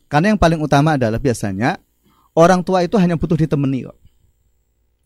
Karena 0.08 0.34
yang 0.34 0.40
paling 0.40 0.58
utama 0.64 0.96
adalah 0.96 1.20
biasanya 1.20 1.78
orang 2.34 2.64
tua 2.64 2.82
itu 2.88 2.96
hanya 2.96 3.20
butuh 3.20 3.36
ditemani 3.36 3.92
kok. 3.92 3.98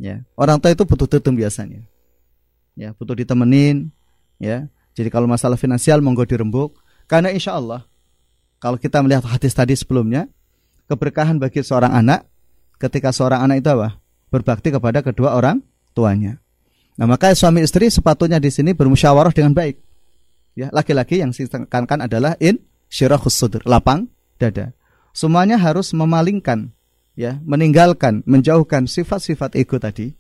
Ya, 0.01 0.26
orang 0.38 0.62
tua 0.62 0.74
itu 0.74 0.86
butuh 0.86 1.09
tutum 1.09 1.34
biasanya. 1.38 1.86
Ya, 2.78 2.93
butuh 2.93 3.18
ditemenin, 3.18 3.89
ya. 4.38 4.70
Jadi 4.93 5.09
kalau 5.09 5.26
masalah 5.26 5.57
finansial 5.57 5.99
monggo 6.03 6.26
dirembuk 6.28 6.78
karena 7.07 7.32
insya 7.32 7.55
Allah 7.55 7.88
kalau 8.59 8.76
kita 8.76 8.99
melihat 8.99 9.24
hadis 9.24 9.55
tadi 9.55 9.74
sebelumnya 9.74 10.28
keberkahan 10.91 11.39
bagi 11.39 11.64
seorang 11.64 11.95
anak 11.95 12.28
ketika 12.76 13.16
seorang 13.16 13.45
anak 13.45 13.64
itu 13.64 13.70
apa? 13.72 13.97
Berbakti 14.28 14.74
kepada 14.74 14.99
kedua 15.05 15.36
orang 15.36 15.64
tuanya. 15.95 16.39
Nah, 16.99 17.07
maka 17.07 17.32
suami 17.34 17.64
istri 17.64 17.88
sepatutnya 17.88 18.38
di 18.38 18.51
sini 18.51 18.76
bermusyawarah 18.76 19.32
dengan 19.32 19.55
baik. 19.55 19.90
Ya, 20.51 20.67
laki-laki 20.75 21.23
yang 21.23 21.31
ditekankan 21.31 22.05
adalah 22.05 22.35
in 22.43 22.59
syirahus 22.91 23.39
sudur, 23.39 23.63
lapang 23.63 24.11
dada. 24.35 24.75
Semuanya 25.15 25.55
harus 25.55 25.95
memalingkan 25.95 26.71
ya, 27.15 27.39
meninggalkan, 27.43 28.23
menjauhkan 28.27 28.87
sifat-sifat 28.87 29.55
ego 29.59 29.79
tadi. 29.79 30.15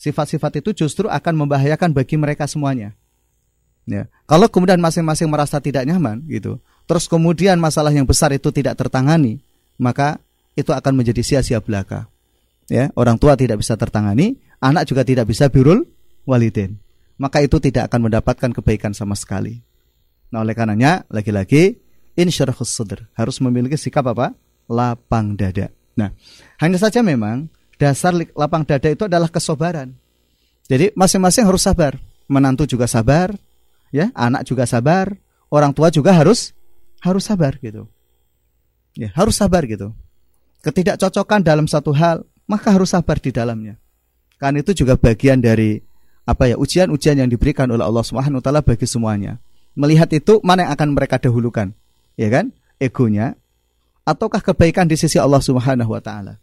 Sifat-sifat 0.00 0.64
itu 0.64 0.84
justru 0.84 1.12
akan 1.12 1.44
membahayakan 1.44 1.92
bagi 1.92 2.16
mereka 2.16 2.48
semuanya. 2.48 2.96
Ya. 3.84 4.08
Kalau 4.24 4.48
kemudian 4.48 4.80
masing-masing 4.80 5.28
merasa 5.28 5.60
tidak 5.60 5.84
nyaman 5.84 6.24
gitu, 6.28 6.56
terus 6.88 7.04
kemudian 7.04 7.60
masalah 7.60 7.92
yang 7.92 8.08
besar 8.08 8.32
itu 8.32 8.48
tidak 8.48 8.80
tertangani, 8.80 9.44
maka 9.76 10.20
itu 10.56 10.72
akan 10.72 10.96
menjadi 10.96 11.20
sia-sia 11.20 11.60
belaka. 11.60 12.08
Ya, 12.70 12.88
orang 12.94 13.18
tua 13.18 13.34
tidak 13.34 13.60
bisa 13.60 13.74
tertangani, 13.74 14.38
anak 14.62 14.86
juga 14.86 15.02
tidak 15.04 15.28
bisa 15.28 15.50
birul 15.50 15.84
walidin. 16.24 16.78
Maka 17.20 17.44
itu 17.44 17.60
tidak 17.60 17.92
akan 17.92 18.08
mendapatkan 18.08 18.50
kebaikan 18.56 18.96
sama 18.96 19.12
sekali. 19.12 19.60
Nah, 20.30 20.46
oleh 20.46 20.54
karenanya 20.54 21.04
lagi-lagi 21.10 21.78
insyarahus 22.14 22.70
sadr 22.70 23.06
harus 23.18 23.42
memiliki 23.42 23.74
sikap 23.74 24.06
apa? 24.10 24.34
lapang 24.70 25.34
dada. 25.34 25.74
Nah, 25.98 26.14
hanya 26.62 26.78
saja 26.78 27.02
memang 27.02 27.50
dasar 27.74 28.14
lapang 28.38 28.62
dada 28.62 28.86
itu 28.86 29.10
adalah 29.10 29.26
kesabaran. 29.26 29.98
Jadi 30.70 30.94
masing-masing 30.94 31.42
harus 31.42 31.66
sabar. 31.66 31.98
Menantu 32.30 32.62
juga 32.62 32.86
sabar, 32.86 33.34
ya, 33.90 34.14
anak 34.14 34.46
juga 34.46 34.62
sabar, 34.70 35.10
orang 35.50 35.74
tua 35.74 35.90
juga 35.90 36.14
harus 36.14 36.54
harus 37.02 37.26
sabar 37.26 37.58
gitu. 37.58 37.90
Ya, 38.94 39.10
harus 39.18 39.34
sabar 39.34 39.66
gitu. 39.66 39.90
Ketidakcocokan 40.62 41.42
dalam 41.42 41.66
satu 41.66 41.90
hal, 41.90 42.22
maka 42.46 42.70
harus 42.70 42.94
sabar 42.94 43.18
di 43.18 43.34
dalamnya. 43.34 43.74
Kan 44.38 44.54
itu 44.54 44.70
juga 44.70 44.94
bagian 44.94 45.42
dari 45.42 45.82
apa 46.22 46.46
ya 46.46 46.54
ujian-ujian 46.54 47.18
yang 47.18 47.26
diberikan 47.26 47.66
oleh 47.66 47.82
Allah 47.82 48.06
Subhanahu 48.06 48.38
wa 48.38 48.44
taala 48.44 48.62
bagi 48.62 48.86
semuanya. 48.86 49.42
Melihat 49.80 50.12
itu 50.12 50.44
mana 50.44 50.68
yang 50.68 50.72
akan 50.76 50.88
mereka 50.92 51.16
dahulukan? 51.16 51.72
Ya 52.20 52.28
kan? 52.28 52.52
Egonya 52.76 53.40
ataukah 54.04 54.44
kebaikan 54.44 54.84
di 54.84 55.00
sisi 55.00 55.16
Allah 55.16 55.40
Subhanahu 55.40 55.88
wa 55.88 56.02
taala. 56.04 56.36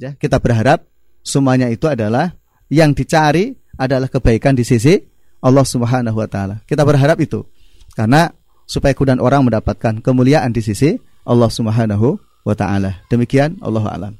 Ya, 0.00 0.16
kita 0.16 0.40
berharap 0.40 0.88
semuanya 1.20 1.68
itu 1.68 1.84
adalah 1.84 2.32
yang 2.72 2.96
dicari 2.96 3.52
adalah 3.76 4.08
kebaikan 4.08 4.56
di 4.56 4.64
sisi 4.64 4.96
Allah 5.44 5.68
Subhanahu 5.68 6.16
wa 6.16 6.28
taala. 6.28 6.64
Kita 6.64 6.86
berharap 6.86 7.20
itu. 7.20 7.44
Karena 7.92 8.32
supaya 8.64 8.96
kemudian 8.96 9.20
orang 9.20 9.44
mendapatkan 9.44 10.00
kemuliaan 10.00 10.48
di 10.54 10.64
sisi 10.64 10.96
Allah 11.28 11.52
Subhanahu 11.52 12.16
wa 12.48 12.54
taala. 12.56 13.04
Demikian 13.12 13.60
Allah 13.60 13.84
alam. 13.92 14.14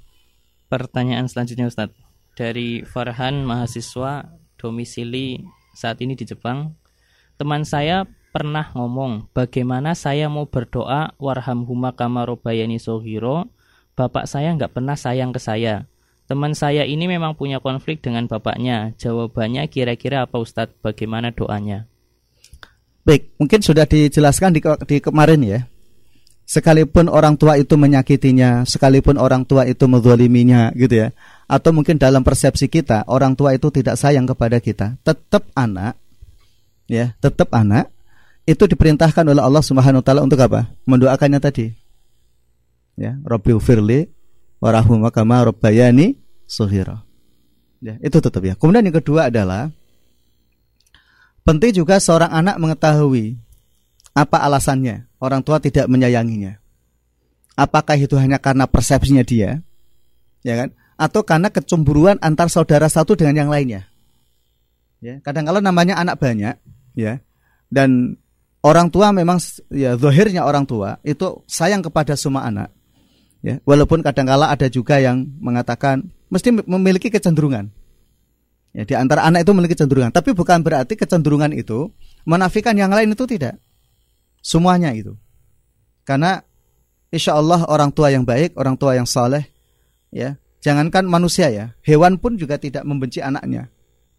Pertanyaan 0.69 1.25
selanjutnya 1.29 1.73
Ustaz. 1.73 1.89
Dari 2.33 2.85
Farhan 2.85 3.45
mahasiswa 3.45 4.29
domisili 4.57 5.41
saat 5.77 6.01
ini 6.01 6.17
di 6.17 6.25
Jepang. 6.25 6.77
Teman 7.37 7.65
saya 7.65 8.09
pernah 8.33 8.73
ngomong 8.73 9.29
bagaimana 9.37 9.93
saya 9.93 10.27
mau 10.33 10.49
berdoa 10.49 11.13
warhamhuma 11.21 11.93
kama 11.93 12.25
robayani 12.25 12.81
sohiro? 12.81 13.53
Bapak 13.93 14.25
saya 14.25 14.57
nggak 14.57 14.73
pernah 14.73 14.97
sayang 14.97 15.37
ke 15.37 15.39
saya. 15.39 15.85
Teman 16.25 16.57
saya 16.57 16.89
ini 16.89 17.05
memang 17.05 17.37
punya 17.37 17.61
konflik 17.61 18.01
dengan 18.01 18.25
bapaknya. 18.25 18.97
Jawabannya 18.97 19.69
kira-kira 19.69 20.25
apa 20.25 20.41
Ustadz? 20.41 20.73
Bagaimana 20.81 21.29
doanya? 21.29 21.85
Baik 23.05 23.37
mungkin 23.37 23.61
sudah 23.61 23.85
dijelaskan 23.85 24.57
di, 24.57 24.65
di 24.89 24.97
kemarin 25.05 25.45
ya. 25.45 25.61
Sekalipun 26.49 27.13
orang 27.13 27.37
tua 27.37 27.61
itu 27.61 27.77
menyakitinya 27.77 28.65
sekalipun 28.65 29.21
orang 29.21 29.45
tua 29.45 29.69
itu 29.69 29.85
menzaliminya 29.85 30.73
gitu 30.73 31.05
ya. 31.05 31.09
Atau 31.45 31.77
mungkin 31.77 32.01
dalam 32.01 32.25
persepsi 32.25 32.73
kita 32.73 33.05
orang 33.13 33.37
tua 33.37 33.53
itu 33.53 33.69
tidak 33.69 34.01
sayang 34.01 34.25
kepada 34.25 34.57
kita. 34.57 34.97
Tetap 35.05 35.53
anak 35.53 36.01
ya 36.91 37.15
tetap 37.21 37.53
anak 37.55 37.92
itu 38.53 38.69
diperintahkan 38.69 39.25
oleh 39.25 39.41
Allah 39.41 39.65
Subhanahu 39.65 40.01
wa 40.01 40.05
taala 40.05 40.21
untuk 40.21 40.37
apa? 40.45 40.69
Mendoakannya 40.85 41.41
tadi. 41.41 41.73
Ya, 43.01 43.17
Rabbil 43.25 43.57
firli 43.57 44.13
warahumma 44.61 45.09
kama 45.09 45.49
rabbayani 45.49 46.21
suhira. 46.45 47.01
Ya, 47.81 47.97
itu 48.05 48.21
tetap 48.21 48.45
ya. 48.45 48.55
Kemudian 48.55 48.85
yang 48.85 48.95
kedua 49.01 49.33
adalah 49.33 49.73
penting 51.43 51.75
juga 51.75 51.99
seorang 51.99 52.31
anak 52.31 52.61
mengetahui 52.61 53.41
apa 54.13 54.45
alasannya 54.45 55.09
orang 55.19 55.41
tua 55.41 55.59
tidak 55.59 55.89
menyayanginya. 55.89 56.61
Apakah 57.57 57.97
itu 57.97 58.15
hanya 58.21 58.39
karena 58.39 58.69
persepsinya 58.69 59.25
dia? 59.25 59.61
Ya 60.45 60.55
kan? 60.57 60.69
Atau 61.01 61.25
karena 61.27 61.51
kecemburuan 61.51 62.21
antar 62.23 62.53
saudara 62.53 62.87
satu 62.87 63.17
dengan 63.19 63.45
yang 63.45 63.51
lainnya. 63.51 63.89
Ya, 65.03 65.19
kadang 65.19 65.51
kala 65.51 65.59
namanya 65.59 65.99
anak 65.99 66.23
banyak, 66.23 66.55
ya. 66.95 67.19
Dan 67.67 68.22
orang 68.63 68.89
tua 68.89 69.11
memang 69.11 69.43
ya 69.69 69.99
zahirnya 69.99 70.47
orang 70.47 70.65
tua 70.65 70.97
itu 71.03 71.43
sayang 71.51 71.83
kepada 71.83 72.15
semua 72.15 72.47
anak. 72.47 72.71
Ya, 73.43 73.59
walaupun 73.67 74.07
kadangkala 74.07 74.55
ada 74.55 74.71
juga 74.71 75.03
yang 75.03 75.27
mengatakan 75.43 76.07
mesti 76.31 76.55
memiliki 76.63 77.11
kecenderungan. 77.11 77.75
Ya, 78.73 78.87
di 78.87 78.95
antara 78.95 79.27
anak 79.27 79.45
itu 79.45 79.51
memiliki 79.53 79.75
kecenderungan, 79.75 80.15
tapi 80.15 80.33
bukan 80.33 80.63
berarti 80.63 80.95
kecenderungan 80.95 81.51
itu 81.53 81.91
menafikan 82.25 82.73
yang 82.79 82.95
lain 82.95 83.13
itu 83.13 83.27
tidak. 83.27 83.59
Semuanya 84.41 84.95
itu. 84.95 85.19
Karena 86.07 86.41
insya 87.11 87.37
Allah 87.37 87.67
orang 87.67 87.91
tua 87.91 88.15
yang 88.15 88.23
baik, 88.23 88.55
orang 88.55 88.79
tua 88.79 88.95
yang 88.95 89.05
saleh, 89.05 89.45
ya, 90.15 90.39
jangankan 90.63 91.05
manusia 91.05 91.51
ya, 91.51 91.75
hewan 91.83 92.17
pun 92.17 92.39
juga 92.39 92.57
tidak 92.57 92.87
membenci 92.87 93.19
anaknya. 93.19 93.69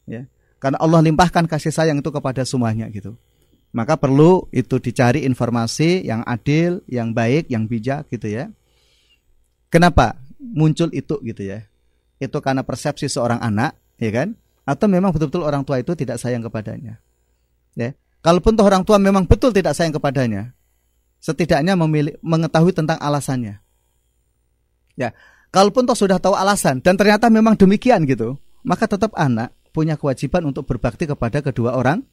Ya, 0.04 0.28
karena 0.60 0.78
Allah 0.84 1.00
limpahkan 1.00 1.48
kasih 1.48 1.72
sayang 1.72 2.04
itu 2.04 2.12
kepada 2.12 2.44
semuanya 2.44 2.91
gitu 2.91 3.16
maka 3.74 3.97
perlu 3.97 4.45
itu 4.53 4.78
dicari 4.78 5.26
informasi 5.26 6.05
yang 6.05 6.21
adil, 6.30 6.86
yang 6.86 7.09
baik, 7.09 7.49
yang 7.49 7.65
bijak 7.65 8.05
gitu 8.13 8.30
ya. 8.30 8.53
Kenapa 9.74 10.21
muncul 10.38 10.93
itu 10.93 11.17
gitu 11.26 11.41
ya? 11.41 11.65
Itu 12.21 12.38
karena 12.38 12.61
persepsi 12.61 13.09
seorang 13.09 13.41
anak, 13.41 13.74
ya 13.97 14.13
kan? 14.13 14.38
Atau 14.63 14.86
memang 14.86 15.09
betul-betul 15.09 15.41
orang 15.41 15.65
tua 15.65 15.82
itu 15.82 15.97
tidak 15.97 16.21
sayang 16.21 16.45
kepadanya. 16.45 17.01
Ya. 17.74 17.97
Kalaupun 18.24 18.55
toh 18.55 18.63
orang 18.63 18.86
tua 18.86 19.01
memang 19.01 19.28
betul 19.28 19.51
tidak 19.51 19.76
sayang 19.76 19.91
kepadanya, 19.91 20.55
setidaknya 21.19 21.76
memilih, 21.76 22.15
mengetahui 22.24 22.71
tentang 22.71 22.95
alasannya. 23.01 23.59
Ya, 24.95 25.11
kalaupun 25.51 25.84
toh 25.84 25.97
sudah 25.97 26.24
tahu 26.24 26.32
alasan 26.32 26.80
dan 26.80 26.95
ternyata 26.95 27.28
memang 27.28 27.59
demikian 27.59 28.07
gitu, 28.07 28.39
maka 28.63 28.88
tetap 28.88 29.11
anak 29.19 29.51
punya 29.76 29.99
kewajiban 29.99 30.47
untuk 30.47 30.63
berbakti 30.63 31.03
kepada 31.03 31.43
kedua 31.43 31.76
orang 31.76 32.05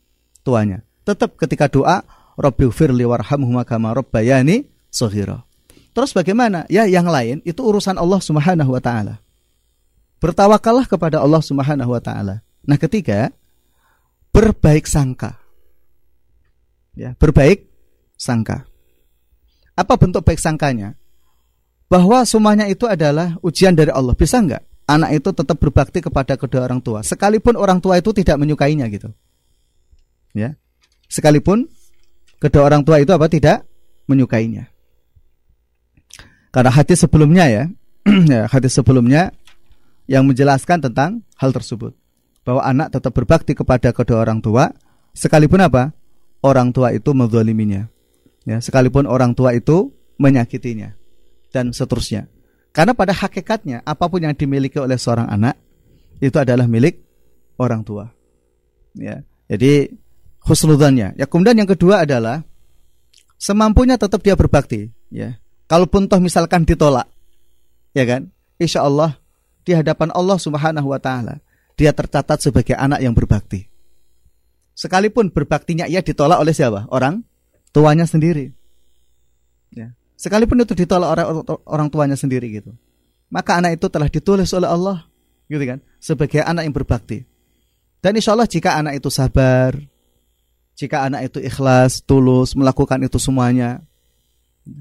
tuanya 0.43 0.83
tetap 1.05 1.37
ketika 1.41 1.67
doa 1.67 2.05
firli 2.73 3.05
kama 3.67 3.93
rabbayani 3.93 4.65
shaghira. 4.89 5.45
Terus 5.91 6.15
bagaimana? 6.15 6.65
Ya 6.71 6.87
yang 6.87 7.11
lain 7.11 7.43
itu 7.43 7.61
urusan 7.61 7.99
Allah 7.99 8.23
Subhanahu 8.23 8.71
wa 8.71 8.81
taala. 8.81 9.19
Bertawakallah 10.23 10.87
kepada 10.87 11.19
Allah 11.21 11.43
Subhanahu 11.43 11.91
wa 11.91 12.01
taala. 12.01 12.47
Nah, 12.63 12.79
ketiga 12.79 13.33
berbaik 14.31 14.87
sangka. 14.87 15.41
Ya, 16.95 17.17
berbaik 17.19 17.67
sangka. 18.15 18.69
Apa 19.75 19.97
bentuk 19.97 20.23
baik 20.23 20.39
sangkanya? 20.39 20.95
Bahwa 21.91 22.23
semuanya 22.23 22.71
itu 22.71 22.87
adalah 22.87 23.35
ujian 23.43 23.75
dari 23.75 23.91
Allah. 23.91 24.15
Bisa 24.15 24.39
enggak 24.39 24.63
anak 24.91 25.23
itu 25.23 25.31
tetap 25.31 25.57
berbakti 25.63 26.03
kepada 26.03 26.35
kedua 26.35 26.67
orang 26.67 26.83
tua 26.83 27.07
sekalipun 27.07 27.55
orang 27.55 27.79
tua 27.79 28.03
itu 28.03 28.11
tidak 28.11 28.43
menyukainya 28.43 28.91
gitu. 28.91 29.15
Ya 30.35 30.59
sekalipun 31.11 31.67
kedua 32.39 32.71
orang 32.71 32.87
tua 32.87 33.03
itu 33.03 33.11
apa 33.11 33.27
tidak 33.27 33.67
menyukainya. 34.07 34.71
Karena 36.51 36.71
hadis 36.71 37.03
sebelumnya 37.03 37.47
ya, 37.47 37.65
ya 38.33 38.47
hadis 38.51 38.75
sebelumnya 38.75 39.31
yang 40.11 40.27
menjelaskan 40.27 40.83
tentang 40.83 41.23
hal 41.39 41.55
tersebut. 41.55 41.95
Bahwa 42.43 42.65
anak 42.65 42.97
tetap 42.97 43.13
berbakti 43.15 43.53
kepada 43.55 43.95
kedua 43.95 44.27
orang 44.27 44.43
tua 44.43 44.75
sekalipun 45.15 45.63
apa? 45.63 45.95
Orang 46.41 46.73
tua 46.73 46.91
itu 46.91 47.13
menzaliminya. 47.13 47.87
Ya 48.49 48.59
sekalipun 48.59 49.05
orang 49.05 49.37
tua 49.37 49.53
itu 49.53 49.93
menyakitinya 50.17 50.97
dan 51.53 51.71
seterusnya. 51.71 52.27
Karena 52.73 52.97
pada 52.97 53.13
hakikatnya 53.13 53.85
apa 53.85 54.09
pun 54.09 54.25
yang 54.25 54.35
dimiliki 54.35 54.81
oleh 54.81 54.97
seorang 54.97 55.29
anak 55.29 55.59
itu 56.19 56.35
adalah 56.41 56.65
milik 56.65 56.99
orang 57.61 57.85
tua. 57.85 58.09
Ya 58.97 59.23
jadi 59.47 59.93
husnudzannya. 60.45 61.17
Ya 61.17 61.27
kemudian 61.29 61.57
yang 61.57 61.69
kedua 61.69 62.05
adalah 62.05 62.45
semampunya 63.41 63.97
tetap 63.97 64.21
dia 64.21 64.37
berbakti, 64.37 64.93
ya. 65.13 65.37
kalaupun 65.69 66.09
toh 66.09 66.21
misalkan 66.21 66.65
ditolak, 66.65 67.09
ya 67.97 68.05
kan? 68.05 68.29
Insya 68.61 68.85
Allah 68.85 69.17
di 69.65 69.73
hadapan 69.73 70.13
Allah 70.13 70.37
Subhanahu 70.37 70.93
wa 70.93 71.01
taala 71.01 71.41
dia 71.81 71.97
tercatat 71.97 72.45
sebagai 72.45 72.77
anak 72.77 73.01
yang 73.01 73.17
berbakti. 73.17 73.65
Sekalipun 74.77 75.33
berbaktinya 75.33 75.89
ia 75.89 76.05
ditolak 76.05 76.41
oleh 76.41 76.53
siapa? 76.53 76.85
Orang 76.93 77.25
tuanya 77.73 78.05
sendiri. 78.05 78.53
Ya. 79.73 79.97
Sekalipun 80.21 80.61
itu 80.61 80.77
ditolak 80.77 81.09
oleh 81.17 81.25
orang 81.65 81.89
tuanya 81.89 82.17
sendiri 82.21 82.53
gitu. 82.53 82.77
Maka 83.33 83.61
anak 83.63 83.81
itu 83.81 83.87
telah 83.89 84.13
ditulis 84.13 84.53
oleh 84.53 84.69
Allah 84.69 85.09
gitu 85.49 85.65
kan 85.65 85.79
sebagai 85.97 86.45
anak 86.45 86.69
yang 86.69 86.75
berbakti. 86.77 87.25
Dan 88.01 88.17
insya 88.17 88.33
Allah 88.33 88.49
jika 88.49 88.77
anak 88.77 89.01
itu 89.01 89.09
sabar, 89.13 89.77
jika 90.81 91.05
anak 91.05 91.29
itu 91.29 91.45
ikhlas, 91.45 92.01
tulus 92.01 92.57
melakukan 92.57 92.97
itu 93.05 93.21
semuanya 93.21 93.85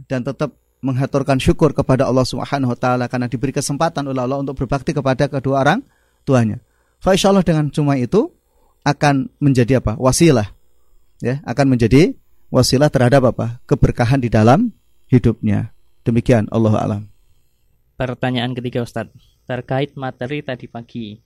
dan 0.08 0.24
tetap 0.24 0.56
menghaturkan 0.80 1.36
syukur 1.44 1.76
kepada 1.76 2.08
Allah 2.08 2.24
Subhanahu 2.24 2.72
wa 2.72 2.80
taala 2.80 3.12
karena 3.12 3.28
diberi 3.28 3.52
kesempatan 3.52 4.08
oleh 4.08 4.24
Allah 4.24 4.40
untuk 4.40 4.56
berbakti 4.56 4.96
kepada 4.96 5.28
kedua 5.28 5.60
orang 5.60 5.84
tuanya. 6.24 6.64
Fa 7.04 7.12
Allah 7.12 7.44
dengan 7.44 7.68
cuma 7.68 8.00
itu 8.00 8.32
akan 8.88 9.28
menjadi 9.44 9.84
apa? 9.84 10.00
wasilah. 10.00 10.56
Ya, 11.20 11.44
akan 11.44 11.76
menjadi 11.76 12.16
wasilah 12.48 12.88
terhadap 12.88 13.36
apa? 13.36 13.60
keberkahan 13.68 14.24
di 14.24 14.32
dalam 14.32 14.72
hidupnya. 15.12 15.76
Demikian 16.08 16.48
Allah 16.48 16.80
alam. 16.80 17.02
Pertanyaan 18.00 18.56
ketiga 18.56 18.88
Ustadz 18.88 19.12
terkait 19.44 20.00
materi 20.00 20.40
tadi 20.40 20.72
pagi 20.72 21.20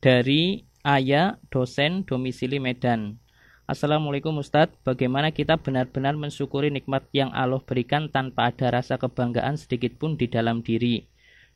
dari 0.00 0.64
Ayah 0.80 1.36
dosen 1.52 2.08
domisili 2.08 2.56
Medan. 2.56 3.23
Assalamualaikum 3.64 4.44
Ustadz, 4.44 4.76
bagaimana 4.84 5.32
kita 5.32 5.56
benar-benar 5.56 6.12
mensyukuri 6.20 6.68
nikmat 6.68 7.08
yang 7.16 7.32
Allah 7.32 7.64
berikan 7.64 8.12
tanpa 8.12 8.52
ada 8.52 8.68
rasa 8.68 9.00
kebanggaan 9.00 9.56
sedikit 9.56 9.96
pun 9.96 10.20
di 10.20 10.28
dalam 10.28 10.60
diri. 10.60 11.08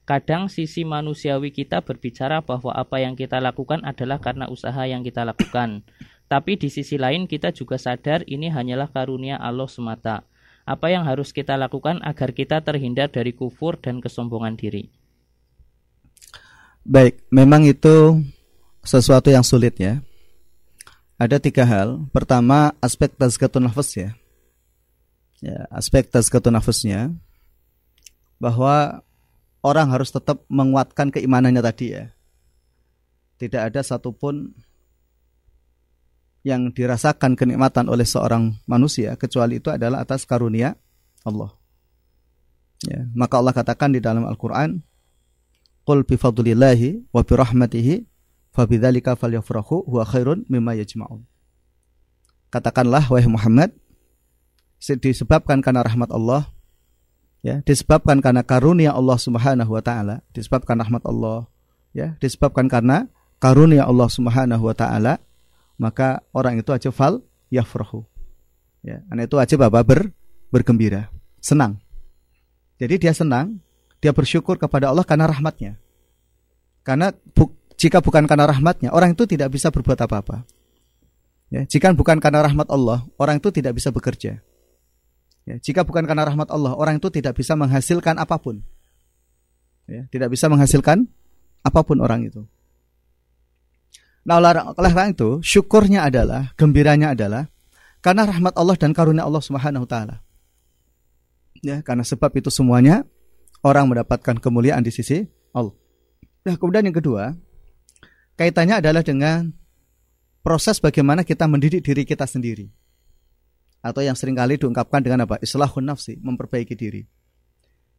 Kadang 0.08 0.48
sisi 0.48 0.88
manusiawi 0.88 1.52
kita 1.52 1.84
berbicara 1.84 2.40
bahwa 2.40 2.72
apa 2.72 3.04
yang 3.04 3.12
kita 3.12 3.44
lakukan 3.44 3.84
adalah 3.84 4.16
karena 4.24 4.48
usaha 4.48 4.88
yang 4.88 5.04
kita 5.04 5.20
lakukan. 5.20 5.84
Tapi 6.32 6.56
di 6.56 6.72
sisi 6.72 6.96
lain 6.96 7.28
kita 7.28 7.52
juga 7.52 7.76
sadar 7.76 8.24
ini 8.24 8.48
hanyalah 8.48 8.88
karunia 8.88 9.36
Allah 9.36 9.68
semata. 9.68 10.24
Apa 10.64 10.88
yang 10.88 11.04
harus 11.04 11.36
kita 11.36 11.60
lakukan 11.60 12.00
agar 12.00 12.32
kita 12.32 12.64
terhindar 12.64 13.12
dari 13.12 13.36
kufur 13.36 13.76
dan 13.76 14.00
kesombongan 14.00 14.56
diri? 14.56 14.88
Baik, 16.88 17.20
memang 17.28 17.68
itu 17.68 18.24
sesuatu 18.80 19.28
yang 19.28 19.44
sulit 19.44 19.76
ya. 19.76 20.00
Ada 21.18 21.42
tiga 21.42 21.66
hal. 21.66 22.06
Pertama, 22.14 22.78
aspek 22.78 23.10
tazkatun 23.10 23.66
nafas 23.66 23.90
ya. 23.98 24.14
Ya, 25.42 25.66
aspek 25.74 26.06
tazkatun 26.06 26.54
nafasnya 26.54 27.10
bahwa 28.38 29.02
orang 29.66 29.90
harus 29.90 30.14
tetap 30.14 30.46
menguatkan 30.46 31.10
keimanannya 31.10 31.58
tadi 31.58 31.86
ya. 31.94 32.14
Tidak 33.38 33.70
ada 33.70 33.82
satupun 33.82 34.54
yang 36.46 36.70
dirasakan 36.70 37.34
kenikmatan 37.34 37.90
oleh 37.90 38.06
seorang 38.06 38.54
manusia 38.70 39.18
kecuali 39.18 39.58
itu 39.58 39.74
adalah 39.74 40.06
atas 40.06 40.22
karunia 40.22 40.78
Allah. 41.26 41.50
Ya, 42.86 43.10
maka 43.10 43.42
Allah 43.42 43.54
katakan 43.54 43.90
di 43.90 43.98
dalam 43.98 44.22
Al-Qur'an, 44.22 44.86
"Qul 45.82 46.06
bi 46.06 46.14
fadlillahi 46.14 47.10
wa 47.10 47.26
bi 47.26 47.32
rahmatihi 47.34 47.94
fabidzalika 48.58 49.14
falyafrahu 49.14 49.86
huwa 49.86 50.02
khairun 50.02 50.42
mimma 50.50 50.74
yajma'un." 50.74 51.22
Katakanlah 52.50 53.06
wahai 53.06 53.30
Muhammad, 53.30 53.70
disebabkan 54.82 55.62
karena 55.62 55.86
rahmat 55.86 56.10
Allah, 56.10 56.50
ya 57.42 57.62
disebabkan 57.62 58.18
karena 58.18 58.42
karunia 58.42 58.94
Allah 58.94 59.18
Subhanahu 59.18 59.70
wa 59.70 59.82
taala 59.82 60.26
disebabkan 60.34 60.78
rahmat 60.82 61.02
Allah 61.06 61.46
ya 61.94 62.18
disebabkan 62.18 62.66
karena 62.66 63.06
karunia 63.38 63.86
Allah 63.86 64.08
Subhanahu 64.10 64.62
wa 64.66 64.74
taala 64.74 65.22
maka 65.78 66.26
orang 66.34 66.58
itu 66.58 66.74
wajib 66.74 66.90
fal 66.90 67.22
yafrahu. 67.54 68.02
Ya 68.82 69.06
anak 69.10 69.30
itu 69.30 69.36
wajib 69.38 69.58
apa? 69.62 69.82
Ber 69.86 70.10
bergembira 70.50 71.10
senang. 71.38 71.78
Jadi 72.78 73.06
dia 73.06 73.14
senang 73.14 73.62
dia 74.02 74.10
bersyukur 74.10 74.58
kepada 74.58 74.90
Allah 74.90 75.06
karena 75.06 75.30
rahmatnya. 75.30 75.78
Karena 76.82 77.14
bu, 77.34 77.54
jika 77.78 78.02
bukan 78.02 78.26
karena 78.26 78.50
rahmatnya 78.50 78.90
orang 78.90 79.14
itu 79.14 79.24
tidak 79.24 79.54
bisa 79.54 79.70
berbuat 79.70 79.98
apa-apa 80.04 80.42
ya 81.48 81.62
jika 81.64 81.94
bukan 81.94 82.18
karena 82.18 82.44
rahmat 82.44 82.68
Allah 82.68 83.06
orang 83.16 83.38
itu 83.38 83.48
tidak 83.54 83.78
bisa 83.78 83.94
bekerja 83.94 84.42
Ya, 85.48 85.56
jika 85.56 85.80
bukan 85.80 86.04
karena 86.04 86.28
rahmat 86.28 86.52
Allah, 86.52 86.76
orang 86.76 87.00
itu 87.00 87.08
tidak 87.08 87.40
bisa 87.40 87.56
menghasilkan 87.56 88.20
apa 88.20 88.36
pun. 88.36 88.60
Ya, 89.88 90.04
tidak 90.12 90.36
bisa 90.36 90.44
menghasilkan 90.52 91.08
apa 91.64 91.80
pun 91.80 92.04
orang 92.04 92.28
itu. 92.28 92.44
Nah, 94.28 94.36
oleh 94.36 94.92
karena 94.92 95.08
itu, 95.08 95.40
syukurnya 95.40 96.04
adalah, 96.04 96.52
gembiranya 96.52 97.16
adalah 97.16 97.48
karena 98.04 98.28
rahmat 98.28 98.60
Allah 98.60 98.76
dan 98.76 98.92
karunia 98.92 99.24
Allah 99.24 99.40
Subhanahu 99.40 99.88
wa 99.88 99.90
taala. 99.90 100.16
Ya, 101.64 101.80
karena 101.80 102.04
sebab 102.04 102.28
itu 102.36 102.52
semuanya 102.52 103.08
orang 103.64 103.88
mendapatkan 103.88 104.36
kemuliaan 104.36 104.84
di 104.84 104.92
sisi 104.92 105.24
Allah. 105.56 105.72
Nah, 106.44 106.60
kemudian 106.60 106.84
yang 106.84 106.96
kedua, 107.00 107.32
kaitannya 108.38 108.78
adalah 108.78 109.02
dengan 109.02 109.50
proses 110.46 110.78
bagaimana 110.78 111.26
kita 111.26 111.50
mendidik 111.50 111.82
diri 111.82 112.06
kita 112.06 112.24
sendiri 112.24 112.70
atau 113.82 114.02
yang 114.02 114.18
sering 114.18 114.34
kali 114.34 114.58
diungkapkan 114.58 115.02
dengan 115.02 115.24
apa? 115.26 115.38
Islahun 115.38 115.84
nafsi, 115.84 116.18
memperbaiki 116.18 116.74
diri. 116.74 117.06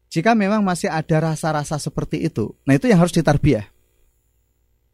Jika 0.10 0.34
memang 0.34 0.66
masih 0.66 0.90
ada 0.90 1.32
rasa-rasa 1.32 1.78
seperti 1.78 2.26
itu, 2.26 2.58
nah 2.66 2.74
itu 2.74 2.90
yang 2.90 2.98
harus 2.98 3.14
ditarbiah. 3.14 3.70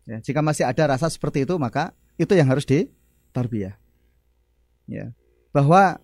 Ya, 0.06 0.22
jika 0.22 0.44
masih 0.46 0.68
ada 0.68 0.92
rasa 0.92 1.10
seperti 1.10 1.48
itu, 1.48 1.56
maka 1.58 1.96
itu 2.20 2.36
yang 2.36 2.46
harus 2.52 2.68
ditarbiah. 2.68 3.80
Ya, 4.86 5.16
bahwa 5.50 5.98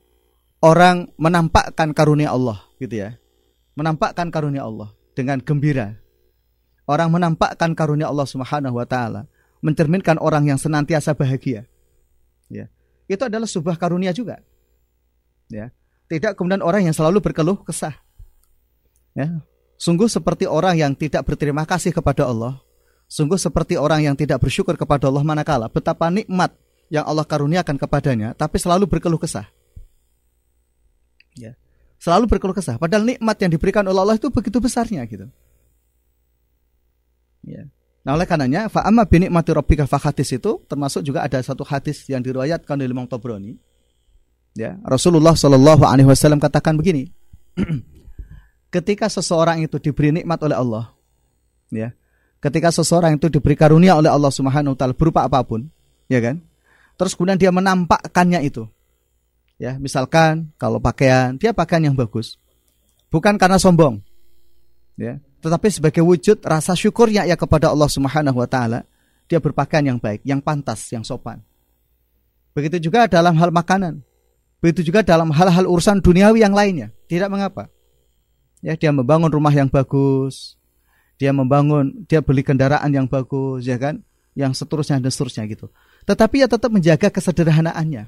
orang 0.63 1.11
menampakkan 1.19 1.93
karunia 1.93 2.33
Allah, 2.33 2.63
gitu 2.81 2.97
ya, 2.97 3.19
menampakkan 3.77 4.33
karunia 4.33 4.65
Allah 4.65 4.89
dengan 5.13 5.37
gembira. 5.43 5.99
Orang 6.89 7.13
menampakkan 7.13 7.77
karunia 7.77 8.09
Allah 8.09 8.25
Subhanahu 8.25 8.79
Wa 8.81 8.87
Taala, 8.89 9.29
mencerminkan 9.61 10.17
orang 10.17 10.49
yang 10.49 10.59
senantiasa 10.59 11.13
bahagia. 11.13 11.69
Ya, 12.49 12.67
itu 13.07 13.21
adalah 13.21 13.47
sebuah 13.47 13.77
karunia 13.77 14.11
juga. 14.11 14.41
Ya. 15.47 15.71
Tidak 16.11 16.35
kemudian 16.35 16.59
orang 16.59 16.83
yang 16.83 16.95
selalu 16.97 17.23
berkeluh 17.23 17.63
kesah. 17.63 17.95
Ya. 19.15 19.39
Sungguh 19.79 20.11
seperti 20.11 20.43
orang 20.43 20.75
yang 20.75 20.91
tidak 20.91 21.23
berterima 21.23 21.63
kasih 21.63 21.95
kepada 21.95 22.27
Allah. 22.27 22.59
Sungguh 23.07 23.39
seperti 23.39 23.79
orang 23.79 24.03
yang 24.03 24.15
tidak 24.19 24.43
bersyukur 24.43 24.75
kepada 24.75 25.07
Allah 25.07 25.23
manakala. 25.23 25.71
Betapa 25.71 26.11
nikmat 26.11 26.51
yang 26.91 27.07
Allah 27.07 27.23
karuniakan 27.23 27.79
kepadanya 27.79 28.35
tapi 28.35 28.59
selalu 28.59 28.87
berkeluh 28.91 29.19
kesah. 29.19 29.47
Ya. 31.39 31.55
Selalu 31.95 32.27
berkeluh 32.27 32.55
kesah. 32.55 32.75
Padahal 32.75 33.07
nikmat 33.07 33.39
yang 33.39 33.51
diberikan 33.51 33.87
oleh 33.87 33.99
Allah 34.03 34.19
itu 34.19 34.27
begitu 34.27 34.59
besarnya 34.59 35.07
gitu. 35.07 35.31
Ya 37.41 37.71
Nah 38.01 38.17
oleh 38.17 38.25
karenanya 38.25 38.65
fa'amma 38.65 39.05
binikmati 39.05 39.53
rabbika 39.53 39.85
fahatis 39.85 40.33
itu 40.33 40.57
termasuk 40.65 41.05
juga 41.05 41.21
ada 41.21 41.37
satu 41.37 41.61
hadis 41.61 42.01
yang 42.09 42.25
diriwayatkan 42.25 42.73
oleh 42.73 42.89
Imam 42.89 43.05
Tabrani. 43.05 43.57
Ya, 44.57 44.75
Rasulullah 44.83 45.31
Shallallahu 45.31 45.87
Alaihi 45.87 46.09
Wasallam 46.11 46.41
katakan 46.41 46.75
begini, 46.75 47.07
ketika 48.75 49.07
seseorang 49.07 49.63
itu 49.63 49.79
diberi 49.79 50.11
nikmat 50.11 50.43
oleh 50.43 50.59
Allah, 50.59 50.91
ya, 51.71 51.95
ketika 52.43 52.67
seseorang 52.67 53.15
itu 53.15 53.31
diberi 53.31 53.55
karunia 53.55 53.95
oleh 53.95 54.11
Allah 54.11 54.27
Subhanahu 54.27 54.75
Wa 54.75 54.77
Taala 54.83 54.91
berupa 54.91 55.23
apa 55.23 55.39
pun, 55.47 55.71
ya 56.11 56.19
kan, 56.19 56.43
terus 56.99 57.15
kemudian 57.15 57.39
dia 57.39 57.47
menampakkannya 57.47 58.43
itu, 58.43 58.67
ya, 59.55 59.79
misalkan 59.79 60.51
kalau 60.59 60.83
pakaian 60.83 61.39
dia 61.39 61.55
pakaian 61.55 61.87
yang 61.87 61.95
bagus, 61.95 62.35
bukan 63.07 63.39
karena 63.39 63.55
sombong, 63.55 64.03
ya, 64.99 65.15
tetapi 65.41 65.67
sebagai 65.73 66.05
wujud 66.05 66.39
rasa 66.45 66.77
syukurnya 66.77 67.25
ya 67.25 67.35
kepada 67.35 67.73
Allah 67.73 67.89
Subhanahu 67.89 68.37
Wa 68.37 68.47
Taala, 68.47 68.79
dia 69.25 69.41
berpakaian 69.41 69.83
yang 69.83 69.99
baik, 69.99 70.21
yang 70.21 70.39
pantas, 70.39 70.87
yang 70.93 71.01
sopan. 71.01 71.41
Begitu 72.53 72.87
juga 72.91 73.09
dalam 73.09 73.33
hal 73.35 73.49
makanan 73.49 74.05
Begitu 74.61 74.93
juga 74.93 75.01
dalam 75.01 75.33
hal-hal 75.33 75.65
urusan 75.65 76.05
duniawi 76.05 76.45
yang 76.45 76.53
lainnya. 76.53 76.93
Tidak 77.09 77.25
mengapa. 77.27 77.67
Ya, 78.61 78.77
dia 78.77 78.93
membangun 78.93 79.33
rumah 79.33 79.49
yang 79.49 79.65
bagus. 79.65 80.53
Dia 81.17 81.33
membangun, 81.33 82.05
dia 82.05 82.21
beli 82.21 82.45
kendaraan 82.45 82.93
yang 82.93 83.09
bagus, 83.09 83.65
ya 83.65 83.81
kan? 83.81 84.05
Yang 84.37 84.61
seterusnya 84.61 85.01
dan 85.01 85.09
seterusnya 85.09 85.49
gitu. 85.49 85.73
Tetapi 86.05 86.45
ya 86.45 86.47
tetap 86.47 86.69
menjaga 86.69 87.09
kesederhanaannya. 87.09 88.05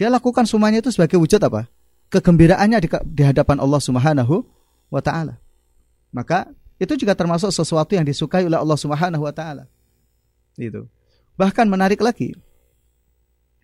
Dia 0.00 0.08
lakukan 0.08 0.48
semuanya 0.48 0.80
itu 0.80 0.88
sebagai 0.88 1.20
wujud 1.20 1.38
apa? 1.44 1.68
Kegembiraannya 2.08 2.80
di, 3.04 3.22
hadapan 3.24 3.60
Allah 3.60 3.80
Subhanahu 3.80 4.48
wa 4.88 5.00
taala. 5.04 5.36
Maka 6.08 6.48
itu 6.82 6.98
juga 6.98 7.14
termasuk 7.14 7.54
sesuatu 7.54 7.94
yang 7.94 8.02
disukai 8.02 8.42
oleh 8.42 8.58
Allah 8.58 8.74
Subhanahu 8.74 9.22
wa 9.22 9.30
taala. 9.30 9.70
Itu. 10.58 10.90
Bahkan 11.38 11.70
menarik 11.70 12.02
lagi. 12.02 12.34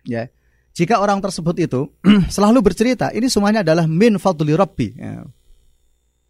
Ya, 0.07 0.31
jika 0.71 0.95
orang 1.03 1.19
tersebut 1.19 1.59
itu 1.59 1.91
selalu 2.35 2.63
bercerita, 2.63 3.11
ini 3.11 3.27
semuanya 3.27 3.59
adalah 3.59 3.83
min 3.83 4.15
fadli 4.15 4.55
rabbi. 4.55 4.95
Ya. 4.95 5.27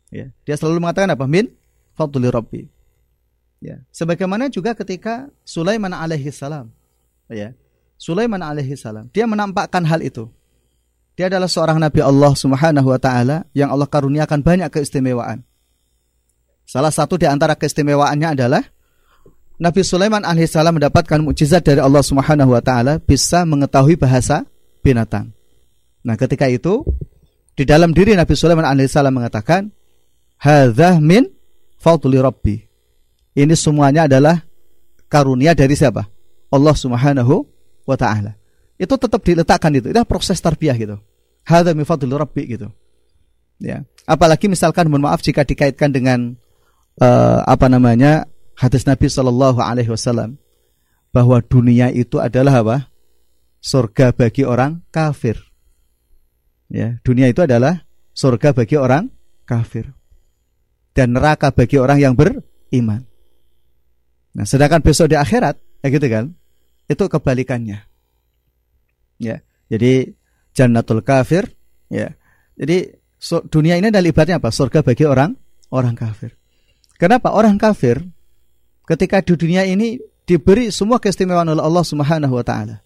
Ya, 0.10 0.28
dia 0.42 0.56
selalu 0.58 0.82
mengatakan 0.82 1.14
apa? 1.14 1.30
Min 1.30 1.54
fadli 1.94 2.26
rabbi. 2.26 2.66
Ya, 3.62 3.86
sebagaimana 3.94 4.50
juga 4.50 4.74
ketika 4.74 5.30
Sulaiman 5.46 5.94
alaihi 5.94 6.34
salam. 6.34 6.74
Ya. 7.30 7.54
Sulaiman 8.00 8.42
alaihi 8.42 8.74
salam, 8.74 9.12
dia 9.14 9.30
menampakkan 9.30 9.86
hal 9.86 10.02
itu. 10.02 10.32
Dia 11.20 11.28
adalah 11.28 11.52
seorang 11.52 11.78
nabi 11.84 12.00
Allah 12.00 12.32
Subhanahu 12.32 12.90
wa 12.90 12.98
taala 12.98 13.44
yang 13.52 13.70
Allah 13.70 13.86
karuniakan 13.86 14.40
banyak 14.40 14.72
keistimewaan. 14.72 15.44
Salah 16.70 16.94
satu 16.94 17.18
di 17.18 17.26
antara 17.26 17.58
keistimewaannya 17.58 18.38
adalah 18.38 18.62
Nabi 19.58 19.82
Sulaiman 19.82 20.22
alaihissalam 20.22 20.78
mendapatkan 20.78 21.18
mukjizat 21.18 21.66
dari 21.66 21.82
Allah 21.82 22.06
Subhanahu 22.06 22.54
wa 22.54 22.62
taala 22.62 23.02
bisa 23.02 23.42
mengetahui 23.42 23.98
bahasa 23.98 24.46
binatang. 24.86 25.34
Nah, 26.06 26.14
ketika 26.14 26.46
itu 26.46 26.86
di 27.58 27.66
dalam 27.66 27.90
diri 27.90 28.14
Nabi 28.14 28.38
Sulaiman 28.38 28.70
alaihissalam 28.70 29.10
mengatakan, 29.10 29.74
"Hadza 30.38 31.02
min 31.02 31.26
fadli 31.82 32.22
rabbi." 32.22 32.62
Ini 33.34 33.58
semuanya 33.58 34.06
adalah 34.06 34.38
karunia 35.10 35.58
dari 35.58 35.74
siapa? 35.74 36.06
Allah 36.54 36.76
Subhanahu 36.78 37.50
wa 37.90 37.98
taala. 37.98 38.38
Itu 38.78 38.94
tetap 38.94 39.26
diletakkan 39.26 39.74
itu. 39.74 39.90
Itu 39.90 40.06
proses 40.06 40.38
tarbiyah 40.38 40.78
gitu. 40.78 41.02
Hadza 41.50 41.74
min 41.74 41.90
fadli 41.90 42.14
rabbi 42.14 42.46
gitu. 42.46 42.70
Ya. 43.58 43.82
Apalagi 44.06 44.46
misalkan 44.46 44.86
mohon 44.86 45.10
maaf 45.10 45.26
jika 45.26 45.42
dikaitkan 45.42 45.90
dengan 45.90 46.38
uh, 47.00 47.40
apa 47.48 47.66
namanya 47.72 48.28
hadis 48.60 48.84
Nabi 48.86 49.08
Shallallahu 49.08 49.60
Alaihi 49.64 49.90
Wasallam 49.90 50.38
bahwa 51.16 51.42
dunia 51.42 51.90
itu 51.90 52.22
adalah 52.22 52.62
apa? 52.62 52.78
Surga 53.60 54.16
bagi 54.16 54.48
orang 54.48 54.88
kafir. 54.88 55.36
Ya, 56.70 57.02
dunia 57.02 57.28
itu 57.28 57.44
adalah 57.44 57.84
surga 58.14 58.54
bagi 58.54 58.78
orang 58.78 59.10
kafir 59.44 59.90
dan 60.94 61.18
neraka 61.18 61.50
bagi 61.50 61.82
orang 61.82 61.98
yang 61.98 62.14
beriman. 62.14 63.04
Nah, 64.38 64.46
sedangkan 64.46 64.86
besok 64.86 65.10
di 65.12 65.18
akhirat, 65.18 65.58
ya 65.82 65.88
gitu 65.90 66.08
kan? 66.08 66.38
Itu 66.86 67.10
kebalikannya. 67.10 67.84
Ya, 69.20 69.44
jadi 69.68 70.14
jannatul 70.54 71.04
kafir, 71.04 71.52
ya. 71.90 72.16
Jadi 72.56 72.96
dunia 73.52 73.76
ini 73.76 73.92
adalah 73.92 74.08
ibaratnya 74.08 74.40
apa? 74.40 74.54
Surga 74.54 74.86
bagi 74.86 75.04
orang 75.04 75.36
orang 75.74 75.98
kafir. 75.98 76.39
Kenapa 77.00 77.32
orang 77.32 77.56
kafir 77.56 78.04
ketika 78.84 79.24
di 79.24 79.34
dunia 79.40 79.64
ini 79.64 80.02
diberi 80.30 80.70
semua 80.70 81.02
keistimewaan 81.02 81.50
oleh 81.50 81.64
Allah 81.66 81.82
Subhanahu 81.82 82.38
wa 82.38 82.46
taala. 82.46 82.86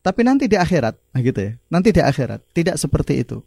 Tapi 0.00 0.24
nanti 0.24 0.48
di 0.48 0.56
akhirat, 0.56 0.96
nah 1.12 1.20
gitu 1.20 1.36
ya. 1.36 1.52
Nanti 1.68 1.92
di 1.92 2.00
akhirat 2.00 2.40
tidak 2.56 2.80
seperti 2.80 3.20
itu. 3.20 3.44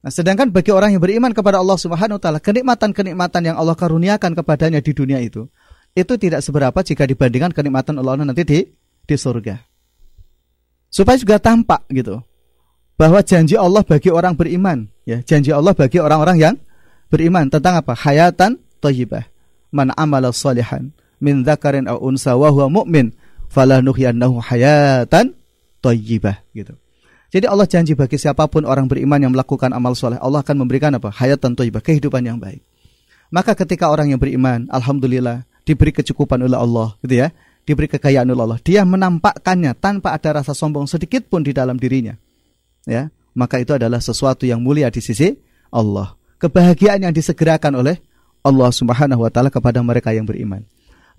Nah, 0.00 0.12
sedangkan 0.14 0.54
bagi 0.54 0.70
orang 0.70 0.94
yang 0.94 1.02
beriman 1.02 1.34
kepada 1.34 1.58
Allah 1.58 1.74
Subhanahu 1.74 2.20
wa 2.20 2.22
taala, 2.22 2.38
kenikmatan-kenikmatan 2.38 3.42
yang 3.50 3.56
Allah 3.58 3.74
karuniakan 3.74 4.38
kepadanya 4.38 4.78
di 4.78 4.94
dunia 4.94 5.18
itu, 5.18 5.50
itu 5.98 6.14
tidak 6.14 6.46
seberapa 6.46 6.78
jika 6.86 7.02
dibandingkan 7.10 7.50
kenikmatan 7.50 7.98
Allah 7.98 8.22
nanti 8.22 8.46
di 8.46 8.58
di 9.02 9.16
surga. 9.18 9.58
Supaya 10.86 11.18
juga 11.18 11.42
tampak 11.42 11.90
gitu 11.90 12.22
bahwa 12.94 13.18
janji 13.24 13.58
Allah 13.58 13.82
bagi 13.82 14.12
orang 14.12 14.38
beriman, 14.38 14.86
ya, 15.08 15.18
janji 15.26 15.50
Allah 15.50 15.74
bagi 15.74 15.98
orang-orang 15.98 16.36
yang 16.38 16.54
beriman 17.10 17.50
tentang 17.50 17.82
apa? 17.82 17.92
Hayatan 17.98 18.56
thayyibah 18.80 19.26
man 19.74 19.90
amala 19.98 20.30
salihan 20.30 20.94
min 21.20 21.42
dzakarin 21.44 21.90
aw 21.90 21.98
unsa 22.00 22.34
wa 22.38 22.48
huwa 22.48 22.82
mu'min 22.82 23.12
falanuhyiyannahu 23.50 24.40
hayatan 24.40 25.34
thayyibah 25.82 26.40
gitu. 26.54 26.78
Jadi 27.30 27.46
Allah 27.46 27.66
janji 27.70 27.94
bagi 27.94 28.18
siapa 28.18 28.50
pun 28.50 28.66
orang 28.66 28.90
beriman 28.90 29.22
yang 29.22 29.30
melakukan 29.30 29.70
amal 29.70 29.94
soleh, 29.94 30.18
Allah 30.18 30.42
akan 30.42 30.66
memberikan 30.66 30.90
apa? 30.98 31.14
Hayatan 31.14 31.54
thayyibah, 31.54 31.78
kehidupan 31.78 32.26
yang 32.26 32.42
baik. 32.42 32.58
Maka 33.30 33.54
ketika 33.54 33.86
orang 33.86 34.10
yang 34.10 34.18
beriman, 34.18 34.66
alhamdulillah 34.66 35.46
diberi 35.62 35.94
kecukupan 35.94 36.42
oleh 36.42 36.58
Allah, 36.58 36.98
gitu 37.06 37.22
ya, 37.22 37.30
diberi 37.62 37.86
kekayaan 37.86 38.26
oleh 38.34 38.42
Allah, 38.42 38.58
dia 38.58 38.82
menampakkannya 38.82 39.78
tanpa 39.78 40.18
ada 40.18 40.42
rasa 40.42 40.58
sombong 40.58 40.90
sedikit 40.90 41.30
pun 41.30 41.46
di 41.46 41.54
dalam 41.54 41.78
dirinya. 41.78 42.18
Ya, 42.82 43.14
maka 43.38 43.62
itu 43.62 43.78
adalah 43.78 44.02
sesuatu 44.02 44.42
yang 44.42 44.58
mulia 44.58 44.90
di 44.90 44.98
sisi 44.98 45.30
Allah. 45.70 46.18
Kebahagiaan 46.40 47.04
yang 47.04 47.12
disegerakan 47.12 47.84
oleh 47.84 48.00
Allah 48.40 48.72
Subhanahu 48.72 49.20
wa 49.20 49.30
taala 49.30 49.52
kepada 49.52 49.84
mereka 49.84 50.16
yang 50.16 50.24
beriman. 50.24 50.64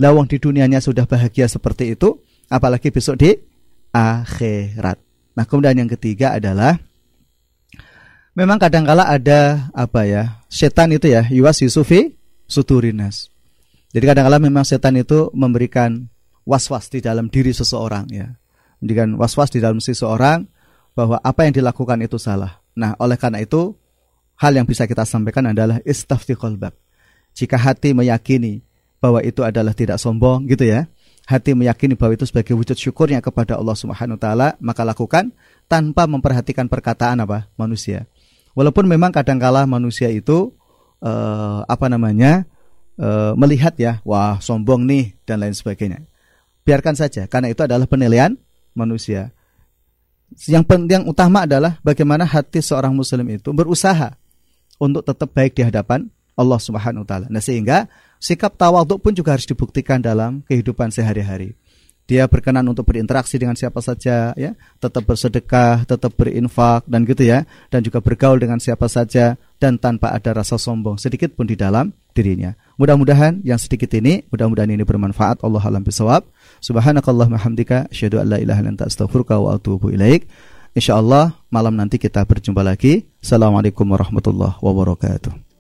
Lawang 0.02 0.26
di 0.26 0.42
dunianya 0.42 0.82
sudah 0.82 1.06
bahagia 1.06 1.46
seperti 1.46 1.94
itu, 1.94 2.18
apalagi 2.50 2.90
besok 2.90 3.22
di 3.22 3.38
akhirat. 3.94 4.98
Nah, 5.38 5.46
kemudian 5.46 5.78
yang 5.78 5.90
ketiga 5.94 6.34
adalah 6.34 6.82
memang 8.34 8.58
kadangkala 8.58 9.06
ada 9.06 9.70
apa 9.78 10.10
ya? 10.10 10.42
Setan 10.50 10.90
itu 10.92 11.06
ya, 11.06 11.30
yuwas 11.30 11.62
yusufi 11.62 12.18
suturinas. 12.50 13.30
Jadi 13.94 14.06
kadangkala 14.10 14.42
memang 14.42 14.66
setan 14.66 14.98
itu 14.98 15.30
memberikan 15.38 16.10
was-was 16.48 16.90
di 16.90 17.04
dalam 17.04 17.30
diri 17.30 17.54
seseorang 17.54 18.10
ya. 18.10 18.34
Memberikan 18.82 19.14
was-was 19.22 19.54
di 19.54 19.62
dalam 19.62 19.78
seseorang 19.78 20.50
bahwa 20.98 21.22
apa 21.22 21.46
yang 21.46 21.54
dilakukan 21.54 22.02
itu 22.02 22.18
salah. 22.18 22.64
Nah, 22.74 22.98
oleh 22.98 23.20
karena 23.20 23.44
itu 23.44 23.78
hal 24.42 24.58
yang 24.58 24.66
bisa 24.66 24.90
kita 24.90 25.06
sampaikan 25.06 25.54
adalah 25.54 25.78
istafti 25.86 26.34
qalbak 26.34 26.74
jika 27.38 27.56
hati 27.62 27.94
meyakini 27.94 28.66
bahwa 29.02 29.22
itu 29.22 29.42
adalah 29.42 29.74
tidak 29.74 29.98
sombong 29.98 30.46
gitu 30.50 30.68
ya. 30.68 30.86
Hati 31.26 31.54
meyakini 31.54 31.94
bahwa 31.94 32.18
itu 32.18 32.26
sebagai 32.26 32.58
wujud 32.58 32.76
syukurnya 32.76 33.22
kepada 33.22 33.56
Allah 33.56 33.78
Subhanahu 33.78 34.18
wa 34.18 34.22
taala, 34.22 34.48
maka 34.58 34.82
lakukan 34.82 35.32
tanpa 35.70 36.10
memperhatikan 36.10 36.68
perkataan 36.68 37.22
apa? 37.24 37.48
manusia. 37.56 38.10
Walaupun 38.58 38.90
memang 38.90 39.14
kadangkala 39.14 39.64
manusia 39.70 40.12
itu 40.12 40.52
eh, 41.00 41.60
apa 41.66 41.86
namanya? 41.88 42.44
Eh, 43.00 43.34
melihat 43.40 43.74
ya, 43.80 44.04
wah 44.04 44.38
sombong 44.44 44.86
nih 44.86 45.18
dan 45.24 45.42
lain 45.42 45.56
sebagainya. 45.56 46.04
Biarkan 46.62 46.94
saja 46.94 47.26
karena 47.26 47.50
itu 47.50 47.64
adalah 47.64 47.90
penilaian 47.90 48.36
manusia. 48.78 49.32
Yang 50.46 50.64
penting 50.68 51.10
utama 51.10 51.50
adalah 51.50 51.82
bagaimana 51.82 52.28
hati 52.28 52.62
seorang 52.62 52.94
muslim 52.94 53.26
itu 53.30 53.50
berusaha 53.50 54.21
untuk 54.82 55.06
tetap 55.06 55.30
baik 55.30 55.54
di 55.54 55.62
hadapan 55.62 56.10
Allah 56.34 56.58
Subhanahu 56.58 57.06
wa 57.06 57.08
taala. 57.08 57.26
Nah, 57.30 57.44
sehingga 57.44 57.86
sikap 58.18 58.58
tawadhu 58.58 58.98
pun 58.98 59.14
juga 59.14 59.38
harus 59.38 59.46
dibuktikan 59.46 60.02
dalam 60.02 60.42
kehidupan 60.50 60.90
sehari-hari. 60.90 61.54
Dia 62.10 62.28
berkenan 62.28 62.68
untuk 62.68 62.92
berinteraksi 62.92 63.40
dengan 63.40 63.56
siapa 63.56 63.80
saja 63.80 64.36
ya, 64.36 64.52
tetap 64.84 65.08
bersedekah, 65.08 65.88
tetap 65.88 66.12
berinfak 66.18 66.84
dan 66.84 67.08
gitu 67.08 67.24
ya, 67.24 67.48
dan 67.72 67.86
juga 67.88 68.04
bergaul 68.04 68.36
dengan 68.36 68.60
siapa 68.60 68.92
saja 68.92 69.40
dan 69.62 69.80
tanpa 69.80 70.12
ada 70.12 70.36
rasa 70.36 70.60
sombong 70.60 71.00
sedikit 71.00 71.32
pun 71.38 71.48
di 71.48 71.56
dalam 71.56 71.96
dirinya. 72.12 72.52
Mudah-mudahan 72.76 73.46
yang 73.48 73.56
sedikit 73.56 73.96
ini, 73.96 74.28
mudah-mudahan 74.28 74.74
ini 74.76 74.84
bermanfaat. 74.84 75.40
Allah 75.40 75.64
alam 75.64 75.86
bisawab. 75.88 76.28
Subhanakallahumma 76.60 77.40
hamdika 77.40 77.88
asyhadu 77.88 78.20
an 78.20 78.28
la 78.28 78.38
ilaha 78.44 78.60
wa 79.40 79.56
atubu 79.56 79.96
ilaik. 79.96 80.28
Insyaallah 80.72 81.36
malam 81.52 81.76
nanti 81.76 82.00
kita 82.00 82.24
berjumpa 82.24 82.64
lagi. 82.64 83.04
Assalamualaikum 83.20 83.84
warahmatullahi 83.84 84.56
wabarakatuh. 84.64 85.51